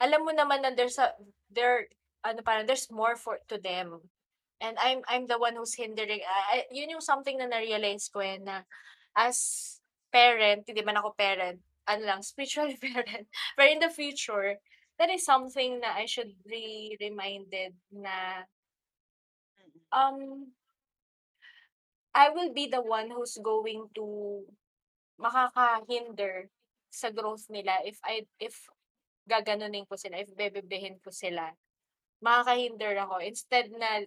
alam 0.02 0.22
mo 0.26 0.32
naman 0.36 0.64
na 0.66 0.72
there's 0.76 1.00
a 1.02 1.16
there 1.52 1.90
ano 2.26 2.42
parang 2.46 2.68
there's 2.70 2.90
more 2.92 3.16
for 3.20 3.40
to 3.50 3.58
them. 3.60 4.12
And 4.64 4.80
I'm 4.80 5.04
I'm 5.12 5.28
the 5.28 5.36
one 5.36 5.60
who's 5.60 5.76
hindering 5.76 6.24
ah, 6.24 6.64
yun 6.72 6.96
yung 6.96 7.04
something 7.04 7.36
na 7.36 7.52
na-realize 7.52 8.08
ko, 8.08 8.24
eh, 8.24 8.40
na 8.40 8.64
as 9.12 9.78
parent, 10.08 10.64
hindi 10.64 10.80
man 10.88 11.04
ako 11.04 11.12
parent, 11.20 11.60
ano 11.84 12.02
lang, 12.08 12.24
spiritual 12.24 12.72
parent. 12.84 13.28
Pero 13.60 13.68
in 13.68 13.84
the 13.84 13.92
future, 13.92 14.56
that 14.96 15.12
is 15.12 15.28
something 15.28 15.84
na 15.84 16.00
I 16.00 16.08
should 16.08 16.32
be 16.48 16.96
reminded 17.02 17.76
na 17.92 18.48
um 19.92 20.54
I 22.14 22.30
will 22.30 22.54
be 22.54 22.70
the 22.70 22.82
one 22.82 23.10
who's 23.10 23.42
going 23.42 23.90
to 23.98 24.46
makakahinder 25.18 26.54
sa 26.94 27.10
growth 27.10 27.50
nila 27.50 27.82
if 27.84 27.98
I 28.06 28.30
if 28.38 28.70
gaganunin 29.26 29.90
ko 29.90 29.98
sila, 29.98 30.22
if 30.22 30.30
bebebrehin 30.38 31.02
ko 31.02 31.10
sila. 31.10 31.58
Makakahinder 32.24 32.96
ako 33.04 33.20
instead 33.20 33.68
na 33.76 34.00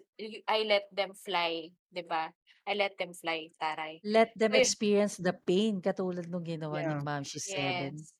I 0.49 0.59
let 0.65 0.89
them 0.89 1.13
fly, 1.13 1.69
'di 1.93 2.03
ba? 2.09 2.33
I 2.67 2.73
let 2.75 2.97
them 2.99 3.13
fly, 3.15 3.53
taray. 3.61 4.01
Let 4.03 4.35
them 4.35 4.57
Ayun. 4.57 4.63
experience 4.65 5.17
the 5.21 5.35
pain 5.37 5.79
katulad 5.85 6.27
nung 6.27 6.43
ginawa 6.45 6.81
ni 6.83 6.97
Yeah. 6.97 7.03
Ma'am 7.05 7.23
She 7.23 7.39
7. 7.39 7.95
Yes. 7.95 8.13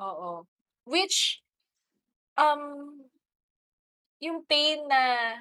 Oo. 0.00 0.44
Which, 0.86 1.42
um, 2.36 3.04
yung 4.20 4.44
pain 4.44 4.84
na 4.88 5.34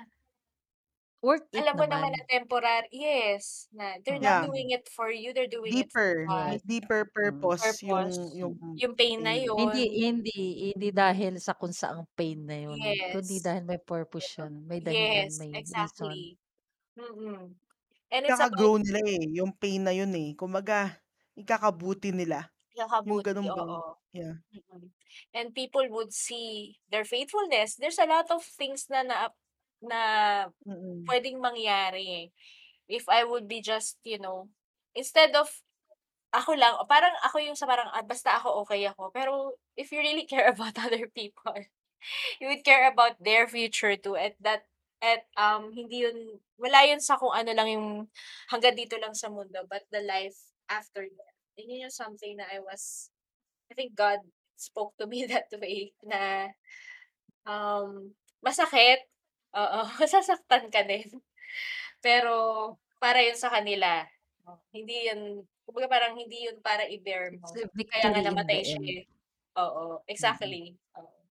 Worth 1.24 1.52
it 1.52 1.68
alam 1.68 1.76
mo 1.76 1.84
naman 1.84 2.12
naman. 2.12 2.16
na 2.16 2.24
temporary 2.32 2.88
yes, 2.96 3.68
na 3.76 4.00
they're 4.06 4.20
Yeah. 4.20 4.40
not 4.40 4.40
doing 4.48 4.72
it 4.72 4.88
for 4.88 5.12
you, 5.12 5.34
they're 5.36 5.52
doing 5.52 5.76
it 5.78 5.92
for 5.92 6.16
Deeper, 6.16 6.28
God. 6.28 6.56
may 6.56 6.60
deeper 6.66 7.06
Mm. 7.24 7.52
purpose 7.54 7.84
yung 7.84 8.08
Purpose. 8.10 8.32
yung 8.34 8.56
Yung 8.76 8.96
pain 8.96 9.22
na 9.24 9.34
pain. 9.36 9.50
Hindi 9.58 9.84
yun. 9.84 9.92
hindi 10.00 10.38
hindi 10.74 10.90
dahil 10.96 11.38
sa 11.42 11.54
kung 11.54 11.74
saang 11.76 12.08
pain 12.18 12.40
na 12.48 12.58
yun, 12.66 12.82
kundi 13.12 13.38
Yes. 13.38 13.44
dahil 13.44 13.64
may 13.68 13.78
purpose 13.82 14.40
yun, 14.40 14.66
may 14.70 14.80
dahilan, 14.82 15.30
Yes, 15.30 15.38
may 15.38 15.52
reason. 15.54 15.60
exactly. 15.60 16.38
Mm. 16.98 17.56
And 18.12 18.26
it's 18.26 18.40
about 18.40 18.52
Ikaka-grow 18.52 18.76
nila, 18.82 19.00
eh, 19.08 19.24
yung 19.40 19.52
pain 19.56 19.82
na 19.86 19.94
yun, 19.96 20.12
eh. 20.16 20.36
Kumbaga, 20.36 21.00
ikakabuti 21.40 22.12
nila. 22.12 22.52
Yung 23.08 23.22
Ikakabuti, 23.22 23.24
ganun 23.24 23.50
bang 23.54 23.72
oo. 23.74 23.96
yeah. 24.14 24.36
Mm. 24.54 24.90
And 25.34 25.54
people 25.56 25.86
would 25.90 26.14
see 26.14 26.80
their 26.90 27.06
faithfulness. 27.06 27.76
There's 27.76 27.98
a 28.00 28.06
lot 28.10 28.30
of 28.32 28.44
things 28.46 28.88
na 28.90 29.04
na 29.04 29.30
na 29.84 30.02
Mm. 30.68 31.06
puwedeng 31.08 31.40
mangyari 31.42 32.32
if 32.90 33.06
I 33.10 33.24
would 33.26 33.48
be 33.48 33.62
just, 33.62 33.98
you 34.04 34.20
know, 34.20 34.50
instead 34.96 35.36
of 35.38 35.50
ako 36.34 36.54
lang 36.58 36.76
parang 36.90 37.14
ako 37.26 37.42
yung 37.42 37.58
sa 37.58 37.66
parang, 37.70 37.90
ah, 37.94 38.06
basta 38.06 38.38
ako 38.38 38.66
okey 38.66 38.86
ako. 38.90 39.10
Pero 39.14 39.58
if 39.78 39.90
you 39.94 40.00
really 40.02 40.26
care 40.32 40.50
about 40.50 40.78
other 40.78 41.08
people, 41.12 41.58
you 42.42 42.48
would 42.50 42.64
care 42.66 42.88
about 42.90 43.18
their 43.24 43.48
future 43.50 43.96
too 43.98 44.16
at 44.18 44.36
that 44.44 44.66
at 45.02 45.24
um, 45.40 45.72
hindi 45.72 46.04
yun 46.08 46.40
wala 46.60 46.84
yun 46.88 47.00
sa 47.00 47.16
kung 47.20 47.32
ano 47.32 47.52
lang 47.56 47.70
yung 47.72 47.88
hangga't 48.52 48.76
dito 48.78 49.00
lang 49.00 49.16
sa 49.16 49.30
mundo, 49.32 49.64
but 49.70 49.84
the 49.94 50.04
life 50.04 50.38
after 50.70 51.04
death. 51.08 51.38
And 51.60 51.68
yun 51.72 51.90
yung 51.90 51.96
something 51.96 52.38
na 52.40 52.48
I 52.52 52.60
was 52.64 53.12
I 53.72 53.76
think 53.78 53.96
God 53.98 54.22
spoke 54.58 54.96
to 55.00 55.08
me 55.10 55.26
that 55.32 55.50
way 55.58 55.94
na, 56.06 56.54
um, 57.48 58.14
masakit, 58.46 59.04
oo, 59.56 59.80
masasaktan 60.02 60.70
ka 60.74 60.82
din. 60.88 61.10
Pero 62.04 62.34
para 63.02 63.22
yun 63.24 63.38
sa 63.40 63.52
kanila. 63.54 64.08
Hindi 64.76 65.10
yun 65.12 65.22
kumbaga 65.68 65.88
parang 65.92 66.16
hindi 66.20 66.48
yun 66.50 66.60
para 66.64 66.86
i-bear 66.90 67.34
mo. 67.42 67.62
A 67.64 67.68
Kaya 67.92 68.08
nga 68.14 68.22
victory 68.22 68.34
in 68.34 68.48
namatay 68.48 68.62
the 68.62 68.62
siya, 68.66 68.82
end. 68.82 68.98
eh. 69.02 69.04
Oo, 69.60 70.04
Mm. 70.20 70.60
exactly. 70.60 70.78
Oo. 70.98 71.30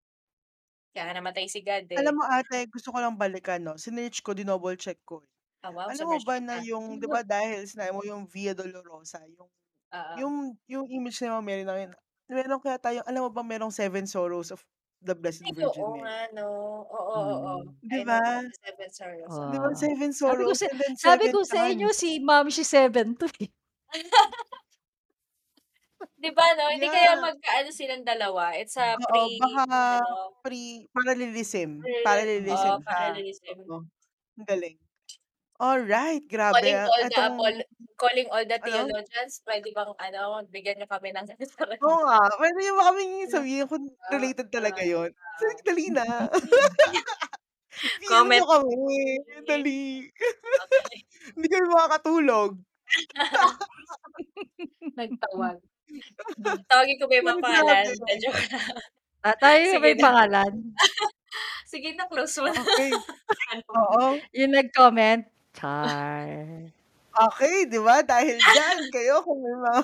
Kaya 0.93 1.03
nga 1.05 1.15
namatay 1.17 1.45
si 1.53 1.59
God, 1.67 1.87
eh. 2.03 2.05
Alam 2.05 2.19
mo 2.19 2.23
ate, 2.27 2.67
gusto 2.67 2.91
ko 2.91 2.99
lang 2.99 3.15
balikan 3.15 3.63
'no, 3.63 3.79
sinearch 3.79 4.19
ko, 4.19 4.35
dinouble 4.35 4.75
check 4.75 4.99
ko, 5.07 5.23
eh. 5.23 5.31
Ah, 5.63 5.71
wow, 5.71 5.91
Alam 5.91 6.07
mo 6.11 6.17
ba 6.23 6.37
na 6.43 6.57
yung 6.59 6.99
'di 6.99 7.07
ba 7.11 7.21
dahil 7.25 7.67
sinabi 7.69 7.91
mo 7.95 8.03
yung 8.07 8.25
Via 8.29 8.53
Dolorosa, 8.57 9.23
yung 9.31 9.49
Oo. 9.93 10.19
yung 10.19 10.35
yung 10.69 10.87
image 10.91 11.19
ni 11.23 11.29
Mama 11.31 11.43
Mary 11.45 11.63
na 11.67 11.77
yun, 11.81 11.93
meron 12.31 12.61
kaya 12.63 12.77
tayong 12.81 13.07
alam 13.07 13.27
mo 13.27 13.31
ba 13.33 13.43
merong 13.45 13.73
Seven 13.73 14.05
Sorrows 14.09 14.51
of 14.55 14.63
the 15.01 15.15
Blessed 15.15 15.47
Ay, 15.47 15.51
Virgin 15.51 15.85
oo 15.85 15.91
nga 16.01 16.13
Mary? 16.13 16.25
'no. 16.33 16.47
Oo, 16.95 17.17
oo. 17.35 17.53
Mm. 17.53 17.77
'Di 17.83 17.99
I 17.99 18.01
know 18.07 18.19
ba? 18.19 18.21
the 18.23 18.55
Seven 18.63 18.89
Sorrows, 18.97 19.35
oo. 19.43 19.45
'Di 19.49 19.57
ba 19.61 19.69
Oo. 19.77 19.83
Seven 19.83 20.11
Sabi 20.25 20.41
ko 20.47 20.53
Sorrows 20.53 20.59
sa 20.59 20.67
and 20.71 20.79
then 20.81 20.95
sabi 20.97 21.25
Seven 21.25 21.33
ko 21.33 21.45
sa 21.45 21.61
inyo 21.69 21.89
si 21.93 22.17
Ma'am 22.23 22.47
She 22.49 22.65
7 22.65 23.13
to, 23.19 23.27
eh. 23.43 23.51
'Di 26.21 26.29
ba 26.37 26.45
'no, 26.55 26.71
hindi 26.71 26.87
kaya 26.87 27.11
Yeah. 27.11 27.19
magkaano 27.19 27.69
silang 27.75 28.07
dalawa, 28.07 28.55
it's 28.55 28.79
a 28.79 28.95
Oo, 29.03 29.27
pre 29.27 29.27
baka 29.39 29.63
ano 29.91 30.31
pre 30.43 30.87
parallelism, 30.95 31.69
pre 31.79 31.95
oo, 32.47 32.71
parallelism 32.79 32.79
parallelism. 32.87 33.59
oo, 33.67 33.77
ang 34.39 34.45
galing. 34.47 34.77
Alright, 35.55 36.27
grabe, 36.27 36.59
Calling 36.59 36.75
ah, 36.75 36.83
all 36.91 37.03
the 37.07 37.15
etong 37.15 37.31
apol 37.31 37.55
calling 37.95 38.27
all 38.27 38.43
the 38.43 38.59
ano? 38.59 38.67
theologians, 38.67 39.39
puwede 39.39 39.71
bang 39.71 39.91
ano, 39.95 40.43
bigyan 40.51 40.75
niyo 40.83 40.87
kami 40.91 41.15
ng 41.15 41.23
Oo 41.87 41.99
nga, 42.03 42.19
puwede 42.35 42.59
niyo 42.59 42.73
ba 42.75 42.91
kaming 42.91 43.31
sabihin 43.31 43.63
kung 43.71 43.87
Oo, 43.87 44.11
related 44.11 44.51
talaga 44.51 44.83
oo, 44.83 44.91
yun? 45.07 45.09
Sige, 45.39 45.55
oo. 45.55 45.63
dali 45.63 45.85
na. 45.95 46.05
PM 48.03 48.27
niyo 48.31 48.43
Comment 48.43 48.45
kami, 48.47 49.19
mm. 49.23 49.45
dali. 49.47 49.79
Okay. 50.59 50.97
Hindi 51.35 51.47
kami 51.47 51.65
makakatulog. 51.71 52.51
Nagtawag. 54.95 55.57
Tawagin 56.67 56.97
ko 56.99 57.05
ba 57.07 57.13
yung 57.19 57.27
mga 57.31 57.41
pangalan? 57.43 57.85
grabe. 57.87 57.91
Hindi, 57.95 58.13
joke 58.23 58.43
lang. 58.51 58.67
Ah, 59.25 59.35
tayo 59.39 59.59
na 59.59 59.79
ba 59.81 59.87
Sige 59.87 59.87
yung 59.91 60.03
na. 60.03 60.07
pangalan? 60.07 60.53
Sige 61.67 61.89
na, 61.97 62.05
close 62.07 62.35
mo 62.43 62.47
na. 62.51 62.61
Okey. 62.61 62.91
Ano? 63.51 63.63
Oo. 63.73 64.03
Yung 64.37 64.53
nag-comment? 64.55 65.34
Char. 65.55 66.73
Okey, 67.15 67.71
'di 67.71 67.79
ba 67.79 68.03
dahil 68.03 68.43
diyan 68.43 68.79
kayo 68.91 69.23
kung 69.23 69.39
may 69.39 69.55
mga 69.55 69.81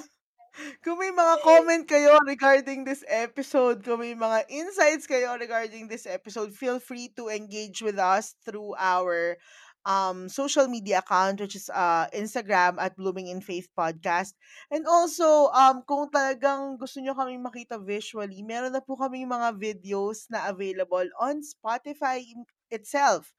kung 0.83 0.97
may 0.99 1.13
mga 1.15 1.35
comment 1.47 1.85
kayo 1.87 2.19
regarding 2.27 2.83
this 2.83 3.03
episode, 3.07 3.81
kung 3.87 4.03
may 4.03 4.13
mga 4.17 4.43
insights 4.51 5.07
kayo 5.07 5.35
regarding 5.39 5.87
this 5.87 6.03
episode, 6.05 6.51
feel 6.51 6.79
free 6.79 7.07
to 7.15 7.31
engage 7.31 7.79
with 7.81 7.95
us 7.99 8.35
through 8.43 8.75
our, 8.75 9.39
um, 9.87 10.27
social 10.27 10.67
media 10.67 10.99
account 10.99 11.39
which 11.39 11.55
is, 11.55 11.71
uh, 11.71 12.05
Instagram 12.11 12.75
at 12.83 12.95
Blooming 12.99 13.31
in 13.31 13.39
Faith 13.41 13.71
Podcast. 13.77 14.35
And 14.69 14.83
also, 14.85 15.49
um, 15.55 15.87
kung 15.87 16.11
talagang 16.11 16.77
gusto 16.81 16.99
niyo 16.99 17.15
kaming 17.15 17.41
makita 17.45 17.79
visually, 17.79 18.43
meron 18.43 18.75
na 18.75 18.83
po 18.83 18.99
kaming 18.99 19.31
mga 19.31 19.55
videos 19.55 20.27
na 20.27 20.51
available 20.51 21.07
on 21.19 21.41
Spotify 21.47 22.21
itself. 22.69 23.31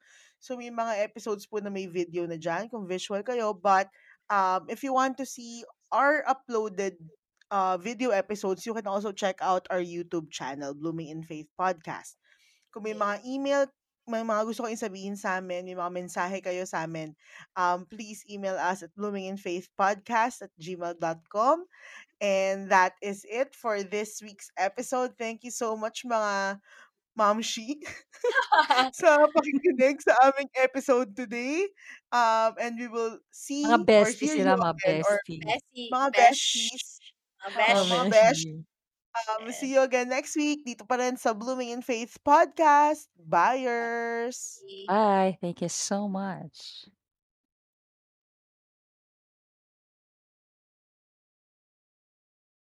So, 0.43 0.59
may 0.59 0.67
mga 0.67 0.99
episodes 0.99 1.47
po 1.47 1.63
na 1.63 1.71
may 1.71 1.87
video 1.87 2.27
na 2.27 2.35
diyan 2.35 2.67
kung 2.67 2.83
visual 2.83 3.23
kayo, 3.23 3.55
but, 3.55 3.87
um, 4.27 4.67
if 4.67 4.83
you 4.83 4.91
want 4.91 5.15
to 5.15 5.23
see 5.23 5.63
our 5.87 6.19
uploaded, 6.27 6.99
uh, 7.47 7.79
video 7.79 8.11
episodes, 8.11 8.67
you 8.67 8.75
can 8.75 8.83
also 8.83 9.15
check 9.15 9.39
out 9.39 9.63
our 9.71 9.79
YouTube 9.79 10.27
channel, 10.27 10.75
Blooming 10.75 11.07
in 11.07 11.23
Faith 11.23 11.47
Podcast. 11.55 12.19
Kung 12.75 12.83
may 12.83 12.97
mga 12.97 13.23
email 13.23 13.71
may 14.03 14.19
mga 14.19 14.43
gusto 14.43 14.67
kayong 14.67 14.83
sabihin 14.83 15.15
sa'min, 15.15 15.63
may 15.63 15.79
mga 15.79 15.95
mensahe 15.95 16.43
kayo 16.43 16.67
sa'min, 16.67 17.15
um, 17.55 17.87
please 17.87 18.19
email 18.27 18.59
us 18.59 18.83
at 18.83 18.91
bloominginfaithpodcast@gmail.com. 18.99 21.57
And 22.19 22.67
that 22.67 22.99
is 22.99 23.23
it 23.27 23.51
for 23.55 23.79
this 23.79 24.19
week's 24.19 24.51
episode. 24.59 25.15
Thank 25.15 25.47
you 25.47 25.55
so 25.55 25.79
much 25.79 26.03
mga 26.03 26.59
mamshi 27.17 27.77
sa 28.99 29.25
pakikinig 29.33 29.99
sa 30.01 30.13
aming 30.31 30.49
episode 30.59 31.15
today. 31.15 31.67
Um, 32.11 32.53
and 32.59 32.79
we 32.79 32.87
will 32.87 33.19
Mga 33.63 33.79
see 33.79 33.91
or 33.97 34.11
bestie 34.11 34.19
hear 34.19 34.37
sila, 34.37 34.55
you 34.55 34.57
mga 34.57 34.75
again 34.77 34.99
or 35.03 35.17
bestie. 35.27 35.89
Mga 35.91 36.07
besties. 36.15 36.85
Mga 37.43 37.51
besh. 37.55 37.85
mga 37.85 37.85
Mga 37.89 38.09
besh. 38.11 38.43
bestie. 38.45 38.65
Um, 39.13 39.51
see 39.53 39.73
you 39.73 39.81
again 39.81 40.09
next 40.09 40.33
week 40.35 40.65
dito 40.65 40.87
pa 40.89 40.97
rin 40.97 41.17
sa 41.21 41.33
Blooming 41.37 41.69
in 41.69 41.81
Faith 41.85 42.17
Podcast. 42.25 43.09
Buyers! 43.17 44.65
Bye. 44.87 45.37
Thank 45.41 45.61
you 45.61 45.69
so 45.69 46.07
much. 46.07 46.89